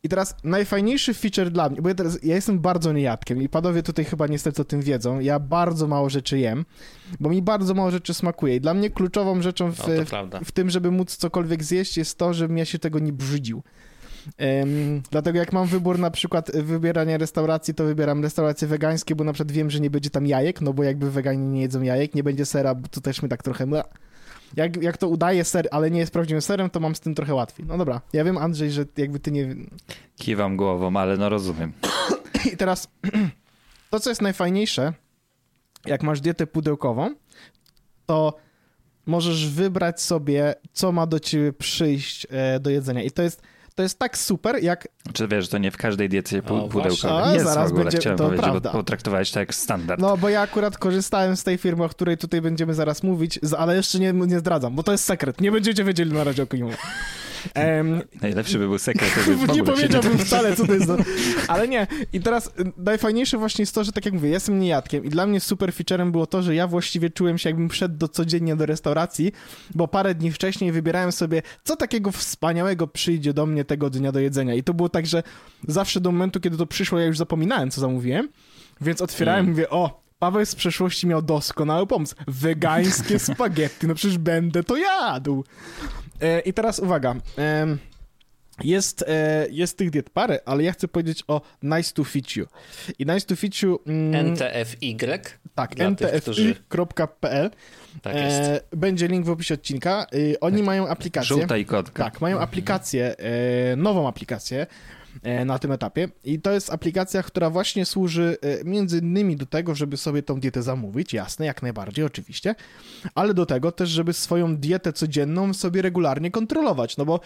I 0.06 0.10
teraz 0.10 0.36
najfajniejszy 0.44 1.14
feature 1.14 1.52
dla 1.52 1.70
mnie, 1.70 1.82
bo 1.82 1.90
ja, 1.90 1.96
teraz, 1.96 2.24
ja 2.24 2.36
jestem 2.36 2.60
bardzo 2.60 2.94
niejadkiem 2.94 3.42
i 3.42 3.50
panowie 3.50 3.84
tutaj 3.84 4.06
chyba 4.06 4.28
niestety 4.28 4.62
o 4.62 4.66
tym 4.66 4.82
wiedzą, 4.82 5.20
ja 5.20 5.40
bardzo 5.40 5.88
mało 5.88 6.10
rzeczy 6.10 6.40
jem, 6.40 6.66
bo 7.20 7.30
mi 7.30 7.42
bardzo 7.42 7.74
mało 7.74 7.92
rzeczy 7.92 8.14
smakuje. 8.14 8.56
I 8.56 8.62
dla 8.62 8.74
mnie 8.74 8.90
kluczową 8.90 9.42
rzeczą 9.42 9.72
w, 9.72 9.88
no, 9.88 10.06
w, 10.42 10.48
w 10.48 10.52
tym, 10.52 10.70
żeby 10.70 10.92
móc 10.92 11.18
cokolwiek 11.18 11.64
zjeść 11.64 11.98
jest 11.98 12.18
to, 12.18 12.34
żebym 12.34 12.58
ja 12.58 12.66
się 12.66 12.80
tego 12.80 13.00
nie 13.00 13.14
brzydził. 13.14 13.64
Um, 14.40 15.02
dlatego 15.12 15.40
jak 15.40 15.54
mam 15.54 15.68
wybór 15.68 16.00
na 16.00 16.12
przykład 16.12 16.52
wybierania 16.52 17.18
restauracji, 17.18 17.74
to 17.74 17.84
wybieram 17.84 18.24
restauracje 18.24 18.68
wegańskie, 18.68 19.16
bo 19.16 19.24
na 19.24 19.34
przykład 19.34 19.52
wiem, 19.52 19.70
że 19.70 19.80
nie 19.80 19.90
będzie 19.90 20.10
tam 20.10 20.28
jajek, 20.28 20.62
no 20.62 20.74
bo 20.74 20.84
jakby 20.84 21.12
weganie 21.12 21.48
nie 21.48 21.62
jedzą 21.62 21.82
jajek, 21.82 22.16
nie 22.16 22.24
będzie 22.24 22.46
sera, 22.46 22.76
bo 22.76 22.88
to 22.88 23.02
też 23.02 23.22
my 23.22 23.30
tak 23.30 23.44
trochę 23.44 23.66
jak, 24.56 24.84
jak 24.84 24.98
to 24.98 25.08
udaje 25.08 25.44
ser, 25.44 25.68
ale 25.72 25.92
nie 25.92 26.00
jest 26.00 26.14
prawdziwym 26.14 26.42
serem, 26.42 26.70
to 26.70 26.80
mam 26.80 26.96
z 26.96 27.00
tym 27.00 27.16
trochę 27.16 27.34
łatwiej. 27.34 27.66
No 27.66 27.78
dobra, 27.78 28.02
ja 28.14 28.24
wiem 28.24 28.38
Andrzej, 28.38 28.72
że 28.72 28.86
jakby 28.98 29.20
ty 29.20 29.32
nie... 29.32 29.56
Kiwam 30.16 30.58
głową, 30.58 30.98
ale 30.98 31.18
no 31.18 31.30
rozumiem. 31.30 31.74
I 32.54 32.58
teraz 32.58 32.88
to, 33.90 34.00
co 34.00 34.10
jest 34.10 34.22
najfajniejsze, 34.22 34.94
jak 35.86 36.04
masz 36.04 36.22
dietę 36.22 36.48
pudełkową, 36.48 37.16
to 38.06 38.38
możesz 39.06 39.50
wybrać 39.50 40.02
sobie, 40.02 40.56
co 40.74 40.92
ma 40.92 41.08
do 41.08 41.20
ciebie 41.20 41.54
przyjść 41.54 42.28
e, 42.30 42.60
do 42.60 42.70
jedzenia. 42.70 43.04
I 43.04 43.12
to 43.12 43.24
jest 43.24 43.42
to 43.76 43.84
jest 43.84 44.00
tak 44.00 44.18
super, 44.18 44.64
jak... 44.64 44.88
Czy 45.14 45.28
wiesz, 45.28 45.46
że 45.46 45.52
to 45.52 45.58
nie 45.58 45.72
w 45.72 45.78
każdej 45.78 46.10
diecie 46.10 46.42
pu- 46.42 46.70
pudełkowej 46.70 47.34
jest 47.34 47.46
zaraz 47.46 47.70
w 47.70 47.72
ogóle, 47.72 47.84
będzie, 47.84 47.98
chciałem 47.98 48.18
to 48.18 48.24
powiedzieć, 48.24 48.44
prawda. 48.44 48.70
bo 48.72 48.78
potraktowałeś 48.78 49.32
to 49.32 49.40
jak 49.40 49.56
standard. 49.56 50.02
No, 50.02 50.18
bo 50.18 50.30
ja 50.30 50.42
akurat 50.42 50.78
korzystałem 50.78 51.38
z 51.38 51.44
tej 51.44 51.58
firmy, 51.58 51.84
o 51.84 51.90
której 51.90 52.18
tutaj 52.18 52.42
będziemy 52.42 52.74
zaraz 52.74 53.04
mówić, 53.04 53.40
ale 53.58 53.76
jeszcze 53.76 54.00
nie, 54.00 54.14
nie 54.14 54.40
zdradzam, 54.40 54.76
bo 54.76 54.84
to 54.84 54.92
jest 54.92 55.04
sekret. 55.04 55.42
Nie 55.42 55.52
będziecie 55.52 55.84
wiedzieli 55.84 56.14
na 56.14 56.24
razie 56.24 56.44
o 56.44 56.48
kim 56.48 56.70
Um, 57.56 58.02
Najlepszy 58.22 58.60
by 58.60 58.68
był 58.68 58.80
sekret. 58.80 59.12
nie 59.56 59.64
powiedziałbym 59.64 60.18
wcale, 60.18 60.56
co 60.56 60.68
to 60.68 60.74
jest. 60.74 60.92
Ale 61.48 61.68
nie. 61.68 61.88
I 62.14 62.20
teraz 62.20 62.48
y, 62.48 62.52
najfajniejsze 62.78 63.38
właśnie 63.38 63.62
jest 63.62 63.76
to, 63.76 63.84
że 63.84 63.92
tak 63.92 64.06
jak 64.06 64.14
mówię, 64.14 64.30
jestem 64.30 64.60
niejadkiem 64.60 65.06
i 65.06 65.10
dla 65.10 65.26
mnie 65.26 65.40
super 65.40 65.74
featurem 65.74 66.12
było 66.12 66.28
to, 66.28 66.44
że 66.44 66.56
ja 66.56 66.68
właściwie 66.68 67.10
czułem 67.10 67.38
się 67.38 67.50
jakbym 67.50 67.72
szedł 67.72 67.98
do, 67.98 68.08
codziennie 68.08 68.56
do 68.56 68.66
restauracji, 68.66 69.32
bo 69.76 69.88
parę 69.88 70.16
dni 70.16 70.32
wcześniej 70.32 70.72
wybierałem 70.72 71.12
sobie, 71.12 71.42
co 71.64 71.76
takiego 71.76 72.12
wspaniałego 72.12 72.88
przyjdzie 72.88 73.34
do 73.34 73.46
mnie 73.46 73.66
tego 73.66 73.90
dnia 73.90 74.12
do 74.12 74.20
jedzenia. 74.20 74.54
I 74.54 74.64
to 74.64 74.74
było 74.74 74.90
tak, 74.90 75.06
że 75.06 75.24
zawsze 75.68 76.02
do 76.02 76.12
momentu, 76.12 76.40
kiedy 76.40 76.58
to 76.58 76.66
przyszło, 76.66 77.00
ja 77.00 77.06
już 77.06 77.18
zapominałem, 77.18 77.72
co 77.72 77.82
zamówiłem, 77.82 78.30
więc 78.82 79.02
otwierałem 79.02 79.40
mm. 79.40 79.48
i 79.48 79.52
mówię, 79.52 79.70
o, 79.70 80.06
Paweł 80.20 80.46
z 80.46 80.56
przeszłości 80.56 81.08
miał 81.08 81.22
doskonały 81.22 81.88
pomysł. 81.88 82.16
Wegańskie 82.28 83.20
spaghetti, 83.34 83.88
no 83.88 83.96
przecież 83.96 84.18
będę 84.18 84.64
to 84.64 84.78
jadł. 84.78 85.44
E, 86.22 86.40
I 86.40 86.54
teraz 86.54 86.80
uwaga. 86.80 87.16
Jest, 88.64 89.06
e, 89.08 89.48
jest 89.52 89.78
tych 89.78 89.90
diet 89.90 90.10
parę, 90.10 90.40
ale 90.46 90.64
ja 90.64 90.72
chcę 90.72 90.88
powiedzieć 90.88 91.24
o 91.28 91.42
Nice 91.64 91.94
to 91.94 92.04
Fit 92.04 92.36
You. 92.36 92.46
I 93.00 93.06
Nice 93.06 93.28
to 93.28 93.36
Fit 93.36 93.62
You... 93.62 93.80
Mm, 93.88 94.26
NTFY? 94.26 94.96
Tak, 95.56 95.76
ntfi.pl. 95.80 97.52
Tak 98.02 98.16
jest. 98.16 98.42
E, 98.42 98.62
będzie 98.72 99.08
link 99.08 99.26
w 99.26 99.30
opisie 99.30 99.54
odcinka. 99.54 100.06
Oni 100.42 100.58
tak. 100.58 100.66
mają 100.66 100.88
aplikację. 100.88 101.28
Żółta 101.36 101.58
i 101.58 101.66
kotka. 101.66 102.04
Tak, 102.04 102.22
mają 102.22 102.40
aplikację, 102.40 103.16
nową 103.78 104.08
aplikację, 104.08 104.68
na 105.46 105.60
tym 105.60 105.72
etapie. 105.72 106.10
I 106.24 106.40
to 106.40 106.52
jest 106.52 106.74
aplikacja, 106.74 107.24
która 107.24 107.50
właśnie 107.50 107.86
służy 107.86 108.38
e, 108.42 108.64
między 108.64 108.98
innymi 108.98 109.36
do 109.36 109.46
tego, 109.46 109.76
żeby 109.76 109.98
sobie 109.98 110.24
tą 110.24 110.40
dietę 110.40 110.64
zamówić, 110.64 111.14
jasne, 111.14 111.46
jak 111.46 111.62
najbardziej, 111.62 112.06
oczywiście, 112.06 112.56
ale 113.16 113.34
do 113.34 113.46
tego 113.46 113.72
też, 113.72 113.90
żeby 113.90 114.14
swoją 114.14 114.58
dietę 114.58 114.94
codzienną 114.94 115.54
sobie 115.54 115.82
regularnie 115.82 116.32
kontrolować, 116.32 116.98
no 116.98 117.06
bo 117.06 117.20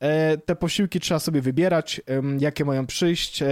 e, 0.00 0.38
te 0.38 0.56
posiłki 0.56 1.00
trzeba 1.00 1.20
sobie 1.20 1.40
wybierać, 1.40 2.00
jakie 2.38 2.64
mają 2.64 2.86
przyjść, 2.86 3.42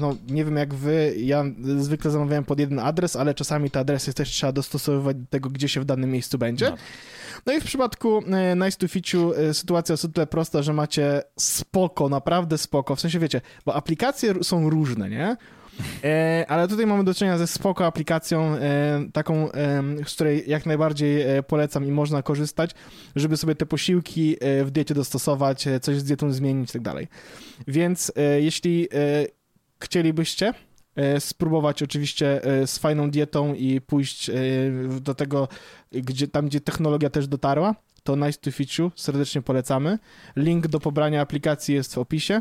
no 0.00 0.16
nie 0.28 0.44
wiem 0.44 0.56
jak 0.56 0.74
wy, 0.74 1.14
ja 1.18 1.44
zwykle 1.78 2.10
zamawiałem 2.10 2.44
pod 2.44 2.58
jeden 2.58 2.78
adres, 2.78 3.16
ale 3.16 3.34
czasami 3.34 3.70
te 3.70 3.80
adresy 3.80 4.14
też 4.14 4.28
trzeba 4.28 4.52
dostosowywać 4.52 5.16
do 5.16 5.26
tego, 5.30 5.50
gdzie 5.50 5.68
się 5.68 5.80
w 5.80 5.84
danym 5.84 6.10
miejscu 6.10 6.38
będzie. 6.38 6.70
No. 6.70 6.76
No 7.46 7.52
i 7.52 7.60
w 7.60 7.64
przypadku 7.64 8.22
e, 8.32 8.56
Nice 8.56 8.78
to 8.78 8.88
Feature 8.88 9.40
e, 9.40 9.54
sytuacja 9.54 9.92
jest 9.92 10.04
o 10.04 10.08
tyle 10.08 10.26
prosta, 10.26 10.62
że 10.62 10.72
macie 10.72 11.22
spoko, 11.38 12.08
naprawdę 12.08 12.58
spoko, 12.58 12.96
w 12.96 13.00
sensie 13.00 13.18
wiecie, 13.18 13.40
bo 13.66 13.74
aplikacje 13.74 14.44
są 14.44 14.70
różne, 14.70 15.10
nie? 15.10 15.36
E, 16.04 16.44
ale 16.48 16.68
tutaj 16.68 16.86
mamy 16.86 17.04
do 17.04 17.14
czynienia 17.14 17.38
ze 17.38 17.46
spoko 17.46 17.86
aplikacją, 17.86 18.56
e, 18.56 19.04
taką, 19.12 19.52
e, 19.52 19.82
z 20.06 20.14
której 20.14 20.44
jak 20.46 20.66
najbardziej 20.66 21.22
e, 21.22 21.42
polecam 21.42 21.84
i 21.84 21.90
można 21.90 22.22
korzystać, 22.22 22.70
żeby 23.16 23.36
sobie 23.36 23.54
te 23.54 23.66
posiłki 23.66 24.36
w 24.64 24.70
diecie 24.70 24.94
dostosować, 24.94 25.64
coś 25.82 25.96
z 25.96 26.04
dietą 26.04 26.32
zmienić 26.32 26.70
i 26.70 26.72
tak 26.72 26.82
dalej. 26.82 27.08
Więc 27.68 28.12
jeśli 28.38 28.88
chcielibyście 29.80 30.54
spróbować 31.18 31.82
oczywiście 31.82 32.44
e, 32.44 32.66
z 32.66 32.78
fajną 32.78 33.10
dietą 33.10 33.54
i 33.54 33.80
pójść 33.80 34.30
e, 34.30 34.34
do 35.00 35.14
tego, 35.14 35.48
gdzie, 35.92 36.28
tam 36.28 36.46
gdzie 36.46 36.60
technologia 36.60 37.10
też 37.10 37.28
dotarła, 37.28 37.74
to 38.02 38.16
Nice 38.16 38.38
to 38.40 38.52
Feature, 38.52 38.90
serdecznie 38.96 39.42
polecamy. 39.42 39.98
Link 40.36 40.66
do 40.66 40.80
pobrania 40.80 41.20
aplikacji 41.20 41.74
jest 41.74 41.94
w 41.94 41.98
opisie. 41.98 42.40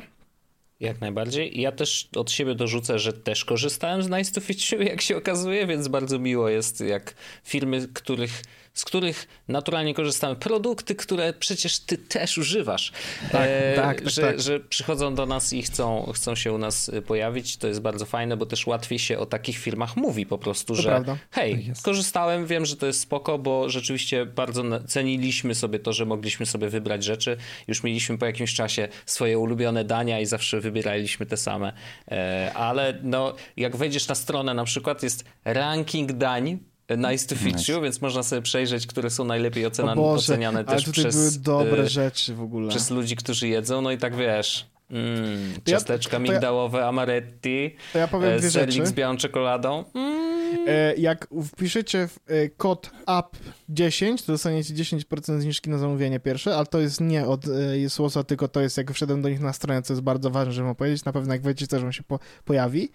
Jak 0.80 1.02
najbardziej. 1.02 1.62
Ja 1.62 1.72
też 1.72 2.10
od 2.16 2.32
siebie 2.32 2.56
dorzucę, 2.56 3.00
że 3.00 3.14
też 3.14 3.46
korzystałem 3.46 4.04
z 4.04 4.10
Nice 4.10 4.32
to 4.32 4.42
Feature, 4.42 4.82
jak 4.82 5.02
się 5.02 5.18
okazuje, 5.18 5.68
więc 5.68 5.88
bardzo 5.88 6.20
miło 6.20 6.50
jest, 6.50 6.82
jak 6.82 7.14
firmy, 7.44 7.88
których 7.94 8.42
z 8.78 8.86
których 8.86 9.28
naturalnie 9.48 9.94
korzystamy. 9.94 10.36
Produkty, 10.36 10.96
które 10.96 11.34
przecież 11.34 11.80
ty 11.80 11.98
też 11.98 12.38
używasz. 12.38 12.92
Tak, 13.32 13.42
e, 13.50 13.76
tak, 13.76 14.02
tak, 14.02 14.10
że, 14.10 14.22
tak. 14.22 14.42
że 14.42 14.60
przychodzą 14.60 15.16
do 15.16 15.26
nas 15.26 15.54
i 15.54 15.62
chcą, 15.62 16.12
chcą 16.16 16.36
się 16.36 16.54
u 16.54 16.58
nas 16.58 16.90
y, 16.90 17.02
pojawić. 17.02 17.58
To 17.58 17.68
jest 17.68 17.82
bardzo 17.82 18.06
fajne, 18.06 18.38
bo 18.38 18.46
też 18.46 18.68
łatwiej 18.68 19.00
się 19.00 19.20
o 19.20 19.26
takich 19.26 19.58
firmach 19.58 19.96
mówi 19.96 20.26
po 20.26 20.38
prostu, 20.38 20.76
to 20.76 20.82
że 20.82 20.90
prawda. 20.90 21.18
hej, 21.32 21.66
tak 21.68 21.84
korzystałem, 21.84 22.46
wiem, 22.46 22.66
że 22.66 22.76
to 22.76 22.86
jest 22.86 23.00
spoko, 23.00 23.38
bo 23.38 23.70
rzeczywiście 23.70 24.26
bardzo 24.26 24.64
ceniliśmy 24.88 25.56
sobie 25.56 25.80
to, 25.80 25.94
że 25.94 26.06
mogliśmy 26.06 26.46
sobie 26.46 26.70
wybrać 26.70 27.04
rzeczy. 27.04 27.38
Już 27.68 27.84
mieliśmy 27.84 28.18
po 28.18 28.26
jakimś 28.26 28.54
czasie 28.54 28.88
swoje 29.06 29.40
ulubione 29.40 29.84
dania 29.84 30.20
i 30.20 30.26
zawsze 30.26 30.62
wybieraliśmy 30.62 31.26
te 31.26 31.38
same. 31.38 31.74
E, 32.12 32.52
ale 32.56 33.00
no, 33.04 33.36
jak 33.58 33.76
wejdziesz 33.76 34.08
na 34.08 34.16
stronę, 34.16 34.54
na 34.54 34.64
przykład 34.64 35.04
jest 35.04 35.26
ranking 35.46 36.12
dań 36.12 36.60
Nice 36.96 37.28
to 37.28 37.36
Feature, 37.36 37.76
nice. 37.76 37.82
więc 37.82 38.02
można 38.02 38.24
sobie 38.24 38.42
przejrzeć, 38.42 38.88
które 38.88 39.10
są 39.10 39.26
najlepiej 39.26 39.66
oceniane, 39.66 39.96
Boże, 39.96 40.34
oceniane 40.34 40.66
też 40.66 40.90
przez... 40.90 41.16
były 41.16 41.32
dobre 41.44 41.84
y, 41.84 41.90
rzeczy 41.90 42.36
w 42.36 42.42
ogóle. 42.42 42.70
Przez 42.70 42.90
ludzi, 42.90 43.16
którzy 43.16 43.48
jedzą, 43.48 43.82
no 43.82 43.92
i 43.92 43.98
tak 43.98 44.16
wiesz... 44.16 44.66
Mm, 44.92 45.54
ciasteczka 45.66 46.14
ja, 46.14 46.20
migdałowe 46.20 46.80
ja, 46.80 46.88
amaretti, 46.88 47.76
to 47.94 48.00
ja 48.00 48.08
powiem 48.08 48.34
e, 48.34 48.42
serlik 48.42 48.88
z 48.88 48.94
białą 48.94 49.18
czekoladą. 49.18 49.84
Mm. 49.94 50.68
E, 50.68 50.96
jak 50.96 51.28
wpiszecie 51.54 52.10
e, 52.28 52.50
kod 52.50 52.92
app10, 53.06 54.26
to 54.26 54.32
dostaniecie 54.32 54.74
10% 54.74 55.40
zniżki 55.40 55.70
na 55.70 55.78
zamówienie 55.78 56.20
pierwsze, 56.20 56.56
ale 56.56 56.66
to 56.66 56.80
jest 56.80 57.02
nie 57.02 57.26
od 57.26 57.46
Jesłosa, 57.74 58.24
tylko 58.24 58.48
to 58.48 58.62
jest 58.62 58.78
jak 58.78 58.92
wszedłem 58.92 59.22
do 59.22 59.30
nich 59.30 59.40
na 59.40 59.54
stronę, 59.54 59.82
co 59.82 59.94
jest 59.94 60.04
bardzo 60.04 60.30
ważne, 60.30 60.54
żeby 60.54 60.76
powiedzieć. 60.76 61.06
Na 61.06 61.14
pewno 61.14 61.34
jak 61.34 61.42
wejdziecie 61.42 61.68
też 61.68 61.84
on 61.84 61.92
się 61.92 62.04
po, 62.04 62.20
pojawi. 62.46 62.92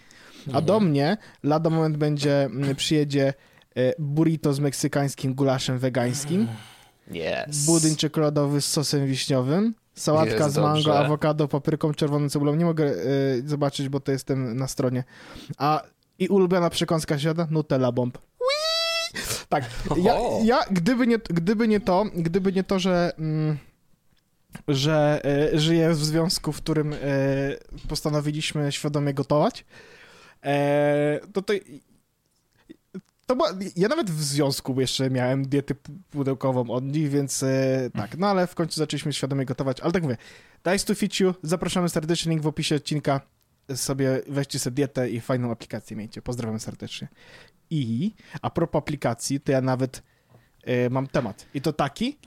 A 0.47 0.47
mhm. 0.47 0.65
do 0.65 0.81
mnie 0.81 1.17
lada 1.43 1.71
moment 1.71 1.97
będzie, 1.97 2.51
przyjedzie 2.77 3.27
E, 3.29 3.52
burrito 3.99 4.55
z 4.55 4.61
meksykańskim 4.61 5.35
gulaszem 5.35 5.79
wegańskim, 5.79 6.49
yes. 7.09 7.67
budyń 7.67 7.97
czekoladowy 7.97 8.61
z 8.61 8.67
sosem 8.67 9.07
wiśniowym, 9.07 9.75
sałatka 9.95 10.45
jest 10.45 10.55
z 10.55 10.59
mango, 10.59 10.83
dobrze. 10.83 10.99
awokado, 10.99 11.49
papryką, 11.49 11.95
czerwoną 11.95 12.29
cebulą. 12.29 12.55
Nie 12.55 12.65
mogę 12.65 12.85
y, 12.85 13.43
zobaczyć, 13.47 13.89
bo 13.89 14.01
to 14.01 14.13
jestem 14.13 14.57
na 14.57 14.69
stronie. 14.69 15.05
A 15.59 15.83
i 16.19 16.29
ulubiona 16.29 16.71
przekąska 16.71 17.19
świata? 17.19 17.49
Nutella 17.51 17.93
Bomb. 17.93 18.19
Whee! 18.19 19.21
Tak, 19.49 19.65
ja, 19.97 20.15
ja, 20.45 20.61
gdyby, 20.71 21.07
nie, 21.07 21.19
gdyby 21.19 21.69
nie 21.69 21.81
to, 21.81 22.05
gdyby 22.15 22.53
nie 22.53 22.65
to, 22.65 22.79
że... 22.79 23.13
Mm, 23.19 23.59
że 24.69 25.23
y, 25.55 25.61
żyję 25.61 25.91
w 25.91 26.05
związku, 26.05 26.53
w 26.53 26.57
którym 26.57 26.93
y, 26.93 26.99
postanowiliśmy 27.89 28.73
świadomie 28.73 29.15
gotować, 29.15 29.65
to 31.33 31.43
to 31.43 31.53
to 33.33 33.37
była, 33.37 33.51
ja 33.77 33.89
nawet 33.89 34.11
w 34.11 34.23
związku 34.23 34.81
jeszcze 34.81 35.11
miałem 35.11 35.49
dietę 35.49 35.75
pudełkową 36.11 36.71
od 36.71 36.85
nich, 36.85 37.11
więc 37.11 37.43
e, 37.43 37.91
tak, 37.97 38.19
no 38.19 38.27
ale 38.27 38.47
w 38.47 38.55
końcu 38.55 38.81
zaczęliśmy 38.81 39.13
świadomie 39.13 39.45
gotować. 39.45 39.81
Ale 39.81 39.93
tak 39.93 40.03
mówię, 40.03 40.17
Dice 40.65 40.87
to 40.87 40.95
Fit 40.95 41.21
You, 41.21 41.35
zapraszamy 41.43 41.89
serdecznie, 41.89 42.31
link 42.31 42.43
w 42.43 42.47
opisie 42.47 42.77
odcinka. 42.77 43.21
Sobie 43.75 44.23
weźcie 44.29 44.59
sobie 44.59 44.75
dietę 44.75 45.11
i 45.11 45.21
fajną 45.21 45.51
aplikację 45.51 45.97
miejcie. 45.97 46.23
Pozdrawiam 46.23 46.61
serdecznie. 46.61 47.09
I 47.71 48.15
a 48.43 48.51
propos 48.51 48.79
aplikacji, 48.79 49.41
to 49.41 49.53
ja 49.53 49.61
nawet 49.61 50.03
e, 50.65 50.91
mam 50.91 51.07
temat. 51.07 51.47
I 51.55 51.61
to 51.61 51.73
taki. 51.73 52.19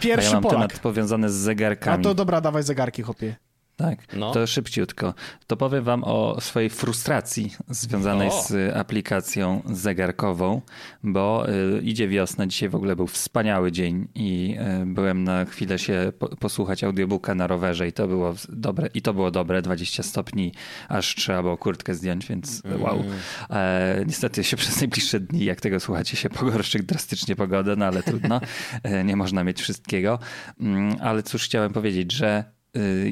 Pierwszy 0.00 0.28
a 0.28 0.30
ja 0.30 0.34
mam 0.34 0.42
Polak. 0.42 0.70
temat 0.70 0.82
powiązany 0.82 1.30
z 1.30 1.34
zegarkami. 1.34 2.00
A 2.00 2.04
to 2.04 2.14
dobra, 2.14 2.40
dawaj 2.40 2.62
zegarki, 2.62 3.02
chopie. 3.02 3.36
Tak, 3.76 4.16
no. 4.16 4.32
to 4.32 4.46
szybciutko. 4.46 5.14
To 5.46 5.56
powiem 5.56 5.84
wam 5.84 6.04
o 6.04 6.40
swojej 6.40 6.70
frustracji 6.70 7.54
związanej 7.68 8.28
o. 8.28 8.42
z 8.42 8.76
aplikacją 8.76 9.62
zegarkową, 9.66 10.60
bo 11.02 11.46
y, 11.48 11.80
idzie 11.82 12.08
wiosna. 12.08 12.46
Dzisiaj 12.46 12.68
w 12.68 12.74
ogóle 12.74 12.96
był 12.96 13.06
wspaniały 13.06 13.72
dzień 13.72 14.08
i 14.14 14.56
y, 14.82 14.86
byłem 14.86 15.24
na 15.24 15.44
chwilę 15.44 15.78
się 15.78 16.12
po, 16.18 16.28
posłuchać 16.36 16.84
audiobooka 16.84 17.34
na 17.34 17.46
rowerze 17.46 17.88
i 17.88 17.92
to 17.92 18.08
było 18.08 18.34
dobre. 18.48 18.88
I 18.94 19.02
to 19.02 19.14
było 19.14 19.30
dobre, 19.30 19.62
20 19.62 20.02
stopni, 20.02 20.52
aż 20.88 21.14
trzeba 21.14 21.42
było 21.42 21.56
kurtkę 21.56 21.94
zdjąć, 21.94 22.26
więc 22.26 22.62
wow. 22.78 23.00
Mm. 23.00 23.12
E, 23.50 24.04
niestety 24.06 24.44
się 24.44 24.56
przez 24.56 24.80
najbliższe 24.80 25.20
dni, 25.20 25.44
jak 25.44 25.60
tego 25.60 25.80
słuchacie, 25.80 26.16
się 26.16 26.30
pogorszy 26.30 26.78
drastycznie 26.78 27.36
pogoda, 27.36 27.76
no 27.76 27.84
ale 27.84 28.02
trudno. 28.02 28.40
E, 28.82 29.04
nie 29.04 29.16
można 29.16 29.44
mieć 29.44 29.60
wszystkiego. 29.60 30.18
Mm, 30.60 30.96
ale 31.00 31.22
cóż 31.22 31.44
chciałem 31.44 31.72
powiedzieć, 31.72 32.12
że 32.12 32.44
Y, 32.44 32.63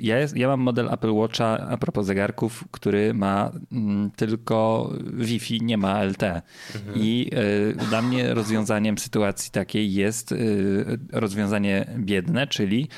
ja, 0.02 0.18
jest, 0.18 0.36
ja 0.36 0.48
mam 0.48 0.60
model 0.60 0.88
Apple 0.92 1.12
Watcha 1.12 1.58
a 1.58 1.76
propos 1.76 2.06
zegarków, 2.06 2.64
który 2.70 3.14
ma 3.14 3.50
mm, 3.72 4.10
tylko 4.16 4.90
Wi-Fi, 5.12 5.60
nie 5.62 5.78
ma 5.78 6.04
LTE. 6.04 6.42
Mhm. 6.74 6.96
I 6.96 7.30
y, 7.82 7.86
dla 7.88 8.02
mnie 8.02 8.34
rozwiązaniem 8.34 8.98
sytuacji 8.98 9.52
takiej 9.52 9.94
jest 9.94 10.32
y, 10.32 10.98
rozwiązanie 11.12 11.86
biedne, 11.98 12.46
czyli 12.46 12.88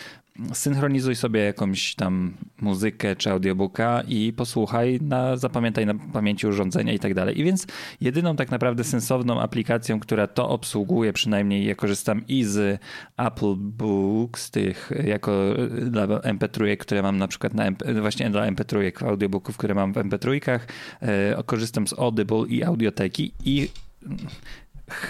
synchronizuj 0.53 1.17
sobie 1.17 1.41
jakąś 1.41 1.95
tam 1.95 2.35
muzykę 2.61 3.17
czy 3.17 3.31
audiobooka 3.31 4.03
i 4.09 4.33
posłuchaj, 4.33 4.99
na, 5.03 5.37
zapamiętaj 5.37 5.87
na 5.87 5.95
pamięci 5.95 6.47
urządzenia 6.47 6.93
i 6.93 6.99
tak 6.99 7.15
dalej. 7.15 7.41
I 7.41 7.45
więc 7.45 7.67
jedyną 8.01 8.37
tak 8.37 8.51
naprawdę 8.51 8.85
sensowną 8.85 9.41
aplikacją, 9.41 10.01
która 10.01 10.27
to 10.27 10.49
obsługuje, 10.49 11.13
przynajmniej 11.13 11.67
ja 11.67 11.75
korzystam 11.75 12.23
i 12.29 12.45
z 12.45 12.81
Apple 13.17 13.55
Books, 13.57 14.51
tych 14.51 14.91
jako 15.05 15.55
dla 15.81 16.07
MP3, 16.07 16.77
które 16.77 17.03
mam 17.03 17.19
na 17.19 17.29
przykład 17.29 17.55
na 17.55 17.65
MP, 17.65 17.95
właśnie 18.01 18.31
dla 18.31 18.51
MP3, 18.51 19.05
audiobooków, 19.07 19.57
które 19.57 19.75
mam 19.75 19.93
w 19.93 19.97
MP3, 19.97 20.61
e, 21.01 21.43
korzystam 21.43 21.87
z 21.87 21.93
Audible 21.99 22.45
i 22.49 22.65
Audioteki 22.65 23.33
i 23.45 23.69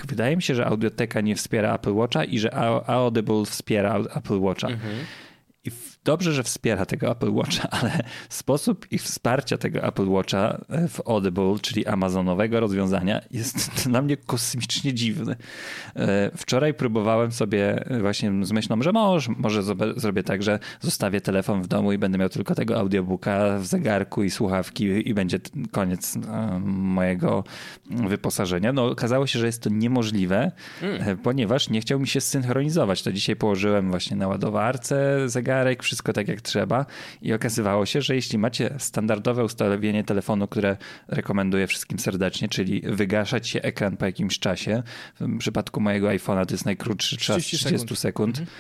wydaje 0.09 0.37
mi 0.37 0.43
się, 0.43 0.55
że 0.55 0.67
Audioteka 0.67 1.21
nie 1.21 1.37
wspiera 1.37 1.75
Apple 1.75 1.93
Watcha 1.93 2.25
i 2.25 2.39
że 2.39 2.55
Audible 2.87 3.45
wspiera 3.45 3.95
Apple 3.95 4.39
Watcha. 4.41 4.69
Mhm. 4.69 4.95
Dobrze, 6.05 6.33
że 6.33 6.43
wspiera 6.43 6.87
tego 6.87 7.11
Apple 7.11 7.33
Watcha, 7.33 7.69
ale 7.81 7.91
sposób 8.29 8.93
ich 8.93 9.03
wsparcia 9.03 9.59
tego 9.59 9.83
Apple 9.83 10.09
Watcha 10.09 10.65
w 10.89 11.09
Audible, 11.09 11.57
czyli 11.63 11.87
amazonowego 11.87 12.61
rozwiązania, 12.61 13.21
jest 13.31 13.71
dla 13.89 14.03
mnie 14.03 14.17
kosmicznie 14.17 14.95
dziwny. 14.95 15.37
E, 15.97 16.31
wczoraj 16.37 16.75
próbowałem 16.75 17.33
sobie 17.33 17.85
właśnie 18.01 18.47
z 18.47 18.53
myślą, 18.53 18.83
że 18.83 18.93
może, 18.93 19.33
może 19.37 19.63
zrobię 19.97 20.23
tak, 20.23 20.43
że 20.43 20.59
zostawię 20.81 21.21
telefon 21.21 21.63
w 21.63 21.67
domu 21.67 21.93
i 21.93 21.99
będę 21.99 22.19
miał 22.19 22.29
tylko 22.29 22.55
tego 22.55 22.79
audiobooka 22.79 23.59
w 23.59 23.67
zegarku 23.67 24.23
i 24.23 24.31
słuchawki 24.31 25.09
i 25.09 25.15
będzie 25.15 25.39
koniec 25.71 26.17
e, 26.17 26.61
mojego 26.65 27.45
wyposażenia. 27.91 28.73
No 28.73 28.87
okazało 28.87 29.27
się, 29.27 29.39
że 29.39 29.47
jest 29.47 29.63
to 29.63 29.71
niemożliwe, 29.71 30.53
mm. 30.83 31.19
ponieważ 31.19 31.71
nie 31.71 31.81
chciał 31.81 32.01
mi 32.01 32.09
się 32.09 32.21
synchronizować. 32.21 33.03
To 33.03 33.13
dzisiaj 33.13 33.37
położyłem 33.37 33.91
właśnie 33.91 34.17
na 34.17 34.29
ładowarce 34.29 35.29
zegarek, 35.29 35.83
wszystko 35.95 36.13
tak 36.13 36.29
jak 36.29 36.41
trzeba 36.41 36.87
i 37.23 37.33
okazywało 37.33 37.87
się, 37.87 38.03
że 38.03 38.15
jeśli 38.15 38.39
macie 38.39 38.75
standardowe 38.79 39.45
ustawienie 39.45 40.05
telefonu, 40.05 40.49
które 40.49 40.77
rekomenduję 41.09 41.67
wszystkim 41.67 41.99
serdecznie, 41.99 42.49
czyli 42.49 42.81
wygaszać 42.81 43.49
się 43.49 43.63
ekran 43.63 43.97
po 43.97 44.07
jakimś 44.07 44.39
czasie, 44.39 44.83
w 45.21 45.39
przypadku 45.39 45.81
mojego 45.81 46.09
iPhone'a 46.09 46.47
to 46.47 46.55
jest 46.55 46.65
najkrótszy 46.65 47.17
czas 47.17 47.43
30 47.43 47.69
sekund, 47.69 47.99
sekund. 47.99 48.39
Mhm 48.39 48.57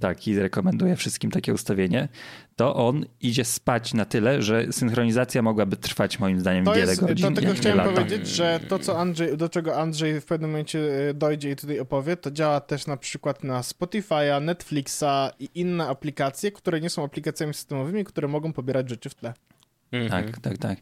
tak, 0.00 0.28
i 0.28 0.38
rekomenduję 0.38 0.96
wszystkim 0.96 1.30
takie 1.30 1.54
ustawienie, 1.54 2.08
to 2.56 2.74
on 2.74 3.04
idzie 3.20 3.44
spać 3.44 3.94
na 3.94 4.04
tyle, 4.04 4.42
że 4.42 4.72
synchronizacja 4.72 5.42
mogłaby 5.42 5.76
trwać 5.76 6.18
moim 6.18 6.40
zdaniem 6.40 6.64
to 6.64 6.74
wiele 6.74 6.92
jest, 6.92 7.00
godzin. 7.00 7.26
To 7.26 7.32
tylko 7.32 7.52
nie, 7.52 7.58
chciałem 7.58 7.88
nie 7.88 7.94
powiedzieć, 7.94 8.28
że 8.28 8.60
to, 8.68 8.78
co 8.78 8.98
Andrzej, 8.98 9.36
do 9.36 9.48
czego 9.48 9.80
Andrzej 9.80 10.20
w 10.20 10.24
pewnym 10.24 10.50
momencie 10.50 11.08
e, 11.08 11.14
dojdzie 11.14 11.50
i 11.50 11.56
tutaj 11.56 11.80
opowie, 11.80 12.16
to 12.16 12.30
działa 12.30 12.60
też 12.60 12.86
na 12.86 12.96
przykład 12.96 13.44
na 13.44 13.60
Spotify'a, 13.60 14.42
Netflixa 14.42 15.32
i 15.38 15.48
inne 15.54 15.88
aplikacje, 15.88 16.52
które 16.52 16.80
nie 16.80 16.90
są 16.90 17.04
aplikacjami 17.04 17.54
systemowymi, 17.54 18.04
które 18.04 18.28
mogą 18.28 18.52
pobierać 18.52 18.88
rzeczy 18.88 19.08
w 19.08 19.14
tle. 19.14 19.34
Mhm. 19.92 20.10
Tak, 20.10 20.40
tak, 20.40 20.58
tak. 20.58 20.78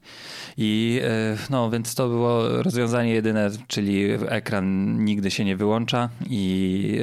I 0.57 1.01
e, 1.05 1.37
no, 1.51 1.71
więc 1.71 1.95
to 1.95 2.09
było 2.09 2.63
rozwiązanie 2.63 3.15
jedyne, 3.15 3.51
czyli 3.67 4.05
ekran 4.29 4.97
nigdy 5.05 5.31
się 5.31 5.45
nie 5.45 5.57
wyłącza 5.57 6.09
i 6.31 6.99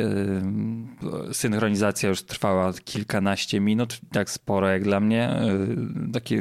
e, 1.29 1.33
synchronizacja 1.33 2.09
już 2.09 2.23
trwała 2.23 2.73
kilkanaście 2.73 3.59
minut, 3.59 3.99
tak 4.11 4.29
sporo 4.29 4.69
jak 4.69 4.83
dla 4.83 4.99
mnie. 4.99 5.29
E, 5.29 5.49
taki, 6.13 6.35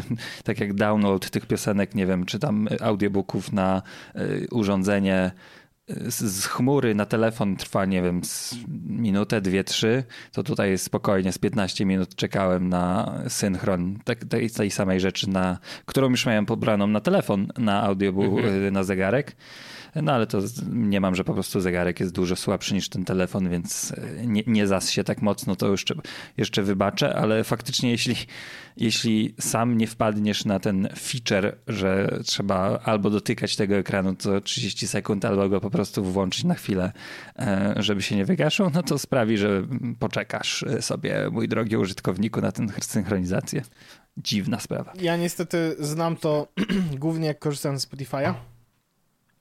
tak 0.45 0.61
jak 0.61 0.75
download 0.75 1.31
tych 1.31 1.47
piosenek, 1.47 1.95
nie 1.95 2.07
wiem, 2.07 2.25
czy 2.25 2.39
tam 2.39 2.69
audiobooków 2.81 3.53
na 3.53 3.83
urządzenie 4.51 5.33
z 5.89 6.47
chmury 6.47 6.95
na 6.95 7.07
telefon 7.07 7.57
trwa, 7.57 7.85
nie 7.85 8.03
wiem, 8.03 8.21
minutę, 8.87 9.41
dwie, 9.41 9.65
trzy, 9.65 10.05
to 10.33 10.43
tutaj 10.43 10.79
spokojnie 10.79 11.33
z 11.33 11.39
15 11.39 11.87
minut 11.87 12.15
czekałem 12.15 12.69
na 12.69 13.15
synchron 13.29 13.99
tej, 14.29 14.51
tej 14.51 14.71
samej 14.71 15.01
rzeczy, 15.01 15.31
na, 15.31 15.59
którą 15.87 16.11
już 16.11 16.27
miałem 16.27 16.47
pobraną 16.47 16.87
na 16.87 17.01
telefon, 17.01 17.49
na 17.59 17.83
audiobook, 17.83 18.39
mhm. 18.39 18.73
na 18.73 18.85
zegarek. 18.85 19.37
No 19.95 20.13
ale 20.13 20.27
to 20.27 20.39
nie 20.73 21.01
mam, 21.01 21.15
że 21.15 21.25
po 21.25 21.35
prostu 21.35 21.61
zegarek 21.61 22.01
jest 22.01 22.13
dużo 22.13 22.37
słabszy 22.37 22.75
niż 22.75 22.89
ten 22.89 23.05
telefon, 23.05 23.49
więc 23.49 23.93
e, 23.93 24.27
nie, 24.27 24.43
nie 24.47 24.67
zas 24.67 24.91
się 24.91 25.05
tak 25.05 25.23
mocno, 25.23 25.57
to 25.57 25.71
jeszcze, 25.71 25.95
jeszcze 26.37 26.63
wybaczę, 26.63 27.17
ale 27.17 27.45
faktycznie 27.45 27.91
jeśli, 27.91 28.17
jeśli 28.77 29.35
sam 29.41 29.79
nie 29.79 29.87
wpadniesz 29.87 30.45
na 30.45 30.61
ten 30.61 30.89
feature, 30.99 31.59
że 31.67 32.19
trzeba 32.25 32.81
albo 32.85 33.11
dotykać 33.11 33.57
tego 33.57 33.75
ekranu 33.75 34.15
co 34.15 34.41
30 34.41 34.89
sekund, 34.89 35.25
albo 35.25 35.49
go 35.49 35.61
po 35.61 35.71
prostu 35.71 36.05
włączyć 36.05 36.45
na 36.45 36.55
chwilę, 36.55 36.93
e, 37.39 37.75
żeby 37.77 38.03
się 38.03 38.17
nie 38.17 38.25
wygaszył, 38.25 38.71
no 38.75 38.83
to 38.83 38.99
sprawi, 38.99 39.39
że 39.39 39.67
poczekasz 39.99 40.65
sobie, 40.81 41.29
mój 41.33 41.49
drogi 41.49 41.77
użytkowniku, 41.77 42.41
na 42.41 42.53
tę 42.53 42.67
synchronizację. 42.81 43.63
Dziwna 44.17 44.61
sprawa. 44.61 44.93
Ja 45.01 45.17
niestety 45.17 45.77
znam 45.79 46.17
to 46.17 46.49
głównie 46.99 47.27
jak 47.27 47.39
korzystam 47.39 47.79
z 47.79 47.89
Spotify'a. 47.89 48.35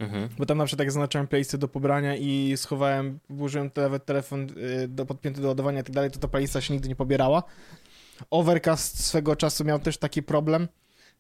Mhm. 0.02 0.30
Bo 0.38 0.46
tam 0.46 0.58
na 0.58 0.66
przykład 0.66 0.80
jak 0.80 0.92
zaznaczałem 0.92 1.28
playlisty 1.28 1.58
do 1.58 1.68
pobrania 1.68 2.16
i 2.16 2.54
schowałem, 2.58 3.20
włożyłem 3.30 3.72
nawet 3.76 4.06
telefon 4.06 4.48
y, 4.84 4.88
do, 4.88 5.06
podpięty 5.06 5.42
do 5.42 5.48
ładowania 5.48 5.80
i 5.80 5.84
tak 5.84 5.94
dalej, 5.96 6.12
to 6.12 6.20
ta 6.20 6.28
playlista 6.28 6.62
się 6.62 6.74
nigdy 6.74 6.90
nie 6.90 6.96
pobierała. 6.96 7.44
Overcast 8.30 9.06
swego 9.06 9.36
czasu 9.36 9.64
miał 9.64 9.80
też 9.80 9.98
taki 9.98 10.24
problem. 10.24 10.68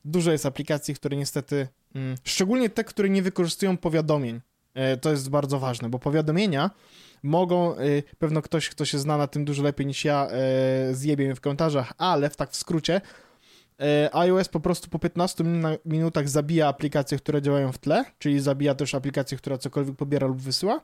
Dużo 0.06 0.32
jest 0.32 0.46
aplikacji, 0.46 0.94
które 0.94 1.18
niestety, 1.18 1.68
mm, 1.96 2.16
szczególnie 2.24 2.70
te, 2.70 2.84
które 2.84 3.10
nie 3.10 3.22
wykorzystują 3.22 3.78
powiadomień, 3.78 4.42
y, 4.94 4.98
to 4.98 5.12
jest 5.12 5.30
bardzo 5.30 5.60
ważne, 5.60 5.90
bo 5.90 6.00
powiadomienia 6.00 6.72
mogą, 7.24 7.80
y, 7.80 8.04
pewno 8.20 8.42
ktoś, 8.42 8.70
kto 8.70 8.86
się 8.86 9.00
zna 9.00 9.18
na 9.18 9.28
tym 9.28 9.46
dużo 9.46 9.64
lepiej 9.64 9.88
niż 9.88 10.06
ja, 10.06 10.28
zjebie 10.92 11.26
mnie 11.26 11.36
w 11.36 11.42
komentarzach, 11.42 11.94
ale 11.98 12.30
w 12.30 12.36
tak 12.36 12.52
w 12.52 12.56
skrócie, 12.56 13.02
E, 13.04 13.31
iOS 14.12 14.50
po 14.50 14.60
prostu 14.60 14.90
po 14.90 15.00
15 15.00 15.44
minutach 15.86 16.30
zabija 16.30 16.68
aplikacje, 16.68 17.18
które 17.18 17.42
działają 17.42 17.72
w 17.72 17.78
tle, 17.78 18.06
czyli 18.20 18.40
zabija 18.40 18.76
też 18.76 18.96
aplikację, 18.96 19.38
która 19.38 19.58
cokolwiek 19.58 19.96
pobiera 19.96 20.28
lub 20.28 20.38
wysyła. 20.38 20.82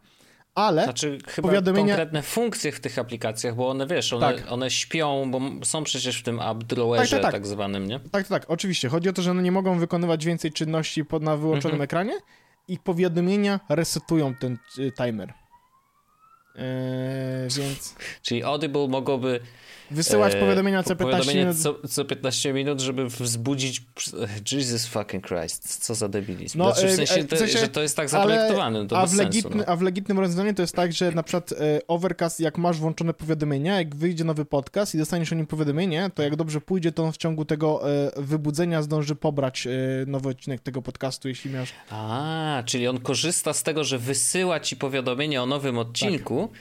Ale 0.55 0.83
znaczy, 0.83 1.17
chyba 1.27 1.47
powiadomienia... 1.47 1.87
konkretne 1.87 2.21
funkcje 2.21 2.71
w 2.71 2.79
tych 2.79 2.99
aplikacjach, 2.99 3.55
bo 3.55 3.69
one 3.69 3.87
wiesz, 3.87 4.13
one, 4.13 4.33
tak. 4.33 4.51
one 4.51 4.71
śpią, 4.71 5.31
bo 5.31 5.65
są 5.65 5.83
przecież 5.83 6.19
w 6.19 6.23
tym 6.23 6.39
app 6.41 6.63
drawerze 6.63 7.15
tak, 7.15 7.21
tak, 7.23 7.31
tak. 7.31 7.41
tak 7.41 7.47
zwanym, 7.47 7.87
nie? 7.87 7.99
Tak, 7.99 8.11
tak, 8.11 8.27
tak, 8.27 8.45
oczywiście. 8.47 8.89
Chodzi 8.89 9.09
o 9.09 9.13
to, 9.13 9.21
że 9.21 9.31
one 9.31 9.43
nie 9.43 9.51
mogą 9.51 9.79
wykonywać 9.79 10.25
więcej 10.25 10.51
czynności 10.51 11.05
pod, 11.05 11.23
na 11.23 11.37
wyłączonym 11.37 11.81
mhm. 11.81 11.83
ekranie 11.83 12.13
i 12.67 12.79
powiadomienia 12.79 13.59
resetują 13.69 14.35
ten 14.35 14.57
y, 14.77 14.91
timer. 14.91 15.33
Eee, 16.55 17.49
więc... 17.49 17.95
Czyli 18.21 18.43
Audible 18.43 18.87
mogłoby 18.87 19.39
Wysyłać 19.91 20.35
e, 20.35 20.39
powiadomienia 20.39 20.83
co 20.83 20.95
15 20.95 21.35
minut. 21.35 21.57
Co, 21.57 21.87
co 21.87 22.05
15 22.05 22.53
minut, 22.53 22.79
żeby 22.81 23.07
wzbudzić 23.09 23.81
Jesus 24.51 24.85
fucking 24.85 25.27
Christ, 25.27 25.85
co 25.85 25.95
za 25.95 26.07
debilizm. 26.07 26.57
No, 26.57 26.73
znaczy, 26.73 26.87
w 26.87 26.95
sensie, 26.95 27.23
to, 27.23 27.35
w 27.35 27.39
sensie 27.39 27.59
że 27.59 27.67
to 27.67 27.81
jest 27.81 27.95
tak 27.95 28.09
zaprojektowane, 28.09 28.79
ale, 28.79 28.87
to 28.87 28.99
a, 28.99 29.05
w 29.05 29.13
legitny, 29.13 29.55
no. 29.55 29.65
a 29.65 29.75
w 29.75 29.81
legitnym 29.81 30.19
rozwiązaniu 30.19 30.53
to 30.53 30.61
jest 30.61 30.75
tak, 30.75 30.93
że 30.93 31.11
na 31.11 31.23
przykład 31.23 31.51
e, 31.51 31.55
Overcast, 31.87 32.39
jak 32.39 32.57
masz 32.57 32.77
włączone 32.77 33.13
powiadomienia, 33.13 33.77
jak 33.77 33.95
wyjdzie 33.95 34.23
nowy 34.23 34.45
podcast 34.45 34.95
i 34.95 34.97
dostaniesz 34.97 35.31
o 35.31 35.35
nim 35.35 35.47
powiadomienie, 35.47 36.09
to 36.15 36.23
jak 36.23 36.35
dobrze 36.35 36.61
pójdzie, 36.61 36.91
to 36.91 37.03
on 37.03 37.11
w 37.11 37.17
ciągu 37.17 37.45
tego 37.45 37.91
e, 37.91 38.11
wybudzenia 38.17 38.81
zdąży 38.81 39.15
pobrać 39.15 39.67
e, 39.67 39.71
nowy 40.07 40.29
odcinek 40.29 40.61
tego 40.61 40.81
podcastu, 40.81 41.27
jeśli 41.27 41.51
miałeś... 41.51 41.73
A, 41.89 42.63
czyli 42.65 42.87
on 42.87 42.99
korzysta 42.99 43.53
z 43.53 43.63
tego, 43.63 43.83
że 43.83 43.97
wysyła 43.97 44.59
ci 44.59 44.75
powiadomienie 44.75 45.41
o 45.41 45.45
nowym 45.45 45.77
odcinku, 45.77 46.49
tak 46.51 46.59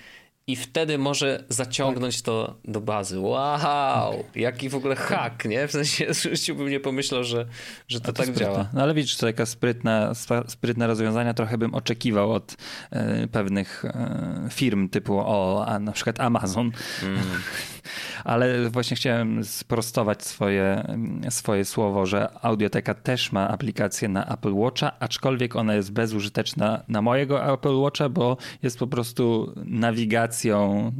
i 0.48 0.56
wtedy 0.56 0.98
może 0.98 1.44
zaciągnąć 1.48 2.16
tak. 2.16 2.24
to 2.24 2.56
do 2.64 2.80
bazy. 2.80 3.20
Wow, 3.20 4.24
jaki 4.34 4.68
w 4.68 4.74
ogóle 4.74 4.96
hack, 4.96 5.44
nie? 5.44 5.68
W 5.68 5.72
sensie 5.72 6.06
w 6.14 6.56
bym 6.56 6.68
nie 6.68 6.80
pomyślał, 6.80 7.24
że, 7.24 7.46
że 7.88 8.00
to, 8.00 8.06
to 8.06 8.12
tak 8.12 8.26
sprytne. 8.26 8.46
działa. 8.46 8.68
No 8.72 8.82
ale 8.82 8.94
widzisz, 8.94 9.16
to 9.16 9.26
taka 9.26 9.46
sprytna, 9.46 10.12
sprytne 10.46 10.86
rozwiązania 10.86 11.34
trochę 11.34 11.58
bym 11.58 11.74
oczekiwał 11.74 12.32
od 12.32 12.56
e, 12.90 13.28
pewnych 13.28 13.84
e, 13.84 14.48
firm 14.50 14.88
typu 14.88 15.18
o, 15.18 15.64
a 15.66 15.78
na 15.78 15.92
przykład 15.92 16.20
Amazon. 16.20 16.72
Mm. 17.02 17.18
ale 18.24 18.70
właśnie 18.70 18.96
chciałem 18.96 19.44
sprostować 19.44 20.24
swoje, 20.24 20.96
swoje 21.30 21.64
słowo, 21.64 22.06
że 22.06 22.28
Audioteka 22.42 22.94
też 22.94 23.32
ma 23.32 23.48
aplikację 23.48 24.08
na 24.08 24.26
Apple 24.26 24.54
Watcha, 24.54 24.92
aczkolwiek 25.00 25.56
ona 25.56 25.74
jest 25.74 25.92
bezużyteczna 25.92 26.82
na 26.88 27.02
mojego 27.02 27.52
Apple 27.52 27.76
Watcha, 27.76 28.08
bo 28.08 28.36
jest 28.62 28.78
po 28.78 28.86
prostu 28.86 29.52
nawigacją 29.56 30.92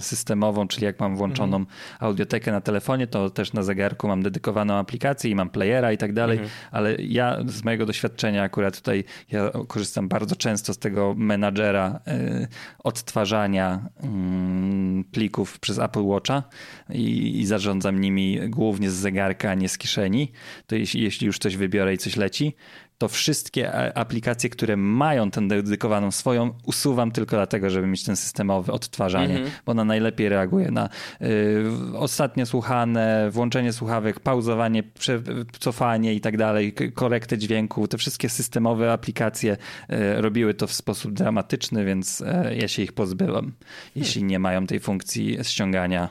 systemową, 0.00 0.68
czyli 0.68 0.84
jak 0.84 1.00
mam 1.00 1.16
włączoną 1.16 1.56
mhm. 1.56 1.76
audiotekę 2.00 2.52
na 2.52 2.60
telefonie, 2.60 3.06
to 3.06 3.30
też 3.30 3.52
na 3.52 3.62
zegarku 3.62 4.08
mam 4.08 4.22
dedykowaną 4.22 4.74
aplikację 4.74 5.30
i 5.30 5.34
mam 5.34 5.50
playera 5.50 5.92
i 5.92 5.98
tak 5.98 6.12
dalej, 6.12 6.38
mhm. 6.38 6.56
ale 6.70 6.94
ja 6.94 7.36
z 7.46 7.64
mojego 7.64 7.86
doświadczenia 7.86 8.42
akurat 8.42 8.76
tutaj 8.76 9.04
ja 9.30 9.50
korzystam 9.68 10.08
bardzo 10.08 10.36
często 10.36 10.74
z 10.74 10.78
tego 10.78 11.14
menadżera 11.16 12.00
y, 12.08 12.48
odtwarzania 12.84 13.88
mm, 14.02 15.04
plików 15.04 15.58
przez 15.58 15.78
Apple 15.80 16.02
Watcha 16.02 16.42
i, 16.90 17.40
i 17.40 17.46
zarządzam 17.46 18.00
nimi 18.00 18.40
głównie 18.48 18.90
z 18.90 18.94
zegarka, 18.94 19.50
a 19.50 19.54
nie 19.54 19.68
z 19.68 19.78
kieszeni, 19.78 20.32
to 20.66 20.76
jeśli, 20.76 21.02
jeśli 21.02 21.26
już 21.26 21.38
coś 21.38 21.56
wybiorę 21.56 21.94
i 21.94 21.98
coś 21.98 22.16
leci, 22.16 22.56
to 23.00 23.08
wszystkie 23.08 23.94
aplikacje, 23.96 24.50
które 24.50 24.76
mają 24.76 25.30
tę 25.30 25.48
dedykowaną 25.48 26.10
swoją, 26.10 26.54
usuwam 26.66 27.10
tylko 27.12 27.36
dlatego, 27.36 27.70
żeby 27.70 27.86
mieć 27.86 28.04
ten 28.04 28.16
systemowy 28.16 28.72
odtwarzanie, 28.72 29.34
mm 29.34 29.48
-hmm. 29.48 29.50
bo 29.66 29.72
ona 29.72 29.84
najlepiej 29.84 30.28
reaguje 30.28 30.70
na 30.70 30.88
y, 31.22 31.98
ostatnie 31.98 32.46
słuchane, 32.46 33.30
włączenie 33.30 33.72
słuchawek, 33.72 34.20
pauzowanie, 34.20 34.82
cofanie 35.58 36.14
i 36.14 36.20
tak 36.20 36.36
dalej, 36.36 36.74
korektę 36.94 37.38
dźwięku. 37.38 37.88
Te 37.88 37.98
wszystkie 37.98 38.28
systemowe 38.28 38.92
aplikacje 38.92 39.56
y, 39.92 40.20
robiły 40.20 40.54
to 40.54 40.66
w 40.66 40.72
sposób 40.72 41.12
dramatyczny, 41.12 41.84
więc 41.84 42.20
y, 42.20 42.24
ja 42.60 42.68
się 42.68 42.82
ich 42.82 42.92
pozbyłem, 42.92 43.52
jeśli 43.96 44.14
hmm. 44.14 44.30
nie 44.30 44.38
mają 44.38 44.66
tej 44.66 44.80
funkcji 44.80 45.38
ściągania, 45.42 46.08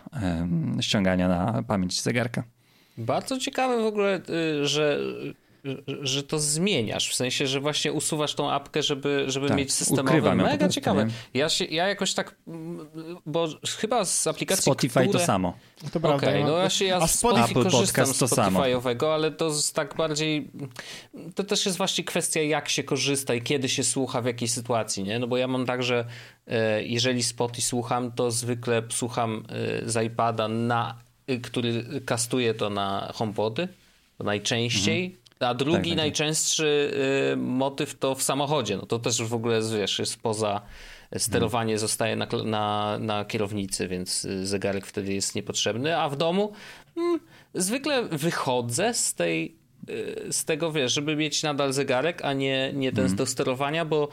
ściągania 0.82 1.28
na 1.28 1.64
pamięć 1.68 2.02
zegarka. 2.02 2.44
Bardzo 2.98 3.38
ciekawe 3.38 3.84
w 3.84 3.86
ogóle, 3.86 4.22
y, 4.30 4.68
że 4.68 5.00
że 6.02 6.24
to 6.24 6.40
zmieniasz, 6.40 7.10
w 7.10 7.16
sensie, 7.16 7.48
że 7.48 7.60
właśnie 7.60 7.94
usuwasz 7.94 8.36
tą 8.36 8.52
apkę, 8.52 8.84
żeby, 8.84 9.26
żeby 9.28 9.48
tak, 9.48 9.58
mieć 9.58 9.74
systemowe. 9.74 10.36
Mega 10.36 10.70
ciekawe. 10.70 11.08
Ja, 11.34 11.50
się, 11.50 11.66
ja 11.66 11.88
jakoś 11.88 12.14
tak, 12.14 12.36
bo 13.26 13.48
chyba 13.78 14.06
z 14.06 14.28
aplikacji, 14.28 14.64
Spotify 14.64 15.00
które... 15.00 15.20
to 15.20 15.26
samo. 15.26 15.54
To 15.92 16.00
prawda. 16.00 16.28
Okay, 16.28 16.44
no 16.44 16.58
ja 16.58 16.70
się 16.70 16.86
ja 16.86 17.08
z 17.08 17.20
Spotify 17.20 17.52
Apple 17.52 17.64
korzystam 17.64 18.06
z 18.06 18.22
Spotify'owego, 18.22 19.14
ale 19.14 19.32
to 19.32 19.46
jest 19.46 19.76
tak 19.76 19.96
bardziej, 19.96 20.52
to 21.36 21.44
też 21.44 21.66
jest 21.66 21.78
właśnie 21.78 22.04
kwestia 22.04 22.42
jak 22.42 22.70
się 22.70 22.84
korzysta 22.84 23.34
i 23.34 23.42
kiedy 23.42 23.70
się 23.70 23.84
słucha, 23.84 24.22
w 24.22 24.26
jakiej 24.26 24.48
sytuacji, 24.48 25.04
nie? 25.04 25.20
No 25.20 25.28
bo 25.28 25.38
ja 25.38 25.48
mam 25.48 25.66
tak, 25.66 25.84
że 25.84 26.06
e, 26.48 26.84
jeżeli 26.84 27.24
Spotify 27.24 27.68
słucham, 27.68 28.12
to 28.12 28.32
zwykle 28.32 28.84
słucham 28.90 29.44
e, 29.84 29.90
z 29.90 30.06
iPada 30.06 30.48
na, 30.48 30.96
który 31.42 32.02
kastuje 32.06 32.54
to 32.54 32.70
na 32.70 33.12
HomePody, 33.16 33.68
najczęściej. 34.20 35.06
Mhm. 35.06 35.29
A 35.40 35.54
drugi 35.54 35.74
tak, 35.74 35.84
tak, 35.84 35.90
tak, 35.90 35.98
najczęstszy 35.98 36.92
y, 37.34 37.38
motyw 37.38 38.00
to 38.00 38.16
w 38.16 38.24
samochodzie. 38.24 38.78
No 38.78 38.86
to 38.86 39.00
też 39.00 39.24
w 39.24 39.34
ogóle 39.34 39.60
wiesz, 39.78 40.00
jest 40.00 40.22
poza 40.22 40.62
sterowanie 41.18 41.74
hmm. 41.74 41.80
zostaje 41.80 42.16
na, 42.16 42.28
na, 42.46 42.98
na 43.00 43.26
kierownicy, 43.26 43.88
więc 43.88 44.26
y, 44.26 44.48
zegarek 44.48 44.86
wtedy 44.86 45.14
jest 45.14 45.36
niepotrzebny, 45.36 45.98
a 45.98 46.10
w 46.10 46.16
domu 46.16 46.52
hmm, 46.96 47.20
zwykle 47.54 48.04
wychodzę 48.04 48.94
z 48.94 49.14
tej 49.14 49.56
y, 49.90 50.28
z 50.32 50.46
tego, 50.46 50.72
wiesz, 50.72 50.94
żeby 50.94 51.16
mieć 51.16 51.44
nadal 51.44 51.74
zegarek, 51.74 52.26
a 52.26 52.34
nie, 52.34 52.72
nie 52.74 52.92
ten 52.92 53.06
mm. 53.06 53.18
do 53.18 53.26
sterowania, 53.26 53.86
bo 53.86 54.08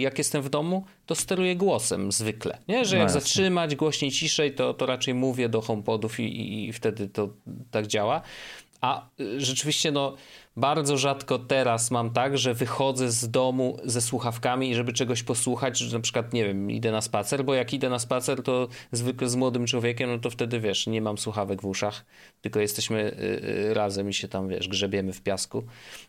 jak 0.00 0.18
jestem 0.18 0.42
w 0.42 0.48
domu, 0.48 0.84
to 1.06 1.14
steruję 1.14 1.56
głosem 1.56 2.12
zwykle, 2.12 2.58
nie? 2.68 2.84
Że 2.84 2.96
jak 2.96 3.06
no 3.06 3.12
zatrzymać 3.12 3.76
głośniej, 3.76 4.10
ciszej, 4.10 4.54
to, 4.54 4.74
to 4.74 4.86
raczej 4.86 5.14
mówię 5.14 5.48
do 5.48 5.60
HomePodów 5.60 6.20
i, 6.20 6.22
i, 6.22 6.68
i 6.68 6.72
wtedy 6.72 7.08
to 7.08 7.28
tak 7.70 7.86
działa. 7.86 8.22
A 8.80 9.08
rzeczywiście, 9.36 9.92
no 9.92 10.16
bardzo 10.56 10.96
rzadko 10.96 11.38
teraz 11.38 11.90
mam 11.90 12.10
tak, 12.10 12.38
że 12.38 12.54
wychodzę 12.54 13.10
z 13.10 13.30
domu 13.30 13.76
ze 13.84 14.00
słuchawkami, 14.00 14.74
żeby 14.74 14.92
czegoś 14.92 15.22
posłuchać, 15.22 15.78
że 15.78 15.96
na 15.96 16.02
przykład, 16.02 16.32
nie 16.32 16.44
wiem, 16.44 16.70
idę 16.70 16.92
na 16.92 17.00
spacer, 17.00 17.44
bo 17.44 17.54
jak 17.54 17.72
idę 17.72 17.88
na 17.88 17.98
spacer, 17.98 18.42
to 18.42 18.68
zwykle 18.92 19.28
z 19.28 19.36
młodym 19.36 19.66
człowiekiem, 19.66 20.10
no 20.10 20.18
to 20.18 20.30
wtedy, 20.30 20.60
wiesz, 20.60 20.86
nie 20.86 21.02
mam 21.02 21.18
słuchawek 21.18 21.62
w 21.62 21.66
uszach, 21.66 22.04
tylko 22.40 22.60
jesteśmy 22.60 23.00
y, 23.00 23.68
y, 23.70 23.74
razem 23.74 24.08
i 24.08 24.14
się 24.14 24.28
tam, 24.28 24.48
wiesz, 24.48 24.68
grzebiemy 24.68 25.12
w 25.12 25.22
piasku, 25.22 25.64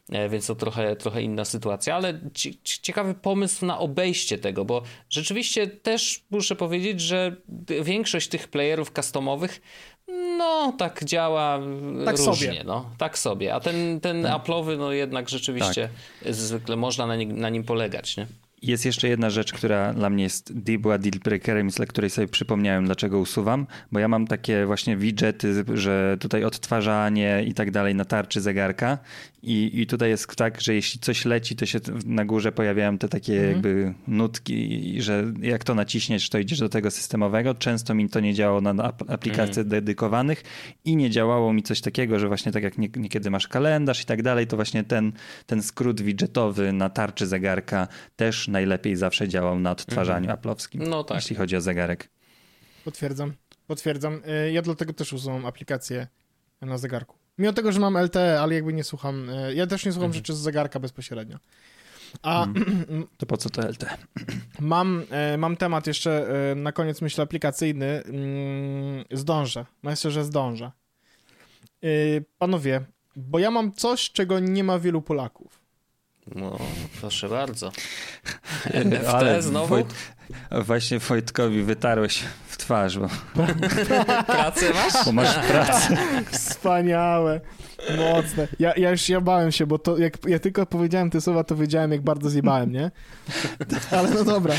e, 0.10 0.30
więc 0.30 0.48
to 0.48 0.56
trochę, 0.56 0.96
trochę 0.96 1.22
inna 1.22 1.46
sytuacja, 1.46 1.96
ale 1.96 2.20
ciekawy 2.64 3.14
pomysł 3.14 3.66
na 3.66 3.80
obejście 3.80 4.38
tego, 4.38 4.66
bo 4.66 4.82
rzeczywiście 5.10 5.68
też 5.68 6.24
muszę 6.32 6.56
powiedzieć, 6.56 7.02
że 7.02 7.36
większość 7.84 8.28
tych 8.28 8.48
playerów 8.48 8.92
customowych 8.92 9.62
no, 10.38 10.74
tak 10.78 11.04
działa 11.04 11.60
tak 12.06 12.18
różnie, 12.18 12.48
sobie. 12.48 12.64
no, 12.66 12.90
tak 12.98 13.18
sobie. 13.18 13.56
A 13.56 13.60
ten, 13.60 14.00
ten 14.00 14.24
tak. 14.24 14.32
Apple'owy, 14.32 14.78
no 14.78 14.92
jednak 14.92 15.30
rzeczywiście 15.30 15.90
tak. 16.24 16.34
zwykle 16.34 16.76
można 16.76 17.08
na, 17.08 17.16
na 17.26 17.50
nim 17.50 17.64
polegać, 17.64 18.18
nie? 18.18 18.28
Jest 18.64 18.86
jeszcze 18.86 19.08
jedna 19.08 19.30
rzecz, 19.30 19.54
która 19.54 19.94
dla 19.94 20.10
mnie 20.10 20.24
jest, 20.24 20.54
była 20.54 20.98
deal 20.98 21.20
breakerem, 21.24 21.72
z 21.72 21.76
której 21.88 22.10
sobie 22.10 22.28
przypomniałem, 22.28 22.86
dlaczego 22.86 23.20
usuwam, 23.20 23.68
bo 23.92 24.00
ja 24.00 24.08
mam 24.08 24.28
takie 24.28 24.66
właśnie 24.66 24.98
widgety, 24.98 25.66
że 25.74 26.18
tutaj 26.20 26.44
odtwarzanie 26.44 27.44
i 27.48 27.54
tak 27.54 27.72
dalej 27.72 27.96
na 27.96 28.06
tarczy 28.06 28.42
zegarka 28.42 28.98
i, 29.44 29.82
i 29.82 29.88
tutaj 29.88 30.10
jest 30.10 30.36
tak, 30.36 30.62
że 30.62 30.74
jeśli 30.74 31.00
coś 31.00 31.26
leci, 31.26 31.56
to 31.56 31.66
się 31.66 31.80
na 32.06 32.26
górze 32.26 32.52
pojawiają 32.52 32.98
te 32.98 33.10
takie 33.10 33.34
mhm. 33.34 33.52
jakby 33.52 33.94
nutki, 34.08 34.96
że 35.02 35.34
jak 35.42 35.64
to 35.64 35.76
naciśniesz, 35.76 36.30
to 36.30 36.38
idziesz 36.38 36.60
do 36.60 36.70
tego 36.70 36.92
systemowego. 36.92 37.56
Często 37.56 37.94
mi 37.94 38.10
to 38.10 38.20
nie 38.20 38.34
działało 38.34 38.62
na 38.62 38.94
aplikacjach 39.08 39.50
mhm. 39.50 39.70
dedykowanych 39.70 40.44
i 40.86 40.96
nie 40.96 41.10
działało 41.10 41.54
mi 41.54 41.64
coś 41.64 41.82
takiego, 41.82 42.20
że 42.20 42.28
właśnie 42.28 42.52
tak 42.52 42.64
jak 42.64 42.78
niekiedy 42.78 43.30
masz 43.30 43.48
kalendarz 43.48 44.02
i 44.02 44.06
tak 44.06 44.22
dalej, 44.22 44.48
to 44.48 44.56
właśnie 44.56 44.84
ten, 44.84 45.12
ten 45.46 45.64
skrót 45.64 46.02
widgetowy 46.02 46.74
na 46.74 46.90
tarczy 46.90 47.28
zegarka 47.28 47.88
też 48.16 48.48
najlepiej 48.54 48.96
zawsze 48.96 49.28
działał 49.28 49.60
na 49.60 49.72
odtwarzaniu 49.72 50.26
mhm. 50.26 50.40
aplowskim, 50.40 50.84
no 50.84 51.04
tak. 51.04 51.16
jeśli 51.16 51.36
chodzi 51.36 51.56
o 51.56 51.62
zegarek. 51.62 52.10
Potwierdzam, 52.86 53.34
potwierdzam. 53.68 54.22
Y, 54.48 54.52
ja 54.52 54.62
dlatego 54.62 54.94
też 54.94 55.14
usuwam 55.14 55.46
aplikację 55.46 56.08
na 56.62 56.78
zegarku. 56.78 57.18
Mimo 57.38 57.54
tego, 57.54 57.72
że 57.72 57.80
mam 57.80 57.98
LTE, 57.98 58.42
ale 58.42 58.56
jakby 58.56 58.74
nie 58.74 58.84
słucham, 58.84 59.30
y, 59.30 59.56
ja 59.56 59.68
też 59.68 59.86
nie 59.86 59.92
słucham 59.92 60.06
mhm. 60.06 60.14
rzeczy 60.14 60.34
z 60.34 60.38
zegarka 60.38 60.80
bezpośrednio. 60.80 61.38
A 62.22 62.44
mhm. 62.44 63.08
to 63.18 63.26
po 63.26 63.38
co 63.38 63.50
to 63.50 63.70
LTE? 63.70 63.98
Mam, 64.60 65.04
y, 65.34 65.38
mam 65.38 65.58
temat 65.58 65.88
jeszcze 65.88 66.28
na 66.56 66.72
koniec, 66.72 67.02
myślę, 67.02 67.24
aplikacyjny. 67.24 67.86
Mm, 67.86 69.06
zdążę. 69.12 69.66
Myślę, 69.84 70.12
że 70.12 70.24
zdążę. 70.24 70.72
Panowie, 72.38 72.82
bo 73.16 73.40
ja 73.40 73.52
mam 73.52 73.74
coś, 73.74 74.12
czego 74.12 74.40
nie 74.40 74.64
ma 74.64 74.80
wielu 74.80 75.02
Polaków. 75.02 75.63
No, 76.36 76.58
proszę 77.02 77.30
bardzo. 77.30 77.72
NFT 78.66 79.08
Ale 79.14 79.42
znowu? 79.42 79.68
Wojt... 79.68 79.88
Właśnie 80.52 81.00
Wojtkowi 81.00 81.64
wytarłeś 81.64 82.24
w 82.48 82.58
twarz, 82.58 83.00
bo... 83.00 83.08
Pracę 84.26 84.74
masz? 84.74 85.06
Bo 85.06 85.12
masz 85.12 85.36
pracę. 85.48 85.98
Wspaniałe. 86.32 87.42
Mocne. 87.98 88.48
Ja, 88.60 88.74
ja 88.78 88.92
już 88.92 89.10
ja 89.10 89.22
bałem 89.22 89.52
się, 89.52 89.66
bo 89.66 89.80
to 89.80 89.98
jak 89.98 90.18
ja 90.28 90.40
tylko 90.40 90.66
powiedziałem 90.66 91.10
te 91.10 91.22
słowa, 91.22 91.44
to 91.44 91.56
wiedziałem, 91.56 91.92
jak 91.92 92.02
bardzo 92.02 92.30
zjebałem, 92.30 92.72
nie? 92.72 92.92
Ale 93.92 94.10
no 94.10 94.24
dobra. 94.24 94.54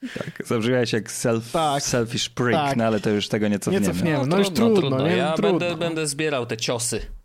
Tak, 0.00 0.46
zabrzmiałeś 0.46 0.92
jak 0.92 1.10
self, 1.10 1.52
tak, 1.52 1.82
selfish 1.82 2.28
prick, 2.28 2.58
tak. 2.58 2.76
no 2.76 2.84
ale 2.84 3.00
to 3.00 3.10
już 3.10 3.28
tego 3.28 3.48
nie 3.48 3.58
cofniemy. 3.58 3.86
Nie 3.86 3.92
cofniemy, 3.92 4.18
no, 4.18 4.26
no 4.26 4.38
już 4.38 4.50
trudno, 4.50 4.80
trudno. 4.80 5.08
Nie? 5.08 5.16
Ja 5.16 5.32
trudno. 5.32 5.58
Będę, 5.58 5.76
będę 5.76 6.06
zbierał 6.06 6.46
te 6.46 6.56
ciosy. 6.56 7.17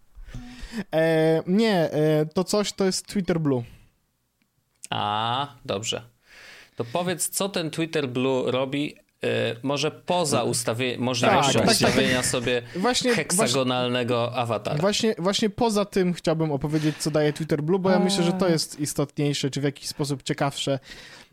E, 0.95 1.43
nie, 1.47 1.91
e, 1.91 2.25
to 2.25 2.43
coś 2.43 2.73
to 2.73 2.85
jest 2.85 3.07
Twitter 3.07 3.39
Blue. 3.39 3.63
A, 4.89 5.47
dobrze. 5.65 6.01
To 6.75 6.85
powiedz, 6.85 7.29
co 7.29 7.49
ten 7.49 7.71
Twitter 7.71 8.09
Blue 8.09 8.51
robi, 8.51 8.95
e, 9.23 9.55
może 9.63 9.91
poza 9.91 10.43
ustawie, 10.43 10.97
możliwością 10.97 11.59
tak, 11.59 11.69
ustawienia 11.69 12.07
tak, 12.07 12.17
tak, 12.17 12.25
sobie 12.25 12.61
właśnie, 12.75 13.15
heksagonalnego 13.15 14.21
właśnie, 14.21 14.37
awatara. 14.37 14.77
Właśnie, 14.77 15.15
właśnie 15.17 15.49
poza 15.49 15.85
tym 15.85 16.13
chciałbym 16.13 16.51
opowiedzieć, 16.51 16.97
co 16.97 17.11
daje 17.11 17.33
Twitter 17.33 17.63
Blue, 17.63 17.79
bo 17.79 17.89
ja 17.89 17.99
myślę, 17.99 18.23
że 18.23 18.33
to 18.33 18.47
jest 18.47 18.79
istotniejsze, 18.79 19.49
czy 19.49 19.61
w 19.61 19.63
jakiś 19.63 19.87
sposób 19.87 20.23
ciekawsze 20.23 20.79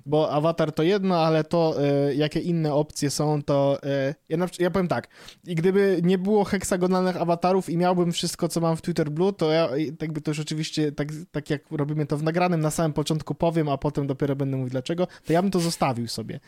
bo 0.06 0.30
awatar 0.30 0.72
to 0.72 0.82
jedno, 0.82 1.16
ale 1.16 1.44
to 1.44 1.76
y, 2.10 2.14
jakie 2.14 2.40
inne 2.40 2.74
opcje 2.74 3.10
są, 3.10 3.42
to 3.42 3.78
y, 4.08 4.14
ja, 4.28 4.36
na, 4.36 4.46
ja 4.58 4.70
powiem 4.70 4.88
tak, 4.88 5.08
i 5.46 5.54
gdyby 5.54 6.00
nie 6.02 6.18
było 6.18 6.44
heksagonalnych 6.44 7.16
awatarów 7.16 7.70
i 7.70 7.76
miałbym 7.76 8.12
wszystko, 8.12 8.48
co 8.48 8.60
mam 8.60 8.76
w 8.76 8.82
Twitter 8.82 9.10
Blue, 9.10 9.32
to 9.32 9.52
ja 9.52 9.68
tak 9.98 10.12
by 10.12 10.20
to 10.20 10.30
już 10.30 10.40
oczywiście, 10.40 10.92
tak, 10.92 11.08
tak 11.30 11.50
jak 11.50 11.62
robimy 11.70 12.06
to 12.06 12.16
w 12.16 12.22
nagranym, 12.22 12.60
na 12.60 12.70
samym 12.70 12.92
początku 12.92 13.34
powiem, 13.34 13.68
a 13.68 13.78
potem 13.78 14.06
dopiero 14.06 14.36
będę 14.36 14.56
mówił 14.56 14.70
dlaczego, 14.70 15.06
to 15.24 15.32
ja 15.32 15.42
bym 15.42 15.50
to 15.50 15.60
zostawił 15.60 16.08
sobie, 16.08 16.40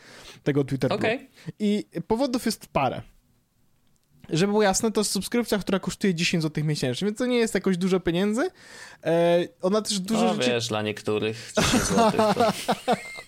tego 0.43 0.63
Twitter 0.63 0.93
okay. 0.93 1.17
Blue. 1.17 1.27
I 1.59 1.85
powodów 2.07 2.45
jest 2.45 2.67
parę. 2.67 3.01
Żeby 4.29 4.51
było 4.51 4.63
jasne, 4.63 4.91
to 4.91 5.01
jest 5.01 5.11
subskrypcja, 5.11 5.57
która 5.57 5.79
kosztuje 5.79 6.15
10 6.15 6.43
zł 6.43 6.63
miesięcznie, 6.63 7.05
więc 7.05 7.17
to 7.17 7.25
nie 7.25 7.37
jest 7.37 7.55
jakoś 7.55 7.77
dużo 7.77 7.99
pieniędzy. 7.99 8.49
E, 9.03 9.47
ona 9.61 9.81
też 9.81 9.99
dużo 9.99 10.25
no, 10.25 10.33
rzeczy... 10.33 10.49
wiesz, 10.49 10.67
dla 10.67 10.81
niektórych 10.81 11.53
10 11.57 11.83
zł 11.83 12.33
to... 12.33 12.53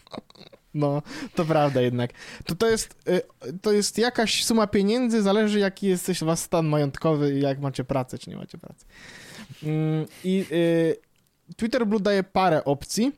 No, 0.73 1.01
to 1.35 1.45
prawda 1.45 1.81
jednak. 1.81 2.11
To, 2.45 2.55
to, 2.55 2.69
jest, 2.69 2.95
y, 3.09 3.21
to 3.61 3.71
jest 3.71 3.97
jakaś 3.97 4.45
suma 4.45 4.67
pieniędzy, 4.67 5.21
zależy 5.21 5.59
jaki 5.59 5.87
jest 5.87 6.23
was 6.23 6.43
stan 6.43 6.67
majątkowy 6.67 7.37
i 7.37 7.41
jak 7.41 7.59
macie 7.59 7.83
pracę, 7.83 8.17
czy 8.17 8.29
nie 8.29 8.37
macie 8.37 8.57
pracy. 8.57 8.85
Mm, 9.63 10.05
I 10.23 10.45
y, 10.51 10.95
Twitter 11.55 11.87
Blue 11.87 11.99
daje 11.99 12.23
parę 12.23 12.65
opcji. 12.65 13.11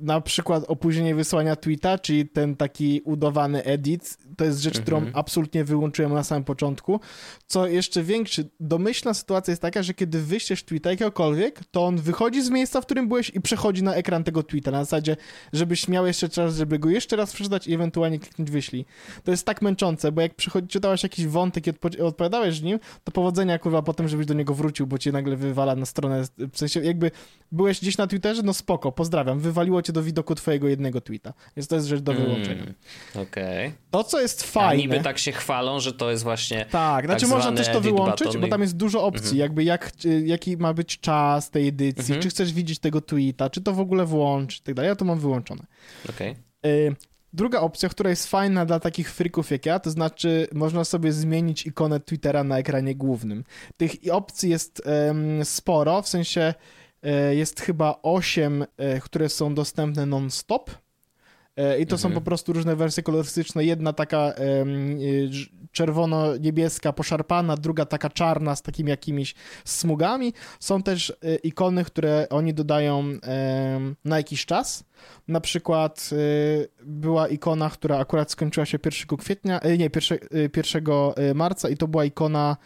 Na 0.00 0.20
przykład 0.20 0.64
opóźnienie 0.68 1.14
wysłania 1.14 1.56
tweeta, 1.56 1.98
czyli 1.98 2.28
ten 2.28 2.56
taki 2.56 3.00
udawany 3.04 3.64
edit, 3.64 4.18
to 4.36 4.44
jest 4.44 4.60
rzecz, 4.60 4.80
którą 4.80 4.96
mhm. 4.96 5.16
absolutnie 5.16 5.64
wyłączyłem 5.64 6.12
na 6.12 6.24
samym 6.24 6.44
początku. 6.44 7.00
Co 7.46 7.66
jeszcze 7.66 8.02
większy, 8.02 8.48
domyślna 8.60 9.14
sytuacja 9.14 9.52
jest 9.52 9.62
taka, 9.62 9.82
że 9.82 9.94
kiedy 9.94 10.22
wyślesz 10.22 10.62
tweeta 10.62 10.90
jakiegokolwiek, 10.90 11.60
to 11.70 11.86
on 11.86 11.96
wychodzi 11.96 12.42
z 12.42 12.50
miejsca, 12.50 12.80
w 12.80 12.84
którym 12.84 13.08
byłeś 13.08 13.30
i 13.30 13.40
przechodzi 13.40 13.82
na 13.82 13.94
ekran 13.94 14.24
tego 14.24 14.42
tweeta, 14.42 14.70
na 14.70 14.84
zasadzie, 14.84 15.16
żebyś 15.52 15.88
miał 15.88 16.06
jeszcze 16.06 16.28
czas, 16.28 16.56
żeby 16.56 16.78
go 16.78 16.90
jeszcze 16.90 17.16
raz 17.16 17.32
przeczytać 17.32 17.66
i 17.66 17.74
ewentualnie 17.74 18.18
kliknąć 18.18 18.50
wyślij. 18.50 18.84
To 19.24 19.30
jest 19.30 19.46
tak 19.46 19.62
męczące, 19.62 20.12
bo 20.12 20.20
jak 20.20 20.34
przychodzi, 20.34 20.68
czytałeś 20.68 21.02
jakiś 21.02 21.26
wątek 21.26 21.66
i 21.66 21.72
odpo- 21.72 22.02
odpowiadałeś 22.02 22.62
nim, 22.62 22.78
to 23.04 23.12
powodzenia 23.12 23.58
kurwa 23.58 23.82
potem, 23.82 24.08
żebyś 24.08 24.26
do 24.26 24.34
niego 24.34 24.54
wrócił, 24.54 24.86
bo 24.86 24.98
cię 24.98 25.12
nagle 25.12 25.36
wywala 25.36 25.76
na 25.76 25.86
stronę, 25.86 26.22
w 26.52 26.58
sensie 26.58 26.80
jakby 26.80 27.10
byłeś 27.52 27.80
gdzieś 27.80 27.98
na 27.98 28.06
Twitterze, 28.06 28.42
no 28.42 28.54
spoko, 28.54 28.92
pozdrawiam, 28.92 29.40
wywaliło 29.40 29.82
cię 29.82 29.89
do 29.92 30.02
widoku 30.02 30.34
twojego 30.34 30.68
jednego 30.68 31.00
tweeta, 31.00 31.32
więc 31.56 31.68
to 31.68 31.74
jest 31.74 31.86
rzecz 31.86 32.00
do 32.00 32.12
wyłączenia. 32.12 32.62
Mm, 32.62 32.74
Okej. 33.14 33.66
Okay. 33.66 33.72
To, 33.90 34.04
co 34.04 34.20
jest 34.20 34.42
fajne... 34.42 34.70
A 34.70 34.74
niby 34.74 35.00
tak 35.00 35.18
się 35.18 35.32
chwalą, 35.32 35.80
że 35.80 35.92
to 35.92 36.10
jest 36.10 36.22
właśnie 36.22 36.66
Tak, 36.70 37.04
znaczy 37.04 37.20
tak 37.20 37.30
można 37.30 37.52
też 37.52 37.68
to 37.68 37.80
wyłączyć, 37.80 38.38
bo 38.38 38.48
tam 38.48 38.60
jest 38.60 38.76
dużo 38.76 39.02
opcji, 39.02 39.22
mhm. 39.22 39.38
jakby 39.38 39.64
jak, 39.64 39.92
jaki 40.24 40.56
ma 40.56 40.74
być 40.74 41.00
czas 41.00 41.50
tej 41.50 41.68
edycji, 41.68 42.14
mhm. 42.14 42.22
czy 42.22 42.28
chcesz 42.28 42.52
widzieć 42.52 42.78
tego 42.78 43.00
tweeta, 43.00 43.50
czy 43.50 43.60
to 43.60 43.72
w 43.72 43.80
ogóle 43.80 44.06
włączyć 44.06 44.60
i 44.60 44.62
tak 44.62 44.74
dalej. 44.74 44.88
Ja 44.88 44.96
to 44.96 45.04
mam 45.04 45.18
wyłączone. 45.18 45.62
Okej. 46.08 46.30
Okay. 46.30 47.10
Druga 47.32 47.60
opcja, 47.60 47.88
która 47.88 48.10
jest 48.10 48.26
fajna 48.26 48.66
dla 48.66 48.80
takich 48.80 49.12
frików 49.12 49.50
jak 49.50 49.66
ja, 49.66 49.78
to 49.78 49.90
znaczy 49.90 50.48
można 50.52 50.84
sobie 50.84 51.12
zmienić 51.12 51.66
ikonę 51.66 52.00
Twittera 52.00 52.44
na 52.44 52.58
ekranie 52.58 52.94
głównym. 52.94 53.44
Tych 53.76 53.90
opcji 54.12 54.50
jest 54.50 54.82
um, 54.86 55.44
sporo, 55.44 56.02
w 56.02 56.08
sensie 56.08 56.54
jest 57.30 57.60
chyba 57.60 57.98
8, 58.02 58.64
e, 58.76 59.00
które 59.00 59.28
są 59.28 59.54
dostępne 59.54 60.06
non-stop 60.06 60.70
E, 61.60 61.78
I 61.78 61.86
to 61.86 61.96
mhm. 61.96 61.98
są 61.98 62.12
po 62.12 62.20
prostu 62.20 62.52
różne 62.52 62.76
wersje 62.76 63.02
kolorystyczne. 63.02 63.64
Jedna 63.64 63.92
taka 63.92 64.32
czerwono-niebieska, 65.72 66.92
poszarpana, 66.92 67.56
druga 67.56 67.84
taka 67.84 68.10
czarna 68.10 68.56
z 68.56 68.62
takimi 68.62 68.90
jakimiś 68.90 69.34
smugami. 69.64 70.32
Są 70.60 70.82
też 70.82 71.10
e, 71.10 71.34
ikony, 71.34 71.84
które 71.84 72.26
oni 72.30 72.54
dodają 72.54 73.04
na 74.04 74.16
jakiś 74.16 74.46
czas. 74.46 74.84
Na 75.28 75.40
przykład 75.40 76.10
e, 76.12 76.16
była 76.84 77.28
ikona, 77.28 77.70
która 77.70 77.98
akurat 77.98 78.30
skończyła 78.30 78.66
się 78.66 78.78
1 78.84 79.18
kwietnia, 79.18 79.60
nie, 79.78 79.90
1, 79.94 80.18
1 80.56 80.84
marca 81.34 81.68
i 81.68 81.76
to 81.76 81.88
była 81.88 82.04
ikona 82.04 82.56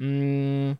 mm, 0.00 0.76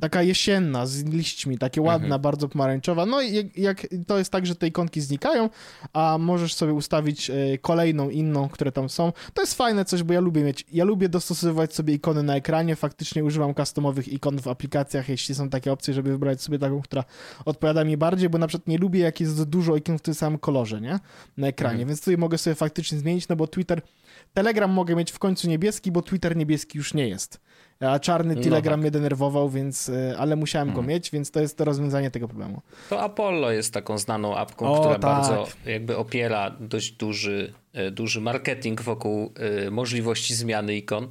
taka 0.00 0.22
jesienna, 0.22 0.86
z 0.86 1.04
liśćmi, 1.04 1.58
takie 1.58 1.82
ładna, 1.82 2.06
mhm. 2.06 2.22
bardzo 2.22 2.48
pomarańczowa. 2.48 3.06
No 3.06 3.22
i 3.22 3.34
jak, 3.34 3.56
jak, 3.56 3.86
to 4.06 4.18
jest 4.18 4.32
tak, 4.32 4.46
że 4.46 4.54
te 4.54 4.66
ikonki 4.66 5.00
znikają, 5.00 5.50
a 5.92 6.18
możesz 6.18 6.54
sobie 6.54 6.72
ustawić 6.72 7.30
e, 7.30 7.58
kolejną, 7.58 8.10
inną, 8.10 8.48
które 8.48 8.72
tam 8.72 8.88
są. 8.88 9.12
To 9.34 9.42
jest 9.42 9.54
fajne 9.54 9.84
coś, 9.84 10.02
bo 10.02 10.12
ja 10.12 10.20
lubię 10.20 10.42
mieć, 10.42 10.66
ja 10.72 10.84
lubię 10.84 11.08
dostosowywać 11.08 11.74
sobie 11.74 11.94
ikony 11.94 12.22
na 12.22 12.36
ekranie, 12.36 12.76
faktycznie 12.76 13.24
używam 13.24 13.54
customowych 13.54 14.08
ikon 14.08 14.40
w 14.40 14.48
aplikacjach, 14.48 15.08
jeśli 15.08 15.34
są 15.34 15.50
takie 15.50 15.72
opcje, 15.72 15.94
żeby 15.94 16.10
wybrać 16.10 16.42
sobie 16.42 16.58
taką, 16.58 16.82
która 16.82 17.04
odpowiada 17.44 17.84
mi 17.84 17.96
bardziej, 17.96 18.28
bo 18.28 18.38
na 18.38 18.46
przykład 18.46 18.68
nie 18.68 18.78
lubię, 18.78 19.00
jak 19.00 19.20
jest 19.20 19.44
dużo 19.44 19.76
ikon 19.76 19.98
w 19.98 20.02
tym 20.02 20.14
samym 20.14 20.38
kolorze, 20.38 20.80
nie? 20.80 20.98
Na 21.36 21.46
ekranie, 21.46 21.72
mhm. 21.72 21.88
więc 21.88 22.00
tutaj 22.00 22.16
mogę 22.16 22.38
sobie 22.38 22.54
faktycznie 22.54 22.98
zmienić, 22.98 23.28
no 23.28 23.36
bo 23.36 23.46
Twitter, 23.46 23.82
Telegram 24.34 24.70
mogę 24.70 24.96
mieć 24.96 25.12
w 25.12 25.18
końcu 25.18 25.48
niebieski, 25.48 25.92
bo 25.92 26.02
Twitter 26.02 26.36
niebieski 26.36 26.78
już 26.78 26.94
nie 26.94 27.08
jest. 27.08 27.40
A 27.80 27.98
czarny 27.98 28.34
no 28.34 28.42
Telegram 28.42 28.72
no 28.72 28.76
tak. 28.76 28.80
mnie 28.80 28.90
denerwował, 28.90 29.50
więc, 29.50 29.88
e, 29.88 30.14
ale 30.18 30.36
musiałem 30.36 30.68
hmm. 30.68 30.84
go 30.86 30.92
mieć, 30.92 31.10
więc 31.10 31.30
to 31.30 31.40
jest 31.40 31.58
to 31.58 31.64
rozwiązanie 31.64 32.10
tego 32.10 32.28
problemu. 32.28 32.62
To 32.90 33.00
Apollo 33.00 33.50
jest 33.50 33.74
taką 33.74 33.98
znaną 33.98 34.36
apką, 34.36 34.72
o, 34.72 34.80
która 34.80 34.94
tak. 34.94 35.00
bardzo 35.00 35.46
jakby 35.66 35.96
opiera 35.96 36.50
dość 36.60 36.92
duży, 36.92 37.52
e, 37.72 37.90
duży 37.90 38.20
marketing 38.20 38.82
wokół 38.82 39.32
e, 39.66 39.70
możliwości 39.70 40.34
zmiany 40.34 40.76
ikon. 40.76 41.08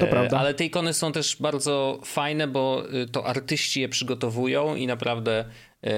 To 0.00 0.06
prawda. 0.06 0.38
Ale 0.38 0.54
te 0.54 0.64
ikony 0.64 0.94
są 0.94 1.12
też 1.12 1.36
bardzo 1.40 2.00
fajne, 2.04 2.48
bo 2.48 2.82
to 3.12 3.26
artyści 3.26 3.80
je 3.80 3.88
przygotowują 3.88 4.74
i 4.74 4.86
naprawdę 4.86 5.44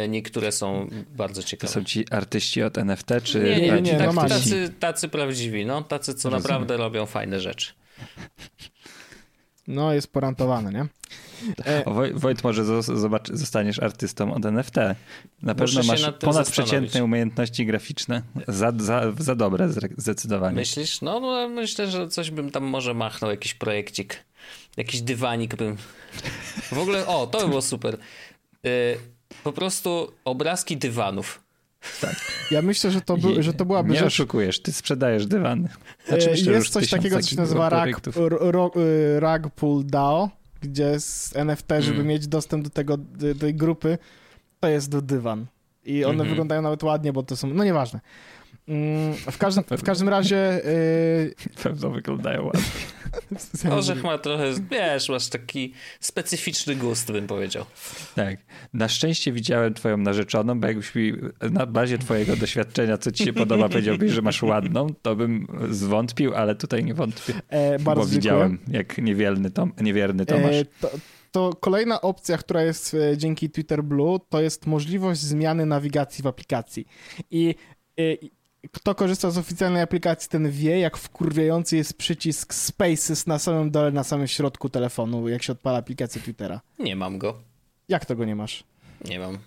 niektóre 0.09 0.53
są 0.53 0.89
bardzo 1.17 1.43
ciekawe. 1.43 1.73
To 1.73 1.81
są 1.81 1.85
ci 1.85 2.05
artyści 2.11 2.63
od 2.63 2.79
NFT, 2.79 3.09
czy... 3.23 3.41
Nie, 3.41 3.61
nie, 3.61 3.83
nie, 3.83 3.99
tak, 3.99 4.29
tacy, 4.29 4.73
tacy 4.81 5.09
prawdziwi, 5.09 5.67
no, 5.67 5.83
tacy, 5.83 6.15
co 6.15 6.31
Rozumiem. 6.31 6.43
naprawdę 6.43 6.77
robią 6.77 7.07
fajne 7.07 7.41
rzeczy. 7.41 7.73
No, 9.71 9.93
jest 9.93 10.13
porantowany, 10.13 10.73
nie? 10.73 10.87
E... 11.65 11.85
Wojt, 12.15 12.45
może 12.45 12.83
zobacz, 12.83 13.29
zostaniesz 13.33 13.79
artystą 13.79 14.35
od 14.35 14.47
NFT. 14.47 14.75
Na 15.43 15.55
pewno 15.55 15.83
masz 15.83 16.11
ponadprzeciętne 16.21 17.05
umiejętności 17.05 17.67
graficzne. 17.67 18.23
Za, 18.49 18.73
za, 18.79 19.13
za 19.19 19.35
dobre 19.35 19.69
zdecydowanie. 19.97 20.57
Myślisz? 20.57 21.03
No, 21.03 21.21
no, 21.21 21.49
myślę, 21.49 21.91
że 21.91 22.09
coś 22.09 22.31
bym 22.31 22.51
tam 22.51 22.65
może 22.65 22.95
machnął, 22.95 23.31
jakiś 23.31 23.55
projekcik. 23.55 24.25
Jakiś 24.77 25.03
dywanik 25.03 25.57
bym... 25.57 25.77
W 26.73 26.79
ogóle, 26.79 27.07
o, 27.07 27.27
to 27.27 27.41
by 27.41 27.49
było 27.49 27.63
super. 27.63 27.99
Yy, 28.63 28.71
po 29.45 29.53
prostu 29.53 30.13
obrazki 30.25 30.77
dywanów. 30.77 31.41
Tak. 32.01 32.17
Ja 32.51 32.63
myślę, 32.63 32.91
że 32.91 33.01
to, 33.01 33.17
by, 33.17 33.43
że 33.43 33.53
to 33.53 33.65
byłaby 33.65 33.93
Nie 33.93 33.99
rzecz... 33.99 34.07
oszukujesz, 34.07 34.63
ty 34.63 34.73
sprzedajesz 34.73 35.27
dywany. 35.27 35.69
Znaczy, 36.09 36.31
myślę, 36.31 36.53
jest 36.53 36.69
coś 36.69 36.91
takiego, 36.91 37.21
co 37.21 37.29
się 37.29 37.37
nazywa 37.37 37.69
rag, 37.69 38.01
Ragpool 39.19 39.87
DAO, 39.87 40.31
gdzie 40.61 41.01
z 41.01 41.37
NFT, 41.37 41.69
żeby 41.79 41.95
mm. 41.95 42.07
mieć 42.07 42.27
dostęp 42.27 42.65
do 42.65 42.71
tego, 42.71 42.97
do 42.97 43.35
tej 43.35 43.55
grupy, 43.55 43.99
to 44.61 44.69
jest 44.69 44.91
do 44.91 45.03
dywan. 45.03 45.47
I 45.85 46.05
one 46.05 46.15
mm 46.15 46.27
-hmm. 46.27 46.31
wyglądają 46.31 46.63
nawet 46.63 46.83
ładnie, 46.83 47.13
bo 47.13 47.23
to 47.23 47.37
są, 47.37 47.49
no 47.49 47.65
nieważne. 47.65 48.01
Mm, 48.69 49.15
w 49.15 49.39
każdym, 49.39 49.65
w 49.79 49.83
każdym 49.83 50.09
razie... 50.09 50.61
Yy... 50.65 51.35
Pewno 51.63 51.91
wyglądają 51.91 52.45
ładnie. 52.45 52.63
Orzech 53.79 54.05
ma 54.05 54.19
trochę, 54.19 54.45
wiesz, 54.71 55.09
masz 55.09 55.29
taki 55.29 55.73
specyficzny 56.01 56.77
gust, 56.77 57.13
bym 57.13 57.27
powiedział. 57.27 57.65
Tak. 58.15 58.37
Na 58.73 58.89
szczęście 58.89 59.33
widziałem 59.33 59.75
twoją 59.75 59.97
narzeczoną, 59.97 60.61
bo 60.61 60.67
jakbyś 60.67 60.95
mi 60.95 61.13
na 61.51 61.67
bazie 61.67 61.99
twojego 61.99 62.37
doświadczenia, 62.37 62.99
co 62.99 63.13
ci 63.13 63.25
się 63.25 63.33
podoba, 63.33 63.69
powiedziałbyś, 63.69 64.13
że 64.13 64.23
masz 64.23 64.43
ładną, 64.43 64.87
to 65.03 65.17
bym 65.17 65.47
zwątpił, 65.71 66.35
ale 66.35 66.55
tutaj 66.55 66.85
nie 66.85 66.95
wątpię. 66.95 67.35
E, 67.49 67.79
bardzo 67.79 68.05
bo 68.05 68.11
widziałem, 68.11 68.59
jak 68.69 68.99
niewielny 68.99 69.51
tom, 69.51 69.73
niewierny 69.81 70.27
Tomasz. 70.27 70.55
E, 70.55 70.65
to, 70.81 70.91
to 71.33 71.53
kolejna 71.61 72.01
opcja, 72.01 72.39
która 72.39 72.63
jest 72.63 72.95
e, 72.95 73.17
dzięki 73.17 73.51
Twitter 73.51 73.85
Blue, 73.85 74.19
to 74.29 74.41
jest 74.41 74.67
możliwość 74.67 75.21
zmiany 75.21 75.67
nawigacji 75.67 76.23
w 76.23 76.27
aplikacji. 76.27 76.87
I, 77.31 77.55
i 77.97 78.31
kto 78.73 78.95
korzysta 78.95 79.31
z 79.31 79.39
oficjalnej 79.39 79.83
aplikacji, 79.83 80.31
ten 80.31 80.51
wie, 80.51 80.79
jak 80.79 80.97
wkurwiający 80.97 81.77
jest 81.77 81.99
przycisk 81.99 82.55
Spaces 82.55 83.27
na 83.27 83.39
samym 83.39 83.71
dole, 83.71 83.91
na 83.91 84.05
samym 84.05 84.29
środku 84.29 84.69
telefonu, 84.69 85.29
jak 85.29 85.43
się 85.43 85.53
odpala 85.53 85.79
aplikację 85.79 86.23
Twittera. 86.23 86.61
Nie 86.79 86.97
mam 86.97 87.19
go. 87.19 87.43
Jak 87.89 88.05
tego 88.05 88.25
nie 88.25 88.37
masz? 88.37 88.65
Nie 89.05 89.19
mam. 89.19 89.39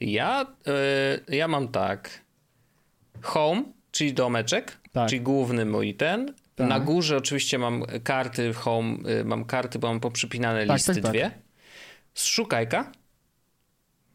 Ja, 0.00 0.46
yy, 1.28 1.36
ja 1.36 1.48
mam 1.48 1.68
tak. 1.68 2.20
Home, 3.22 3.62
czyli 3.90 4.14
domeczek, 4.14 4.78
tak. 4.92 5.08
czyli 5.08 5.20
główny 5.20 5.64
mój 5.64 5.94
ten. 5.94 6.34
Tak. 6.54 6.68
Na 6.68 6.80
górze 6.80 7.16
oczywiście 7.16 7.58
mam 7.58 7.84
karty 8.04 8.54
home, 8.54 8.96
yy, 9.04 9.24
mam 9.24 9.44
karty, 9.44 9.78
bo 9.78 9.88
mam 9.88 10.00
poprzypinane 10.00 10.66
tak, 10.66 10.76
listy 10.76 10.94
tak, 10.94 11.02
tak. 11.02 11.12
dwie. 11.12 11.30
Szukajka 12.14 12.92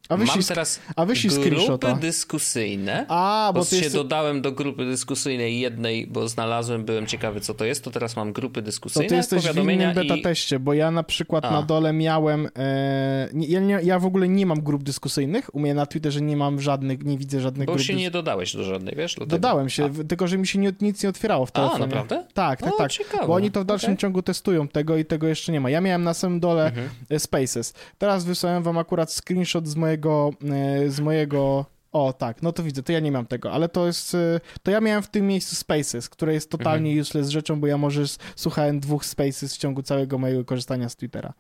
a 0.09 0.17
Mam 0.17 0.27
teraz 0.47 0.79
a 0.95 1.05
grupy 1.05 2.01
dyskusyjne. 2.01 3.05
A, 3.09 3.51
bo, 3.53 3.59
bo 3.59 3.65
się 3.65 3.75
jest... 3.75 3.95
dodałem 3.95 4.41
do 4.41 4.51
grupy 4.51 4.85
dyskusyjnej 4.85 5.59
jednej, 5.59 6.07
bo 6.07 6.27
znalazłem, 6.27 6.85
byłem 6.85 7.07
ciekawy 7.07 7.41
co 7.41 7.53
to 7.53 7.65
jest, 7.65 7.83
to 7.83 7.91
teraz 7.91 8.15
mam 8.15 8.33
grupy 8.33 8.61
dyskusyjne, 8.61 9.05
To 9.05 9.09
ty 9.09 9.15
jesteś 9.15 9.47
w 9.47 9.57
innym 9.57 9.93
beta 9.93 10.15
i... 10.15 10.21
teście, 10.21 10.59
bo 10.59 10.73
ja 10.73 10.91
na 10.91 11.03
przykład 11.03 11.45
a. 11.45 11.51
na 11.51 11.61
dole 11.61 11.93
miałem, 11.93 12.49
e, 12.55 13.29
ja, 13.33 13.59
nie, 13.59 13.79
ja 13.83 13.99
w 13.99 14.05
ogóle 14.05 14.29
nie 14.29 14.45
mam 14.45 14.61
grup 14.61 14.83
dyskusyjnych, 14.83 15.55
u 15.55 15.59
mnie 15.59 15.73
na 15.73 15.85
Twitterze 15.85 16.21
nie 16.21 16.37
mam 16.37 16.61
żadnych, 16.61 17.03
nie 17.03 17.17
widzę 17.17 17.41
żadnych 17.41 17.65
bo 17.65 17.73
grup. 17.73 17.85
Bo 17.85 17.87
się 17.87 17.95
nie 17.95 18.11
dodałeś 18.11 18.55
do 18.55 18.63
żadnej, 18.63 18.95
wiesz? 18.95 19.15
Dlatego. 19.15 19.37
Dodałem 19.37 19.69
się, 19.69 19.85
a. 19.85 20.03
tylko 20.03 20.27
że 20.27 20.37
mi 20.37 20.47
się 20.47 20.59
nie, 20.59 20.73
nic 20.81 21.03
nie 21.03 21.09
otwierało 21.09 21.45
w 21.45 21.51
telefonie. 21.51 21.83
A, 21.83 21.87
naprawdę? 21.87 22.25
Tak, 22.33 22.61
tak, 22.61 22.73
o, 22.73 22.77
tak. 22.77 22.91
Ciekawe. 22.91 23.27
Bo 23.27 23.33
oni 23.33 23.51
to 23.51 23.61
w 23.61 23.65
dalszym 23.65 23.89
okay. 23.89 23.97
ciągu 23.97 24.21
testują 24.21 24.67
tego 24.67 24.97
i 24.97 25.05
tego 25.05 25.27
jeszcze 25.27 25.51
nie 25.51 25.61
ma. 25.61 25.69
Ja 25.69 25.81
miałem 25.81 26.03
na 26.03 26.13
samym 26.13 26.39
dole 26.39 26.65
mhm. 26.65 26.89
E, 27.09 27.19
Spaces. 27.19 27.73
Teraz 27.97 28.25
wysłałem 28.25 28.63
wam 28.63 28.77
akurat 28.77 29.11
screenshot 29.11 29.67
z 29.67 29.75
mojego 29.75 29.96
e, 30.05 30.89
z 30.89 30.99
mojego 30.99 31.65
o, 31.91 32.13
tak, 32.13 32.41
no 32.41 32.51
to 32.51 32.63
widzę, 32.63 32.83
to 32.83 32.91
ja 32.91 32.99
nie 32.99 33.11
mam 33.11 33.25
tego, 33.25 33.51
ale 33.51 33.69
to 33.69 33.87
jest, 33.87 34.13
y, 34.13 34.39
to 34.63 34.71
ja 34.71 34.81
miałem 34.81 35.03
w 35.03 35.09
tym 35.09 35.27
miejscu 35.27 35.55
Spaces, 35.55 36.09
które 36.09 36.33
jest 36.33 36.49
totalnie 36.49 36.89
mhm. 36.89 37.01
useless 37.01 37.29
rzeczą, 37.29 37.59
bo 37.59 37.67
ja 37.67 37.77
może 37.77 38.03
słuchałem 38.35 38.79
dwóch 38.79 39.05
Spaces 39.05 39.55
w 39.55 39.57
ciągu 39.57 39.83
całego 39.83 40.17
mojego 40.17 40.45
korzystania 40.45 40.89
z 40.89 40.95
Twittera. 40.95 41.33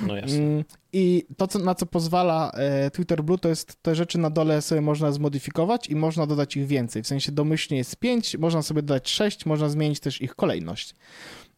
No 0.00 0.16
jasne. 0.16 0.36
Mm, 0.36 0.64
I 0.92 1.26
to, 1.36 1.46
co, 1.46 1.58
na 1.58 1.74
co 1.74 1.86
pozwala 1.86 2.50
e, 2.50 2.90
Twitter 2.90 3.24
Blue, 3.24 3.38
to 3.38 3.48
jest 3.48 3.82
te 3.82 3.94
rzeczy 3.94 4.18
na 4.18 4.30
dole 4.30 4.62
sobie 4.62 4.80
można 4.80 5.12
zmodyfikować 5.12 5.86
i 5.86 5.96
można 5.96 6.26
dodać 6.26 6.56
ich 6.56 6.66
więcej. 6.66 7.02
W 7.02 7.06
sensie 7.06 7.32
domyślnie 7.32 7.78
jest 7.78 7.96
5, 7.96 8.36
można 8.38 8.62
sobie 8.62 8.82
dodać 8.82 9.10
6, 9.10 9.46
można 9.46 9.68
zmienić 9.68 10.00
też 10.00 10.22
ich 10.22 10.34
kolejność. 10.34 10.94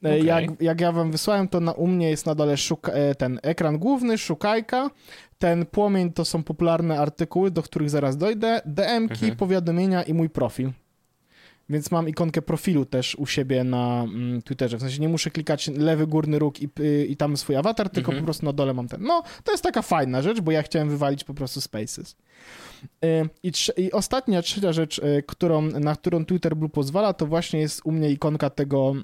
E, 0.05 0.09
okay. 0.09 0.25
Jak, 0.25 0.63
jak 0.63 0.81
ja 0.81 0.93
wam 0.93 1.11
wysłałem, 1.11 1.49
to 1.49 1.61
na, 1.61 1.73
u 1.73 1.87
mnie 1.87 2.11
jest 2.11 2.27
na 2.27 2.35
dole 2.35 2.57
szuka, 2.57 2.93
e, 2.93 3.15
ten 3.15 3.41
ekran 3.43 3.79
główny, 3.79 4.19
szukajka, 4.19 4.91
ten 5.39 5.67
płomień 5.67 6.13
to 6.13 6.25
są 6.25 6.43
popularne 6.43 7.01
artykuły, 7.01 7.51
do 7.51 7.63
których 7.63 7.91
zaraz 7.91 8.17
dojdę, 8.17 8.61
DM-ki, 8.67 9.25
mhm. 9.25 9.37
powiadomienia 9.37 10.03
i 10.03 10.15
mój 10.15 10.31
profil. 10.31 10.71
Więc 11.71 11.91
mam 11.91 12.09
ikonkę 12.09 12.43
profilu 12.43 12.85
też 12.85 13.15
u 13.15 13.27
siebie 13.27 13.65
na 13.65 14.03
mm, 14.03 14.43
Twitterze. 14.43 14.77
W 14.77 14.81
sensie 14.81 15.01
nie 15.01 15.09
muszę 15.09 15.31
klikać 15.31 15.69
lewy 15.69 16.07
górny 16.07 16.39
róg 16.39 16.63
i, 16.63 16.69
y, 16.81 17.07
i 17.07 17.17
tam 17.17 17.37
swój 17.37 17.57
awatar, 17.57 17.91
tylko 17.91 18.11
mhm. 18.11 18.23
po 18.23 18.25
prostu 18.25 18.47
na 18.47 18.53
dole 18.53 18.75
mam 18.75 18.89
ten. 18.89 19.03
No, 19.03 19.23
to 19.45 19.53
jest 19.53 19.65
taka 19.65 19.83
fajna 19.83 20.23
rzecz, 20.23 20.41
bo 20.41 20.53
ja 20.53 20.63
chciałem 20.63 20.89
wywalić 20.89 21.25
po 21.25 21.35
prostu 21.35 21.61
Spaces. 21.61 22.17
Y, 23.05 23.29
I, 23.43 23.53
I, 23.77 23.93
ostatnia, 23.93 24.43
trzecia 24.43 24.73
rzecz, 24.73 24.99
y, 24.99 25.23
którą, 25.27 25.63
na 25.63 25.97
którą 25.97 26.25
Twitter 26.25 26.57
Blue 26.57 26.69
pozwala, 26.69 27.13
to 27.13 27.27
właśnie 27.27 27.61
jest 27.61 27.81
u 27.85 27.93
mnie 27.93 28.11
ikonka 28.11 28.51
tego, 28.51 28.95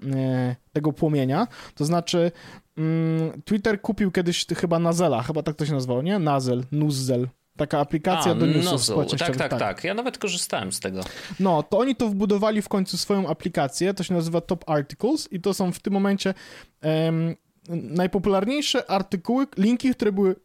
tego 0.72 0.92
płomienia. 0.92 1.46
To 1.74 1.84
znaczy, 1.84 2.32
mm, 2.78 3.42
Twitter 3.42 3.80
kupił 3.80 4.10
kiedyś 4.10 4.46
chyba 4.46 4.78
Nazela, 4.78 5.22
chyba 5.22 5.42
tak 5.42 5.56
to 5.56 5.66
się 5.66 5.72
nazywało, 5.72 6.02
nie? 6.02 6.18
Nazel, 6.18 6.64
Nuzzel. 6.72 7.28
Taka 7.56 7.78
aplikacja 7.78 8.32
A, 8.32 8.34
do 8.34 8.46
newsów 8.46 9.10
tak, 9.10 9.18
tak, 9.18 9.36
tak, 9.36 9.60
tak. 9.60 9.84
Ja 9.84 9.94
nawet 9.94 10.18
korzystałem 10.18 10.72
z 10.72 10.80
tego. 10.80 11.00
No, 11.40 11.62
to 11.62 11.78
oni 11.78 11.96
to 11.96 12.08
wbudowali 12.08 12.62
w 12.62 12.68
końcu 12.68 12.98
swoją 12.98 13.28
aplikację, 13.28 13.94
to 13.94 14.04
się 14.04 14.14
nazywa 14.14 14.40
Top 14.40 14.70
Articles 14.70 15.32
i 15.32 15.40
to 15.40 15.54
są 15.54 15.72
w 15.72 15.80
tym 15.80 15.92
momencie 15.92 16.34
um, 16.82 17.34
najpopularniejsze 17.68 18.90
artykuły, 18.90 19.46
linki, 19.56 19.90
które 19.90 20.12
były, 20.12 20.36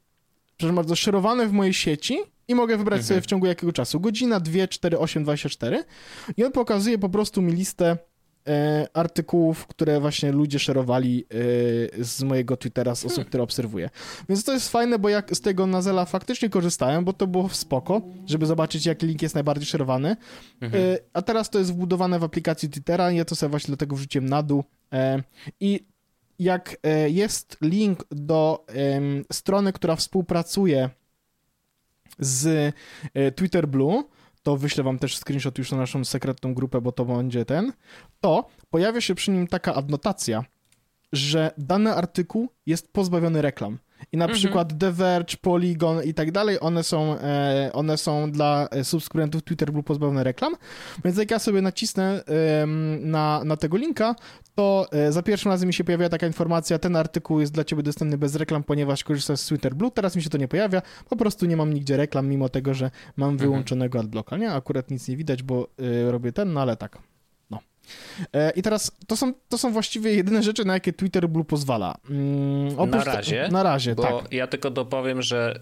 przepraszam 0.57 0.75
bardzo, 0.75 0.95
szerowane 0.95 1.47
w 1.47 1.51
mojej 1.51 1.73
sieci 1.73 2.17
i 2.47 2.55
mogę 2.55 2.77
wybrać 2.77 2.99
mhm. 2.99 3.07
sobie 3.07 3.21
w 3.21 3.25
ciągu 3.25 3.45
jakiego 3.45 3.73
czasu. 3.73 3.99
Godzina, 3.99 4.39
2, 4.39 4.67
4, 4.67 4.99
8, 4.99 5.23
24 5.23 5.83
i 6.37 6.43
on 6.43 6.51
pokazuje 6.51 6.97
po 6.97 7.09
prostu 7.09 7.41
mi 7.41 7.53
listę 7.53 7.97
artykułów, 8.93 9.67
które 9.67 9.99
właśnie 9.99 10.31
ludzie 10.31 10.59
szerowali 10.59 11.25
e, 11.99 12.03
z 12.03 12.23
mojego 12.23 12.57
Twittera, 12.57 12.95
z 12.95 13.05
osób, 13.05 13.15
hmm. 13.15 13.29
które 13.29 13.43
obserwuję. 13.43 13.89
Więc 14.29 14.43
to 14.43 14.53
jest 14.53 14.69
fajne, 14.69 14.99
bo 14.99 15.09
jak 15.09 15.35
z 15.35 15.41
tego 15.41 15.67
Nazela 15.67 16.05
faktycznie 16.05 16.49
korzystałem, 16.49 17.05
bo 17.05 17.13
to 17.13 17.27
było 17.27 17.49
spoko, 17.49 18.01
żeby 18.25 18.45
zobaczyć, 18.45 18.85
jaki 18.85 19.07
link 19.07 19.21
jest 19.21 19.35
najbardziej 19.35 19.65
szerowany. 19.65 20.15
Mhm. 20.61 20.83
E, 20.83 20.97
a 21.13 21.21
teraz 21.21 21.49
to 21.49 21.59
jest 21.59 21.73
wbudowane 21.73 22.19
w 22.19 22.23
aplikacji 22.23 22.69
Twittera, 22.69 23.11
ja 23.11 23.25
to 23.25 23.35
sobie 23.35 23.49
właśnie 23.49 23.67
dlatego 23.67 23.95
wrzuciłem 23.95 24.29
na 24.29 24.43
dół. 24.43 24.63
E, 24.93 25.23
I 25.59 25.85
jak 26.39 26.77
e, 26.83 27.09
jest 27.09 27.57
link 27.61 28.03
do 28.11 28.65
strony, 29.31 29.73
która 29.73 29.95
współpracuje 29.95 30.89
z 32.19 32.73
e, 33.13 33.31
Twitter 33.31 33.67
Blue, 33.67 34.03
to 34.43 34.57
wyślę 34.57 34.83
wam 34.83 34.99
też 34.99 35.17
screenshot 35.17 35.57
już 35.57 35.71
na 35.71 35.77
naszą 35.77 36.05
sekretną 36.05 36.53
grupę, 36.53 36.81
bo 36.81 36.91
to 36.91 37.05
będzie 37.05 37.45
ten, 37.45 37.73
to 38.19 38.49
pojawia 38.69 39.01
się 39.01 39.15
przy 39.15 39.31
nim 39.31 39.47
taka 39.47 39.75
adnotacja, 39.75 40.43
że 41.13 41.51
dany 41.57 41.93
artykuł 41.93 42.49
jest 42.65 42.93
pozbawiony 42.93 43.41
reklam. 43.41 43.77
I 44.11 44.17
na 44.17 44.25
Mhm. 44.25 44.39
przykład 44.39 44.79
The 44.79 44.91
Verge, 44.91 45.37
Polygon 45.41 46.03
i 46.03 46.13
tak 46.13 46.31
dalej, 46.31 46.57
one 46.61 46.83
są, 46.83 47.17
e, 47.19 47.69
one 47.73 47.97
są 47.97 48.31
dla 48.31 48.67
e, 48.71 48.83
subskrybentów 48.83 49.43
Twitter 49.43 49.71
Blue 49.71 49.83
pozbawione 49.83 50.23
reklam. 50.23 50.53
Więc 51.05 51.17
jak 51.17 51.31
ja 51.31 51.39
sobie 51.39 51.61
nacisnę 51.61 52.23
na, 52.99 53.41
na 53.45 53.57
tego 53.57 53.77
linka, 53.77 54.15
to 54.55 54.85
e, 54.91 55.11
za 55.11 55.21
pierwszym 55.23 55.51
razem 55.51 55.67
mi 55.67 55.73
się 55.73 55.83
pojawia 55.83 56.09
taka 56.09 56.27
informacja, 56.27 56.79
ten 56.79 56.95
artykuł 56.95 57.39
jest 57.39 57.53
dla 57.53 57.63
ciebie 57.63 57.83
dostępny 57.83 58.17
bez 58.17 58.35
reklam, 58.35 58.63
ponieważ 58.63 59.03
korzystasz 59.03 59.39
z 59.39 59.45
Twitter 59.47 59.75
Blue. 59.75 59.91
Teraz 59.91 60.15
mi 60.15 60.21
się 60.21 60.29
to 60.29 60.37
nie 60.37 60.47
pojawia, 60.47 60.81
po 61.09 61.15
prostu 61.15 61.45
nie 61.45 61.57
mam 61.57 61.73
nigdzie 61.73 61.97
reklam, 61.97 62.27
mimo 62.27 62.49
tego, 62.49 62.73
że 62.73 62.91
mam 63.17 63.37
wyłączonego 63.37 63.99
adblocka. 63.99 64.37
Nie, 64.37 64.51
akurat 64.51 64.91
nic 64.91 65.07
nie 65.07 65.17
widać, 65.17 65.43
bo 65.43 65.67
robię 66.09 66.31
ten, 66.31 66.53
no 66.53 66.61
ale 66.61 66.77
tak. 66.77 66.97
E, 68.33 68.51
I 68.51 68.61
teraz 68.61 68.91
to 69.07 69.17
są, 69.17 69.33
to 69.49 69.57
są 69.57 69.71
właściwie 69.73 70.13
jedyne 70.13 70.43
rzeczy, 70.43 70.65
na 70.65 70.73
jakie 70.73 70.93
Twitter 70.93 71.29
Blue 71.29 71.45
pozwala. 71.45 71.97
Mm, 72.09 72.67
Na 72.75 72.77
oprócz 72.81 73.05
te- 73.05 73.13
razie, 73.13 73.49
na 73.51 73.63
razie, 73.63 73.95
Bo 73.95 74.03
tak. 74.03 74.33
ja 74.33 74.47
tylko 74.47 74.69
dopowiem, 74.71 75.21
że 75.21 75.59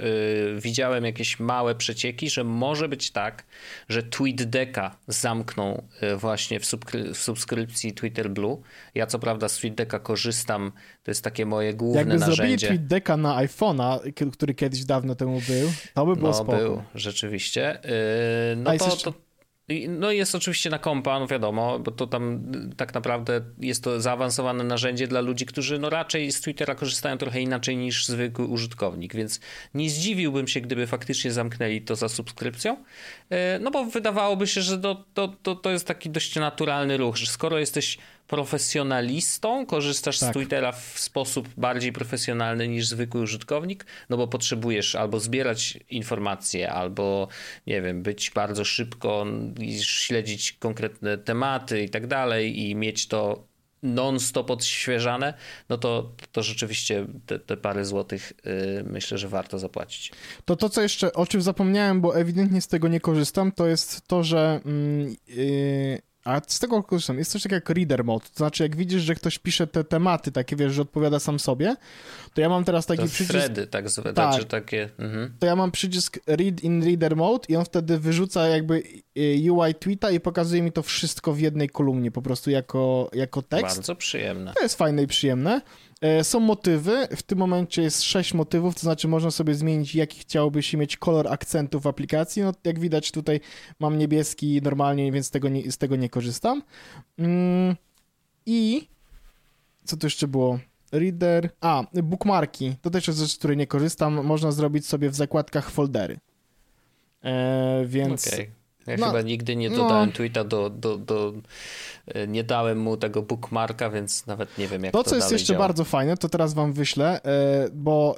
y, 0.57 0.61
widziałem 0.61 1.05
jakieś 1.05 1.39
małe 1.39 1.75
przecieki, 1.75 2.29
że 2.29 2.43
może 2.43 2.89
być 2.89 3.11
tak, 3.11 3.43
że 3.89 4.03
TweetDecka 4.03 4.97
zamkną 5.07 5.83
y, 6.03 6.15
właśnie 6.17 6.59
w, 6.59 6.63
subskry- 6.65 7.13
w 7.13 7.17
subskrypcji 7.17 7.93
Twitter 7.93 8.29
Blue. 8.29 8.61
Ja 8.95 9.07
co 9.07 9.19
prawda 9.19 9.49
z 9.49 9.55
TweetDecka 9.57 9.99
korzystam, 9.99 10.71
to 11.03 11.11
jest 11.11 11.23
takie 11.23 11.45
moje 11.45 11.73
główne 11.73 11.99
Jakby 11.99 12.19
zrobili 12.19 12.37
narzędzie. 12.37 12.67
TweetDecka 12.67 13.17
na 13.17 13.43
iPhone'a, 13.45 13.99
który 14.31 14.53
kiedyś 14.53 14.85
dawno 14.85 15.15
temu 15.15 15.41
był, 15.47 15.71
to 15.93 16.05
by 16.05 16.15
było 16.15 16.27
No, 16.27 16.33
spoko. 16.33 16.57
był, 16.57 16.81
rzeczywiście. 16.95 17.79
Yy, 17.83 17.89
A 18.53 18.55
No 18.73 18.77
to, 18.77 18.85
jeszcze- 18.85 19.11
to 19.11 19.26
no 19.87 20.11
jest 20.11 20.35
oczywiście 20.35 20.69
na 20.69 20.79
kompa, 20.79 21.19
no 21.19 21.27
wiadomo, 21.27 21.79
bo 21.79 21.91
to 21.91 22.07
tam 22.07 22.51
y, 22.71 22.75
tak 22.75 22.93
naprawdę 22.93 23.41
jest 23.59 23.83
to 23.83 24.01
zaawansowane 24.01 24.63
narzędzie 24.63 25.07
dla 25.07 25.21
ludzi, 25.21 25.45
którzy 25.45 25.79
no 25.79 25.89
raczej 25.89 26.31
z 26.31 26.41
Twittera 26.41 26.75
korzystają 26.75 27.17
trochę 27.17 27.41
inaczej 27.41 27.77
niż 27.77 28.05
zwykły 28.05 28.45
użytkownik, 28.45 29.15
więc 29.15 29.39
nie 29.73 29.89
zdziwiłbym 29.89 30.47
się, 30.47 30.61
gdyby 30.61 30.87
faktycznie 30.87 31.31
zamknęli 31.31 31.81
to 31.81 31.95
za 31.95 32.09
subskrypcją, 32.09 32.77
Yy, 33.29 33.37
no 33.61 33.71
bo 33.71 33.85
wydawałoby 33.85 34.47
się, 34.47 34.61
że 34.61 34.77
to, 34.77 35.05
to, 35.13 35.27
to, 35.27 35.55
to 35.55 35.71
jest 35.71 35.87
taki 35.87 36.09
dość 36.09 36.35
naturalny 36.35 36.97
ruch, 36.97 37.15
że 37.17 37.25
skoro 37.25 37.59
jesteś 37.59 37.97
profesjonalistą, 38.27 39.65
korzystasz 39.65 40.19
Tak. 40.19 40.29
z 40.29 40.33
Twittera 40.33 40.71
w 40.71 40.93
sposób 40.95 41.49
bardziej 41.57 41.93
profesjonalny 41.93 42.67
niż 42.67 42.87
zwykły 42.87 43.21
użytkownik, 43.21 43.85
no 44.09 44.17
bo 44.17 44.27
potrzebujesz 44.27 44.95
albo 44.95 45.19
zbierać 45.19 45.79
informacje, 45.89 46.71
albo 46.71 47.27
nie 47.67 47.81
wiem, 47.81 48.03
być 48.03 48.31
bardzo 48.31 48.65
szybko 48.65 49.25
i 49.59 49.83
śledzić 49.83 50.51
konkretne 50.51 51.17
tematy 51.17 51.83
i 51.83 51.89
tak 51.89 52.07
dalej 52.07 52.59
i 52.59 52.75
mieć 52.75 53.07
to 53.07 53.47
non-stop 53.83 54.51
odświeżane, 54.51 55.33
no 55.69 55.77
to, 55.77 56.11
to 56.31 56.43
rzeczywiście 56.43 57.05
te, 57.25 57.39
te 57.39 57.57
parę 57.57 57.85
złotych 57.85 58.33
yy, 58.45 58.83
myślę, 58.83 59.17
że 59.17 59.27
warto 59.27 59.59
zapłacić. 59.59 60.11
To 60.45 60.55
to, 60.55 60.69
co 60.69 60.81
jeszcze, 60.81 61.13
o 61.13 61.25
czym 61.25 61.41
zapomniałem, 61.41 62.01
bo 62.01 62.19
ewidentnie 62.19 62.61
z 62.61 62.67
tego 62.67 62.87
nie 62.87 62.99
korzystam, 62.99 63.51
to 63.51 63.67
jest 63.67 64.07
to, 64.07 64.23
że... 64.23 64.61
Yy, 65.27 66.07
a 66.27 66.41
z 66.47 66.59
tego 66.59 66.83
korzystam. 66.83 67.17
Jest 67.17 67.31
coś 67.31 67.43
takiego 67.43 67.55
jak 67.55 67.69
reader 67.69 68.03
mode. 68.03 68.25
To 68.25 68.37
znaczy, 68.37 68.63
jak 68.63 68.75
widzisz, 68.75 69.01
że 69.01 69.15
ktoś 69.15 69.39
pisze 69.39 69.67
te 69.67 69.83
tematy, 69.83 70.31
takie 70.31 70.55
wiesz, 70.55 70.73
że 70.73 70.81
odpowiada 70.81 71.19
sam 71.19 71.39
sobie, 71.39 71.75
to 72.33 72.41
ja 72.41 72.49
mam 72.49 72.63
teraz 72.63 72.85
taki 72.85 73.01
To 73.03 73.07
przycisk. 73.09 73.29
thready 73.31 73.67
tak 73.67 73.89
zwane, 73.89 74.13
Tak. 74.13 74.33
znaczy 74.33 74.45
takie... 74.47 74.89
Mhm. 74.97 75.33
To 75.39 75.45
ja 75.47 75.55
mam 75.55 75.71
przycisk 75.71 76.19
read 76.27 76.63
in 76.63 76.83
reader 76.83 77.15
mode 77.15 77.45
i 77.49 77.55
on 77.55 77.65
wtedy 77.65 77.99
wyrzuca 77.99 78.47
jakby 78.47 78.83
yy, 79.15 79.51
UI 79.51 79.75
tweeta 79.75 80.11
i 80.11 80.19
pokazuje 80.19 80.61
mi 80.61 80.71
to 80.71 80.83
wszystko 80.83 81.33
w 81.33 81.39
jednej 81.39 81.69
kolumnie, 81.69 82.11
po 82.11 82.21
prostu 82.21 82.49
jako, 82.49 83.09
jako 83.13 83.41
tekst. 83.41 83.65
Bardzo 83.75 83.95
przyjemne. 83.95 84.53
To 84.57 84.63
jest 84.63 84.77
fajne 84.77 85.03
i 85.03 85.07
przyjemne. 85.07 85.61
E, 86.01 86.23
Są 86.23 86.39
motywy, 86.39 87.07
w 87.15 87.23
tym 87.23 87.39
momencie 87.39 87.81
jest 87.81 88.03
sześć 88.03 88.33
motywów, 88.33 88.75
to 88.75 88.81
znaczy 88.81 89.07
można 89.07 89.31
sobie 89.31 89.55
zmienić, 89.55 89.95
jaki 89.95 90.19
chciałbyś 90.19 90.73
mieć 90.73 90.97
kolor 90.97 91.27
akcentu 91.27 91.79
w 91.79 91.87
aplikacji. 91.87 92.43
No, 92.43 92.51
jak 92.63 92.79
widać 92.79 93.11
tutaj 93.11 93.39
mam 93.79 93.97
niebieski 93.97 94.61
normalnie, 94.61 95.11
więc 95.11 95.31
tego 95.31 95.49
nie, 95.49 95.71
z 95.71 95.77
tego 95.77 95.95
nie 95.95 96.09
korzystam. 96.09 96.63
Mm, 97.17 97.75
I 98.45 98.87
co 99.83 99.97
tu 99.97 100.05
jeszcze 100.07 100.27
było? 100.27 100.59
Reader. 100.91 101.49
A, 101.61 101.83
bookmarki. 102.03 102.75
To 102.81 102.89
też 102.89 103.07
jest 103.07 103.19
rzecz, 103.19 103.31
z 103.31 103.37
której 103.37 103.57
nie 103.57 103.67
korzystam. 103.67 104.25
Można 104.25 104.51
zrobić 104.51 104.87
sobie 104.87 105.09
w 105.09 105.15
zakładkach 105.15 105.69
foldery. 105.69 106.19
E, 107.23 107.83
więc 107.85 108.27
Okej. 108.27 108.51
Ja 108.87 108.95
no, 108.99 109.07
chyba 109.07 109.21
nigdy 109.21 109.55
nie 109.55 109.69
no. 109.69 109.75
dodałem 109.77 110.11
tweeta 110.11 110.43
do, 110.43 110.69
do, 110.69 110.97
do... 110.97 111.33
e, 112.07 112.27
Nie 112.27 112.43
dałem 112.43 112.79
mu 112.79 112.97
tego 112.97 113.21
bookmarka, 113.21 113.89
więc 113.89 114.27
nawet 114.27 114.57
nie 114.57 114.67
wiem 114.67 114.83
jak 114.83 114.93
to 114.93 115.03
To, 115.03 115.09
co 115.09 115.15
jest 115.15 115.31
jeszcze 115.31 115.53
działa. 115.53 115.59
bardzo 115.67 115.83
fajne, 115.83 116.17
to 116.17 116.29
teraz 116.29 116.53
wam 116.53 116.73
wyślę, 116.73 117.23
e, 117.23 117.69
bo 117.73 118.15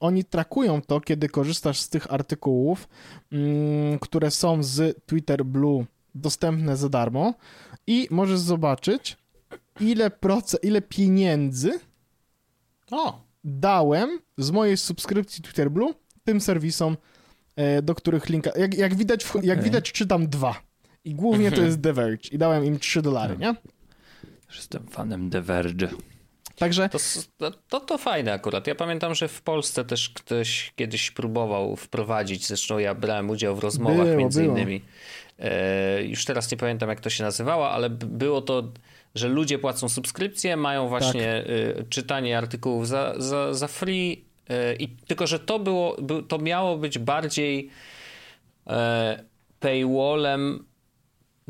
oni 0.00 0.24
trakują 0.24 0.82
to, 0.82 1.00
kiedy 1.00 1.28
korzystasz 1.28 1.78
z 1.80 1.88
tych 1.88 2.12
artykułów, 2.12 2.88
mm, 3.32 3.98
które 3.98 4.30
są 4.30 4.62
z 4.62 4.96
Twitter 5.06 5.44
Blue 5.44 5.84
dostępne 6.14 6.76
za 6.76 6.88
darmo 6.88 7.34
i 7.86 8.08
możesz 8.10 8.38
zobaczyć, 8.38 9.16
ile, 9.80 10.10
proce- 10.10 10.56
ile 10.62 10.82
pieniędzy 10.82 11.80
O, 12.90 13.20
dałem 13.44 14.18
z 14.38 14.50
mojej 14.50 14.76
subskrypcji 14.76 15.42
Twitter 15.42 15.70
Blue 15.70 15.94
tym 16.24 16.40
serwisom, 16.40 16.96
do 17.82 17.94
których 17.94 18.28
linka... 18.28 18.50
Jak, 18.56 18.74
jak, 18.74 18.94
widać, 18.94 19.24
w, 19.24 19.34
jak 19.34 19.58
Okej. 19.58 19.64
widać, 19.64 19.92
czytam 19.92 20.28
dwa. 20.28 20.62
I 21.04 21.14
głównie 21.14 21.52
to 21.52 21.62
jest 21.62 21.82
The 21.82 21.92
Verge. 21.92 22.28
I 22.32 22.38
dałem 22.38 22.64
im 22.64 22.78
3 22.78 23.02
dolary, 23.02 23.36
nie? 23.38 23.54
Jestem 24.54 24.86
fanem 24.86 25.30
The 25.30 25.42
Verge. 25.42 25.88
Także 26.58 26.88
to, 27.38 27.50
to, 27.68 27.80
to, 27.80 27.98
fajne 27.98 28.32
akurat. 28.32 28.66
Ja 28.66 28.74
pamiętam, 28.74 29.14
że 29.14 29.28
w 29.28 29.42
Polsce 29.42 29.84
też 29.84 30.10
ktoś 30.10 30.72
kiedyś 30.76 31.10
próbował 31.10 31.76
wprowadzić, 31.76 32.46
zresztą 32.46 32.78
ja 32.78 32.94
brałem 32.94 33.30
udział 33.30 33.56
w 33.56 33.58
rozmowach 33.58 34.06
Było, 34.06 34.18
między 34.18 34.42
było. 34.42 34.56
innymi. 34.56 34.82
E, 35.38 36.04
już 36.04 36.24
teraz 36.24 36.50
nie 36.50 36.56
pamiętam 36.56 36.88
jak 36.88 37.00
to 37.00 37.10
się 37.10 37.24
nazywało, 37.24 37.70
ale 37.70 37.90
było 37.90 38.42
to, 38.42 38.72
że 39.14 39.28
ludzie 39.28 39.58
płacą 39.58 39.88
subskrypcję, 39.88 40.56
mają 40.56 40.88
właśnie 40.88 41.28
e, 41.28 41.44
czytanie 41.88 42.38
artykułów 42.38 42.88
za, 42.88 43.14
za, 43.18 43.54
za 43.54 43.66
free 43.68 44.12
e, 44.12 44.35
i 44.78 44.88
tylko, 44.88 45.26
że 45.26 45.38
to 45.38 45.58
było, 45.58 45.96
był- 46.02 46.22
to 46.22 46.38
miało 46.38 46.76
być 46.78 46.98
bardziej 46.98 47.70
e, 48.66 49.24
paywallem 49.60 50.64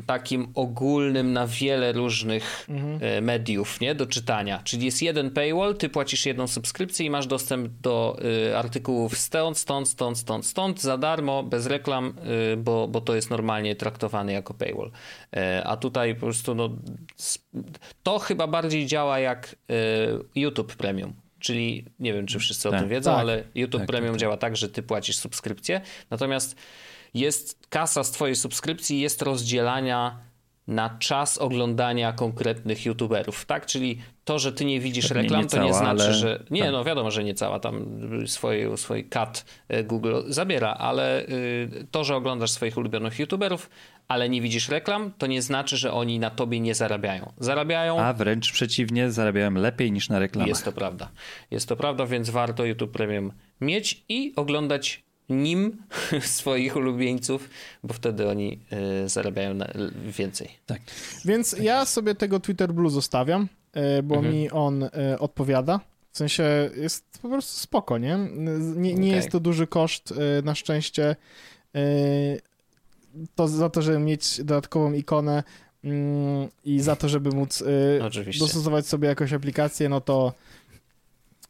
takim 0.05 0.47
ogólnym 0.55 1.33
na 1.33 1.47
wiele 1.47 1.91
różnych 1.91 2.67
e, 3.01 3.21
mediów, 3.21 3.81
nie, 3.81 3.95
do 3.95 4.05
czytania. 4.05 4.61
Czyli 4.63 4.85
jest 4.85 5.01
jeden 5.01 5.31
paywall, 5.31 5.77
ty 5.77 5.89
płacisz 5.89 6.25
jedną 6.25 6.47
subskrypcję 6.47 7.05
i 7.05 7.09
masz 7.09 7.27
dostęp 7.27 7.71
do 7.81 8.17
e, 8.49 8.57
artykułów 8.57 9.17
stąd, 9.17 9.57
stąd, 9.57 9.89
stąd, 9.89 10.17
stąd, 10.17 10.45
stąd, 10.45 10.81
za 10.81 10.97
darmo, 10.97 11.43
bez 11.43 11.65
reklam, 11.65 12.13
e, 12.53 12.57
bo, 12.57 12.87
bo 12.87 13.01
to 13.01 13.15
jest 13.15 13.29
normalnie 13.29 13.75
traktowane 13.75 14.33
jako 14.33 14.53
paywall. 14.53 14.91
E, 15.35 15.63
a 15.63 15.77
tutaj 15.77 16.15
po 16.15 16.21
prostu 16.21 16.55
no, 16.55 16.69
to 18.03 18.19
chyba 18.19 18.47
bardziej 18.47 18.85
działa 18.85 19.19
jak 19.19 19.55
e, 19.69 19.73
YouTube 20.35 20.75
Premium. 20.75 21.26
Czyli 21.39 21.85
nie 21.99 22.13
wiem, 22.13 22.25
czy 22.27 22.39
wszyscy 22.39 22.67
o 22.67 22.71
Tak. 22.71 22.79
tym 22.79 22.89
wiedzą, 22.89 23.11
Tak. 23.11 23.19
ale 23.19 23.43
YouTube 23.55 23.81
Tak, 23.81 23.87
Premium 23.87 24.07
tak, 24.13 24.15
tak. 24.15 24.21
działa 24.21 24.37
tak, 24.37 24.57
że 24.57 24.69
ty 24.69 24.83
płacisz 24.83 25.17
subskrypcję, 25.17 25.81
natomiast 26.09 26.55
jest 27.13 27.67
kasa 27.69 28.03
z 28.03 28.11
twojej 28.11 28.35
subskrypcji 28.35 28.99
jest 28.99 29.21
rozdzielania 29.21 30.19
na 30.67 30.97
czas 30.99 31.37
oglądania 31.37 32.13
konkretnych 32.13 32.85
youtuberów, 32.85 33.45
tak? 33.45 33.65
Czyli 33.65 34.01
to, 34.25 34.39
że 34.39 34.53
ty 34.53 34.65
nie 34.65 34.79
widzisz 34.79 35.07
Pewnie 35.07 35.23
reklam, 35.23 35.41
nie 35.41 35.47
to 35.47 35.63
nie 35.63 35.73
znaczy, 35.73 36.03
ale- 36.03 36.13
że... 36.13 36.43
Nie, 36.49 36.61
tak. 36.63 36.71
no 36.71 36.83
wiadomo, 36.83 37.11
że 37.11 37.23
nie 37.23 37.33
cała, 37.33 37.59
tam 37.59 37.85
swój, 38.27 38.57
swój 38.77 39.09
cut 39.09 39.45
e, 39.67 39.83
Google 39.83 40.15
zabiera, 40.27 40.73
ale 40.73 41.21
y, 41.25 41.87
to, 41.91 42.03
że 42.03 42.15
oglądasz 42.15 42.51
swoich 42.51 42.77
ulubionych 42.77 43.19
youtuberów, 43.19 43.69
ale 44.07 44.29
nie 44.29 44.41
widzisz 44.41 44.69
reklam, 44.69 45.11
to 45.17 45.27
nie 45.27 45.41
znaczy, 45.41 45.77
że 45.77 45.91
oni 45.93 46.19
na 46.19 46.29
tobie 46.29 46.59
nie 46.59 46.75
zarabiają. 46.75 47.33
Zarabiają, 47.39 47.99
A 47.99 48.13
wręcz 48.13 48.51
przeciwnie, 48.51 49.11
zarabiałem 49.11 49.57
lepiej 49.57 49.91
niż 49.91 50.09
na 50.09 50.19
reklamach. 50.19 50.47
jest 50.47 50.65
to 50.65 50.71
prawda. 50.71 51.09
Jest 51.51 51.69
to 51.69 51.75
prawda, 51.75 52.05
więc 52.05 52.29
warto 52.29 52.65
YouTube 52.65 52.91
Premium 52.91 53.31
mieć 53.61 54.03
i 54.09 54.33
oglądać 54.35 55.03
nim 55.29 55.77
swoich 56.21 56.75
ulubieńców, 56.75 57.49
bo 57.83 57.93
wtedy 57.93 58.29
oni 58.29 58.59
y, 59.05 59.09
zarabiają 59.09 59.53
na, 59.53 59.67
więcej. 60.05 60.49
Tak. 60.65 60.81
Więc 61.25 61.55
ja 61.59 61.85
sobie 61.85 62.15
tego 62.15 62.39
Twitter 62.39 62.73
Blue 62.73 62.89
zostawiam, 62.89 63.47
e, 63.73 64.03
bo 64.03 64.15
Mhm. 64.15 64.33
mi 64.35 64.49
on 64.51 64.83
e, 64.83 64.89
odpowiada. 65.19 65.79
W 66.11 66.17
sensie 66.17 66.69
jest 66.77 67.05
po 67.21 67.29
prostu 67.29 67.59
spoko, 67.59 67.97
nie? 67.97 68.17
Nie, 68.75 68.93
nie 68.93 68.93
Okej. 68.93 69.09
jest 69.09 69.29
to 69.29 69.39
duży 69.39 69.67
koszt, 69.67 70.11
e, 70.11 70.41
na 70.41 70.55
szczęście. 70.55 71.15
E, 71.75 71.79
To 73.35 73.47
za 73.47 73.69
to, 73.69 73.81
żeby 73.81 73.99
mieć 73.99 74.37
dodatkową 74.37 74.93
ikonę 74.93 75.43
mm, 75.83 76.47
i 76.65 76.79
za 76.79 76.95
to, 76.95 77.09
żeby 77.09 77.29
móc 77.29 77.63
e, 77.99 78.05
Oczywiście. 78.05 78.39
dostosować 78.45 78.87
sobie 78.87 79.07
jakąś 79.07 79.33
aplikację, 79.33 79.89
no 79.89 80.01
to 80.01 80.33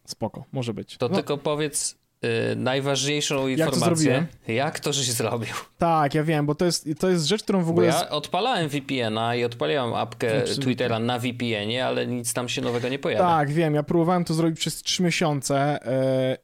spoko, 0.06 0.46
może 0.52 0.74
być. 0.74 0.98
To 0.98 1.10
No, 1.10 1.16
tylko 1.16 1.38
powiedz, 1.38 1.96
y, 2.26 2.56
najważniejszą 2.56 3.48
Jak 3.48 3.70
to 3.70 3.76
informację. 3.76 4.28
Jak 4.48 4.80
to 4.80 4.94
żeś 4.94 5.12
zrobił? 5.12 5.54
Tak, 5.78 6.14
ja 6.14 6.24
wiem, 6.24 6.46
bo 6.46 6.56
to 6.56 6.66
jest, 6.66 6.90
to 7.00 7.10
jest 7.10 7.26
rzecz, 7.26 7.44
którą 7.44 7.62
w 7.62 7.66
Bo 7.66 7.72
ogóle... 7.72 7.88
ja 7.88 8.10
odpalałem 8.10 8.70
VPN-a 8.70 9.36
i 9.36 9.44
odpaliłem 9.44 9.94
apkę. 9.94 10.44
Twittera 10.44 11.00
na 11.00 11.20
VPN-ie, 11.20 11.86
ale 11.86 12.08
nic 12.08 12.34
tam 12.34 12.50
się 12.50 12.62
nowego 12.62 12.90
nie 12.90 13.00
pojawia. 13.00 13.26
Tak, 13.26 13.52
wiem, 13.52 13.76
ja 13.76 13.84
próbowałem 13.84 14.24
to 14.24 14.34
zrobić 14.34 14.60
przez 14.60 14.84
trzy 14.84 15.04
miesiące 15.04 15.58
e, 15.58 15.88
e, 16.32 16.38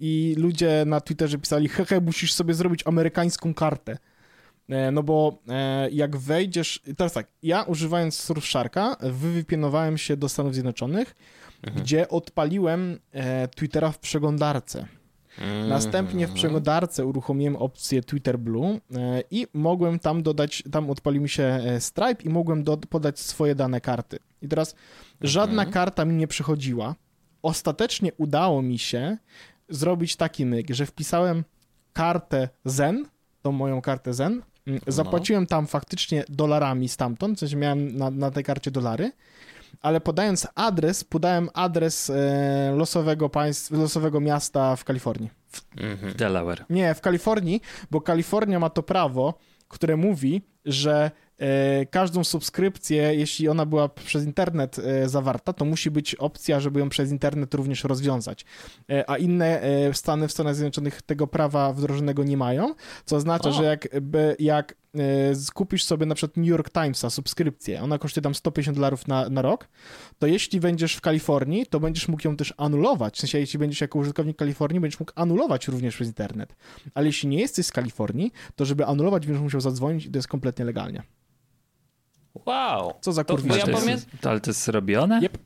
i 0.00 0.34
ludzie 0.38 0.84
na 0.86 1.00
Twitterze 1.00 1.38
pisali, 1.38 1.68
hehe, 1.68 2.00
musisz 2.00 2.32
sobie 2.32 2.54
zrobić 2.54 2.86
amerykańską 2.86 3.54
kartę. 3.54 3.98
E, 4.68 4.90
no 4.90 5.02
bo 5.02 5.42
jak 5.92 6.16
wejdziesz, 6.16 6.82
teraz 6.96 7.12
tak, 7.12 7.26
ja 7.42 7.62
używając 7.62 8.18
Surfsharka, 8.20 8.96
wywypienowałem 9.00 9.98
się 9.98 10.16
do 10.16 10.28
Stanów 10.28 10.54
Zjednoczonych, 10.54 11.14
Mhm. 11.62 11.82
gdzie 11.84 12.08
odpaliłem 12.08 12.98
e, 13.12 13.48
Twittera 13.48 13.90
w 13.90 13.98
przeglądarce. 13.98 14.86
Mhm. 15.38 15.68
Następnie 15.68 16.26
w 16.26 16.32
przeglądarce 16.32 17.06
uruchomiłem 17.06 17.56
opcję 17.56 18.02
Twitter 18.02 18.38
Blue 18.38 18.66
e, 18.66 19.22
i 19.30 19.46
mogłem 19.54 19.98
tam 19.98 20.22
dodać, 20.22 20.62
tam 20.72 20.90
odpalił 20.90 21.22
mi 21.22 21.28
się 21.28 21.42
e, 21.42 21.80
Stripe 21.80 22.22
i 22.22 22.28
mogłem 22.28 22.64
do, 22.64 22.76
podać 22.76 23.18
swoje 23.18 23.54
dane 23.54 23.80
karty. 23.80 24.18
I 24.42 24.48
teraz 24.48 24.74
żadna 25.20 25.62
Mhm. 25.62 25.72
karta 25.72 26.04
mi 26.04 26.14
nie 26.14 26.26
przychodziła. 26.28 26.94
Ostatecznie 27.42 28.12
udało 28.16 28.62
mi 28.62 28.78
się 28.78 29.16
zrobić 29.68 30.16
taki 30.16 30.46
myk, 30.46 30.70
że 30.70 30.86
wpisałem 30.86 31.44
kartę 31.92 32.48
Zen, 32.64 33.06
tą 33.42 33.52
moją 33.52 33.82
kartę 33.82 34.14
Zen, 34.14 34.42
mm, 34.66 34.80
zapłaciłem 34.86 35.46
tam 35.46 35.66
faktycznie 35.66 36.24
dolarami 36.28 36.88
stamtąd, 36.88 37.36
w 37.36 37.40
sensie 37.40 37.56
miałem 37.56 37.96
na, 37.96 38.10
na 38.10 38.30
tej 38.30 38.44
karcie 38.44 38.70
dolary, 38.70 39.12
ale 39.80 40.00
podając 40.00 40.46
adres, 40.54 41.04
podałem 41.04 41.48
adres 41.54 42.10
e, 42.10 42.72
losowego 42.76 43.28
państw, 43.28 43.70
losowego 43.70 44.20
miasta 44.20 44.76
w 44.76 44.84
Kalifornii. 44.84 45.30
Mhm. 45.76 46.12
Delaware. 46.14 46.64
Nie, 46.70 46.94
w 46.94 47.00
Kalifornii, 47.00 47.60
bo 47.90 48.00
Kalifornia 48.00 48.58
ma 48.58 48.70
to 48.70 48.82
prawo, 48.82 49.34
które 49.68 49.96
mówi, 49.96 50.42
że 50.64 51.10
e, 51.38 51.86
każdą 51.86 52.24
subskrypcję, 52.24 53.14
jeśli 53.14 53.48
ona 53.48 53.66
była 53.66 53.88
przez 53.88 54.24
internet 54.24 54.78
e, 54.78 55.08
zawarta, 55.08 55.52
to 55.52 55.64
musi 55.64 55.90
być 55.90 56.14
opcja, 56.14 56.60
żeby 56.60 56.80
ją 56.80 56.88
przez 56.88 57.10
internet 57.10 57.54
również 57.54 57.84
rozwiązać. 57.84 58.44
E, 58.90 59.10
a 59.10 59.18
inne 59.18 59.60
e, 59.62 59.94
stany 59.94 60.28
w 60.28 60.32
Stanach 60.32 60.54
Zjednoczonych 60.54 61.02
tego 61.02 61.26
prawa 61.26 61.72
wdrożonego 61.72 62.24
nie 62.24 62.36
mają, 62.36 62.74
co 63.04 63.16
oznacza, 63.16 63.48
O. 63.48 63.52
że 63.52 63.64
jak, 63.64 63.88
jak 64.38 64.74
skupisz 65.34 65.84
sobie 65.84 66.06
na 66.06 66.14
przykład 66.14 66.36
New 66.36 66.46
York 66.46 66.70
Timesa 66.70 67.10
subskrypcję, 67.10 67.82
ona 67.82 67.98
kosztuje 67.98 68.22
tam 68.22 68.34
150 68.34 68.76
dolarów 68.76 69.08
na, 69.08 69.28
na 69.28 69.42
rok, 69.42 69.68
to 70.18 70.26
jeśli 70.26 70.60
będziesz 70.60 70.94
w 70.94 71.00
Kalifornii, 71.00 71.66
to 71.66 71.80
będziesz 71.80 72.08
mógł 72.08 72.28
ją 72.28 72.36
też 72.36 72.54
anulować. 72.56 73.16
W 73.16 73.20
sensie, 73.20 73.38
jeśli 73.38 73.58
będziesz 73.58 73.80
jako 73.80 73.98
użytkownik 73.98 74.36
Kalifornii, 74.36 74.80
będziesz 74.80 75.00
mógł 75.00 75.12
anulować 75.14 75.68
również 75.68 75.94
przez 75.94 76.08
internet. 76.08 76.56
Ale 76.94 77.06
jeśli 77.06 77.28
nie 77.28 77.38
jesteś 77.40 77.66
z 77.66 77.72
Kalifornii, 77.72 78.32
to 78.56 78.64
żeby 78.64 78.86
anulować, 78.86 79.26
będziesz 79.26 79.42
musiał 79.42 79.60
zadzwonić 79.60 80.06
i 80.06 80.10
to 80.10 80.18
jest 80.18 80.28
kompletnie 80.28 80.64
legalnie. 80.64 81.02
Wow. 82.46 82.92
Co 83.00 83.12
za 83.12 83.24
To- 83.24 83.34
kurwa. 83.36 83.56
ja 83.56 83.66
pamię- 83.66 83.98
ale 84.22 84.40
to 84.40 84.50
jest 84.50 84.68
robione? 84.68 85.20
Yep. 85.22 85.38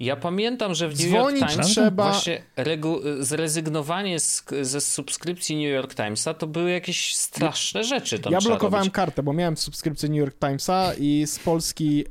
Ja 0.00 0.16
pamiętam, 0.16 0.74
że 0.74 0.88
w 0.88 0.90
New 0.90 1.08
Dzwonić 1.08 1.40
York 1.40 1.52
Times 1.52 1.66
trzeba- 1.68 2.10
właśnie 2.12 2.42
regu- 2.56 3.22
zrezygnowanie 3.22 4.20
z, 4.20 4.44
ze 4.62 4.80
subskrypcji 4.80 5.56
New 5.56 5.74
York 5.74 5.94
Timesa 5.94 6.34
to 6.34 6.46
były 6.46 6.70
jakieś 6.70 7.14
straszne 7.16 7.84
rzeczy 7.84 8.18
tam 8.18 8.32
Ja 8.32 8.38
blokowałem 8.40 8.82
robić. 8.84 8.94
kartę, 8.94 9.22
bo 9.22 9.32
miałem 9.32 9.56
subskrypcję 9.56 10.08
New 10.08 10.18
York 10.18 10.38
Timesa 10.38 10.92
i 10.98 11.24
z 11.26 11.38
Polski 11.38 12.04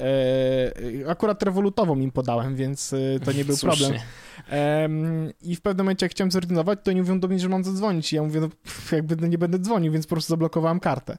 e, 1.06 1.10
akurat 1.10 1.44
rewolutową 1.44 2.00
im 2.00 2.12
podałem, 2.12 2.56
więc 2.56 2.94
e, 2.94 2.98
to 3.26 3.32
nie 3.32 3.46
był 3.46 3.56
Słusznie. 3.66 3.86
problem. 3.88 4.02
Em, 4.50 5.32
I 5.42 5.56
w 5.56 5.62
pewnym 5.62 5.86
momencie, 5.86 6.06
jak 6.06 6.12
chciałem 6.12 6.32
zrezygnować, 6.32 6.80
to 6.84 6.92
oni 6.92 7.02
mówią 7.02 7.20
do 7.20 7.28
mnie, 7.28 7.40
że 7.40 7.50
mam 7.50 7.64
zadzwonić. 7.64 8.14
I 8.14 8.16
ja 8.16 8.24
mówię, 8.24 8.40
no 8.42 8.50
jakby 8.92 9.30
nie 9.30 9.38
będę 9.38 9.60
dzwonił, 9.60 9.92
więc 9.94 10.08
po 10.08 10.16
prostu 10.16 10.30
zablokowałem 10.30 10.80
kartę. 10.80 11.18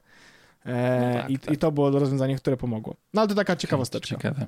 E, 0.65 1.11
No 1.15 1.21
tak, 1.21 1.29
i, 1.31 1.39
tak. 1.39 1.53
I 1.53 1.57
to 1.57 1.71
było 1.71 1.89
rozwiązanie, 1.89 2.35
które 2.35 2.57
pomogło. 2.57 2.95
No 3.13 3.21
ale 3.21 3.27
to 3.29 3.35
taka 3.35 3.55
ciekawosteczka. 3.55 4.15
Ciekawe. 4.15 4.45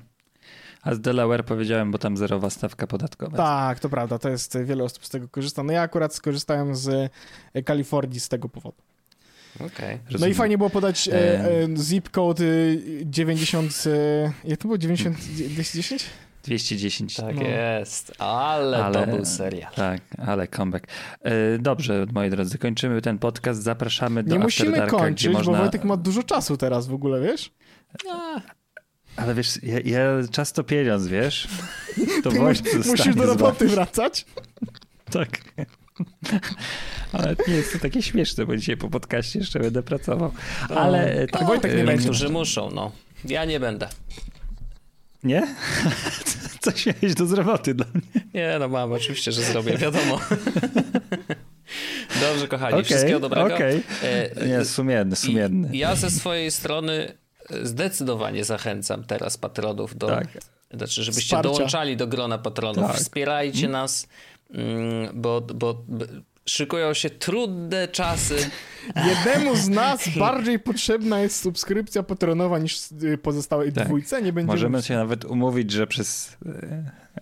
A 0.82 0.94
z 0.94 1.00
Delaware 1.00 1.44
powiedziałem, 1.44 1.90
bo 1.90 1.98
tam 1.98 2.16
zerowa 2.16 2.50
stawka 2.50 2.86
podatkowa. 2.86 3.36
Tak, 3.36 3.80
to 3.80 3.88
prawda, 3.88 4.18
to 4.18 4.28
jest, 4.28 4.58
wiele 4.64 4.84
osób 4.84 5.06
z 5.06 5.08
tego 5.08 5.28
korzysta. 5.28 5.62
No 5.62 5.72
ja 5.72 5.82
akurat 5.82 6.14
skorzystałem 6.14 6.76
z 6.76 7.10
e, 7.54 7.62
Kalifornii 7.62 8.20
z 8.20 8.28
tego 8.28 8.48
powodu. 8.48 8.76
Okej. 9.66 9.98
No 10.20 10.26
i 10.26 10.34
fajnie 10.34 10.58
było 10.58 10.70
podać 10.70 11.08
e, 11.08 11.12
e, 11.14 11.76
zip 11.76 12.10
code 12.10 12.44
e, 12.44 12.48
90, 13.04 13.84
e, 13.86 14.48
jak 14.48 14.58
to 14.58 14.62
było, 14.62 14.78
90, 14.78 15.16
210? 15.18 16.04
210. 16.44 17.16
Tak 17.16 17.36
No. 17.36 17.42
jest. 17.42 18.12
Ale, 18.18 18.84
Ale- 18.84 19.06
to 19.06 19.16
był 19.16 19.24
serial. 19.24 19.72
Tak, 19.72 20.00
ale 20.18 20.48
comeback. 20.48 20.86
Dobrze, 21.58 22.06
moi 22.12 22.30
drodzy, 22.30 22.58
kończymy 22.58 23.02
ten 23.02 23.18
podcast. 23.18 23.62
Zapraszamy 23.62 24.22
do 24.22 24.28
Nie 24.28 24.34
After 24.34 24.44
musimy 24.44 24.76
Darka, 24.76 24.96
kończyć, 24.96 25.28
gdzie 25.28 25.30
można... 25.38 25.52
bo 25.52 25.58
Wojtek 25.58 25.84
ma 25.84 25.96
dużo 25.96 26.22
czasu 26.22 26.56
teraz 26.56 26.86
w 26.86 26.94
ogóle, 26.94 27.20
wiesz? 27.20 27.50
A, 28.12 28.40
Ale 29.16 29.34
wiesz, 29.34 29.62
ja, 29.62 29.80
ja 29.84 30.00
czas 30.30 30.52
to 30.52 30.64
pieniądz, 30.64 31.06
wiesz? 31.06 31.48
To 32.22 32.30
mus, 32.30 32.58
musisz 32.86 33.14
do 33.14 33.26
roboty 33.26 33.64
wami. 33.64 33.74
wracać. 33.74 34.26
Tak. 35.10 35.28
Ale 37.12 37.36
nie 37.48 37.54
jest 37.54 37.72
to 37.72 37.78
takie 37.78 38.02
śmieszne, 38.02 38.46
bo 38.46 38.56
dzisiaj 38.56 38.76
po 38.76 38.88
podcaście 38.88 39.38
jeszcze 39.38 39.60
będę 39.60 39.82
pracował. 39.82 40.32
Ale 40.68 41.12
e, 41.14 41.26
tak, 41.26 41.46
Wojtek 41.46 41.74
nie 41.74 41.82
e, 41.82 41.84
będzie. 41.84 42.04
Niektórzy 42.04 42.28
muszą, 42.28 42.70
no. 42.70 42.92
Ja 43.24 43.44
nie 43.44 43.60
będę. 43.60 43.88
Nie? 45.22 45.54
Coś 46.60 46.86
miałeś 46.86 47.14
do 47.14 47.26
z 47.26 47.32
roboty 47.32 47.74
dla 47.74 47.86
mnie. 47.94 48.24
Nie, 48.34 48.56
no 48.60 48.68
mam, 48.68 48.92
oczywiście, 48.92 49.32
że 49.32 49.42
zrobię, 49.42 49.78
wiadomo. 49.78 50.20
Dobrze, 52.20 52.48
kochani, 52.48 52.72
Okej, 52.72 52.84
wszystkiego 52.84 53.20
dobrego. 53.20 53.54
okej. 53.54 53.82
E, 54.02 54.46
Nie, 54.46 54.64
sumienny, 54.64 55.16
sumienny. 55.16 55.68
I 55.72 55.78
ja 55.78 55.96
ze 55.96 56.10
swojej 56.10 56.50
strony 56.50 57.12
zdecydowanie 57.62 58.44
zachęcam 58.44 59.04
teraz 59.04 59.36
patronów 59.36 59.98
do. 59.98 60.06
Tak. 60.06 60.28
Znaczy, 60.74 61.02
żebyście 61.02 61.36
Wsparcia. 61.36 61.50
dołączali 61.50 61.96
do 61.96 62.06
grona 62.06 62.38
patronów. 62.38 62.86
Tak. 62.86 62.96
Wspierajcie 62.96 63.68
nas, 63.68 64.08
mm, 64.50 65.20
bo, 65.20 65.40
bo, 65.40 65.84
bo 65.88 66.04
szykują 66.46 66.94
się 66.94 67.10
trudne 67.10 67.88
czasy. 67.88 68.36
Jednemu 69.26 69.56
z 69.56 69.68
nas 69.68 70.08
bardziej 70.18 70.58
potrzebna 70.58 71.20
jest 71.20 71.40
subskrypcja 71.42 72.02
patronowa 72.02 72.58
niż 72.58 72.92
y, 73.02 73.18
pozostałej 73.18 73.72
Tak. 73.72 73.86
dwójce. 73.86 74.22
Nie 74.22 74.32
będziemy... 74.32 74.52
Możemy 74.52 74.82
się 74.82 74.94
nawet 74.94 75.24
umówić, 75.24 75.70
że 75.70 75.86
przez... 75.86 76.36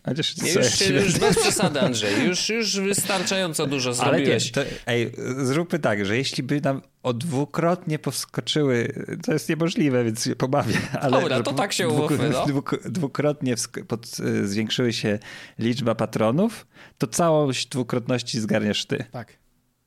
Chociaż 0.05 0.35
co, 0.35 0.45
Nie, 0.45 0.53
ja 0.53 0.61
już, 0.61 0.81
już 0.91 1.19
bez 1.19 1.39
przesady, 1.39 1.81
Andrzej. 1.81 2.27
Już, 2.27 2.49
już 2.49 2.81
wystarczająco 2.81 3.67
dużo 3.67 3.91
Ale 3.91 3.97
nie, 3.97 4.17
zrobiłeś. 4.17 4.53
to, 4.53 4.61
ej, 4.87 5.13
zróbmy 5.43 5.79
tak, 5.79 6.05
że 6.05 6.17
jeśli 6.17 6.43
by 6.43 6.61
nam 6.61 6.83
o 7.03 7.13
dwukrotnie 7.13 7.99
poskoczyły, 7.99 9.07
to 9.25 9.33
jest 9.33 9.49
niemożliwe, 9.49 10.05
więc 10.05 10.25
się 10.25 10.37
pobawię. 10.37 10.75
Ale 11.01 11.21
Dobra, 11.21 11.43
to 11.43 11.53
tak 11.53 11.73
się 11.73 11.85
dwuk- 11.89 11.91
umówmy, 11.99 12.29
no. 12.31 12.45
dwuk- 12.47 12.89
dwukrotnie 12.89 13.57
wsk- 13.57 13.85
pod, 13.85 14.07
zwiększyły 14.45 14.93
się 14.93 15.19
liczba 15.59 15.95
patronów, 15.95 16.67
to 16.99 17.07
całość 17.07 17.67
dwukrotności 17.69 18.41
zgarniesz 18.41 18.87
ty. 18.87 19.05
Tak. 19.13 19.33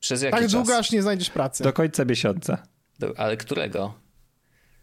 Przez 0.00 0.22
jaki 0.22 0.32
Tak 0.32 0.42
czas? 0.42 0.52
długo, 0.52 0.76
aż 0.78 0.92
nie 0.92 1.02
znajdziesz 1.02 1.30
pracy. 1.30 1.64
Do 1.64 1.72
końca 1.72 2.04
miesiąca. 2.04 2.62
Do- 2.98 3.12
Ale 3.16 3.36
którego? 3.36 4.01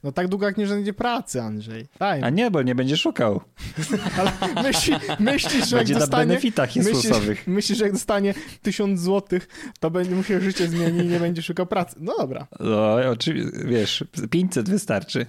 No 0.03 0.11
tak 0.11 0.27
długo, 0.27 0.45
jak 0.45 0.57
nie 0.57 0.67
znajdzie 0.67 0.93
pracy, 0.93 1.41
Andrzej. 1.41 1.87
Daj. 1.99 2.23
A 2.23 2.29
nie, 2.29 2.51
bo 2.51 2.61
nie 2.61 2.75
będziesz 2.75 3.01
szukał. 3.01 3.41
Ale 4.19 4.31
myśli, 4.63 4.93
myślisz, 5.19 5.69
że 5.69 5.75
jak 5.75 5.85
Będzie 5.85 5.93
na 5.93 5.99
dostanie... 5.99 6.27
benefitach 6.27 6.75
Jezusowych. 6.75 7.27
Myślisz, 7.27 7.47
myślisz, 7.47 7.77
że 7.77 7.83
jak 7.83 7.93
dostanie 7.93 8.33
tysiąc 8.61 9.01
złotych, 9.01 9.47
to 9.79 9.91
będzie 9.91 10.15
mu 10.15 10.23
się 10.23 10.41
życie 10.41 10.67
zmieni 10.67 10.99
i 10.99 11.07
nie 11.07 11.19
będzie 11.19 11.41
szukał 11.41 11.65
pracy. 11.65 11.95
No 11.99 12.17
dobra. 12.17 12.47
No, 12.59 12.95
oczywiście, 13.11 13.51
wiesz, 13.65 14.03
500 14.29 14.69
wystarczy. 14.69 15.25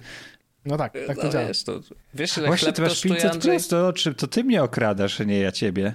No 0.65 0.77
tak, 0.77 0.93
tak 1.07 1.17
to 1.17 1.23
no, 1.23 1.29
działa. 1.29 1.47
wiesz, 1.47 1.63
to, 1.63 1.79
wiesz 2.13 2.37
ile 2.37 2.47
Właśnie 2.47 2.73
ty 2.73 2.81
masz 2.81 2.91
kosztuje, 2.91 3.13
500 3.13 3.33
Andrzej? 3.33 3.51
plus, 3.51 3.67
to, 3.67 3.93
czy, 3.93 4.13
to 4.13 4.27
ty 4.27 4.43
mnie 4.43 4.63
okradasz, 4.63 5.21
a 5.21 5.23
nie 5.23 5.39
ja 5.39 5.51
ciebie. 5.51 5.93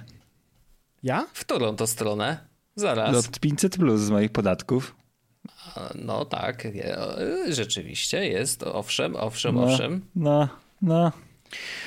Ja? 1.03 1.27
W 1.33 1.39
którą 1.45 1.75
to 1.75 1.87
stronę? 1.87 2.37
Zaraz. 2.75 3.13
No 3.13 3.21
500 3.41 3.77
plus 3.77 4.01
z 4.01 4.09
moich 4.09 4.31
podatków. 4.31 4.95
No 5.95 6.25
tak, 6.25 6.63
je- 6.65 6.97
rzeczywiście 7.49 8.25
jest, 8.27 8.63
owszem, 8.63 9.15
owszem, 9.15 9.55
No, 9.55 9.63
owszem. 9.63 10.01
no, 10.15 10.49
no. 10.81 11.11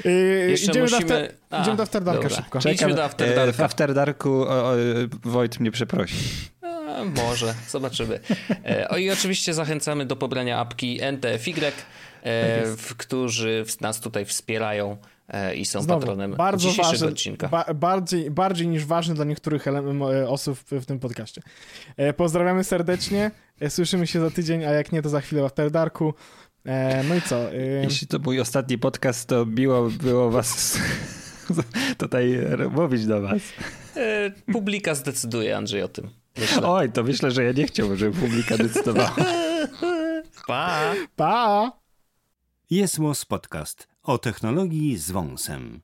Yy, 0.04 0.46
Jeszcze 0.50 0.70
idziemy, 0.70 0.82
musimy... 0.90 1.08
do 1.08 1.14
after, 1.14 1.34
A, 1.50 1.62
idziemy 1.62 1.76
do 1.76 1.82
After 1.82 2.04
Darka 2.04 2.22
dobra. 2.28 2.36
szybko. 2.36 2.58
Idźmy 2.70 2.94
do 2.94 3.04
After 3.04 3.28
E, 3.28 3.32
W 3.32 3.36
Darka. 3.36 3.64
After 3.64 3.94
Darku 3.94 4.30
o, 4.42 4.48
o, 4.70 4.72
Wojt 5.22 5.60
mnie 5.60 5.70
przeprosi. 5.70 6.14
A, 6.62 7.04
może, 7.04 7.54
zobaczymy. 7.68 8.20
E, 8.66 8.88
o 8.88 8.96
i 8.96 9.10
oczywiście 9.10 9.54
zachęcamy 9.54 10.06
do 10.06 10.16
pobrania 10.16 10.58
apki 10.58 11.00
NTFY, 11.02 11.52
Tak 11.52 11.74
e, 12.22 12.66
w, 12.76 12.94
którzy 12.96 13.64
nas 13.80 14.00
tutaj 14.00 14.24
wspierają 14.24 14.96
e, 15.28 15.54
i 15.54 15.64
są 15.64 15.82
Znowu, 15.82 16.00
patronem 16.00 16.34
bardzo 16.34 16.68
dzisiejszego 16.68 16.90
ważny, 16.92 17.08
odcinka. 17.08 17.48
ba, 17.48 17.64
bardziej, 17.74 18.30
bardziej 18.30 18.68
niż 18.68 18.84
ważny 18.84 19.14
dla 19.14 19.24
niektórych 19.24 19.66
e, 19.68 20.28
osób 20.28 20.58
w, 20.58 20.72
w 20.72 20.86
tym 20.86 20.98
podcaście. 21.00 21.42
E, 21.96 22.12
pozdrawiamy 22.12 22.64
serdecznie, 22.64 23.24
e, 23.24 23.30
E, 23.60 23.70
słyszymy 23.70 24.06
się 24.06 24.20
za 24.20 24.30
tydzień, 24.30 24.64
a 24.64 24.70
jak 24.70 24.92
nie, 24.92 25.02
to 25.02 25.08
za 25.08 25.20
chwilę 25.20 25.42
w 25.42 25.44
After 25.44 25.70
Darku. 25.70 26.14
E, 26.66 27.02
no 27.02 27.14
i 27.14 27.22
co? 27.22 27.52
E, 27.52 27.56
Jeśli 27.84 28.06
to 28.06 28.18
mój 28.18 28.40
ostatni 28.40 28.78
podcast, 28.78 29.28
to 29.28 29.46
miło 29.46 29.90
było 29.90 30.30
was 30.30 30.78
tutaj 31.98 32.38
mówić 32.70 33.06
do 33.06 33.22
was. 33.22 33.42
E, 33.96 34.30
publika 34.52 34.94
zdecyduje, 34.94 35.56
Andrzej, 35.56 35.82
o 35.82 35.88
tym. 35.88 36.10
Myślę. 36.38 36.62
Oj, 36.68 36.92
to 36.92 37.02
myślę, 37.02 37.30
że 37.30 37.44
ja 37.44 37.52
nie 37.52 37.66
chciałbym, 37.66 37.96
żeby 37.96 38.16
publika 38.20 38.56
decydowała. 38.56 39.16
Pa! 40.46 40.94
Pa! 41.16 41.72
Jest 42.70 42.98
Podcast 43.28 43.88
o 44.02 44.18
technologii 44.18 44.96
z 44.98 45.10
wąsem. 45.10 45.80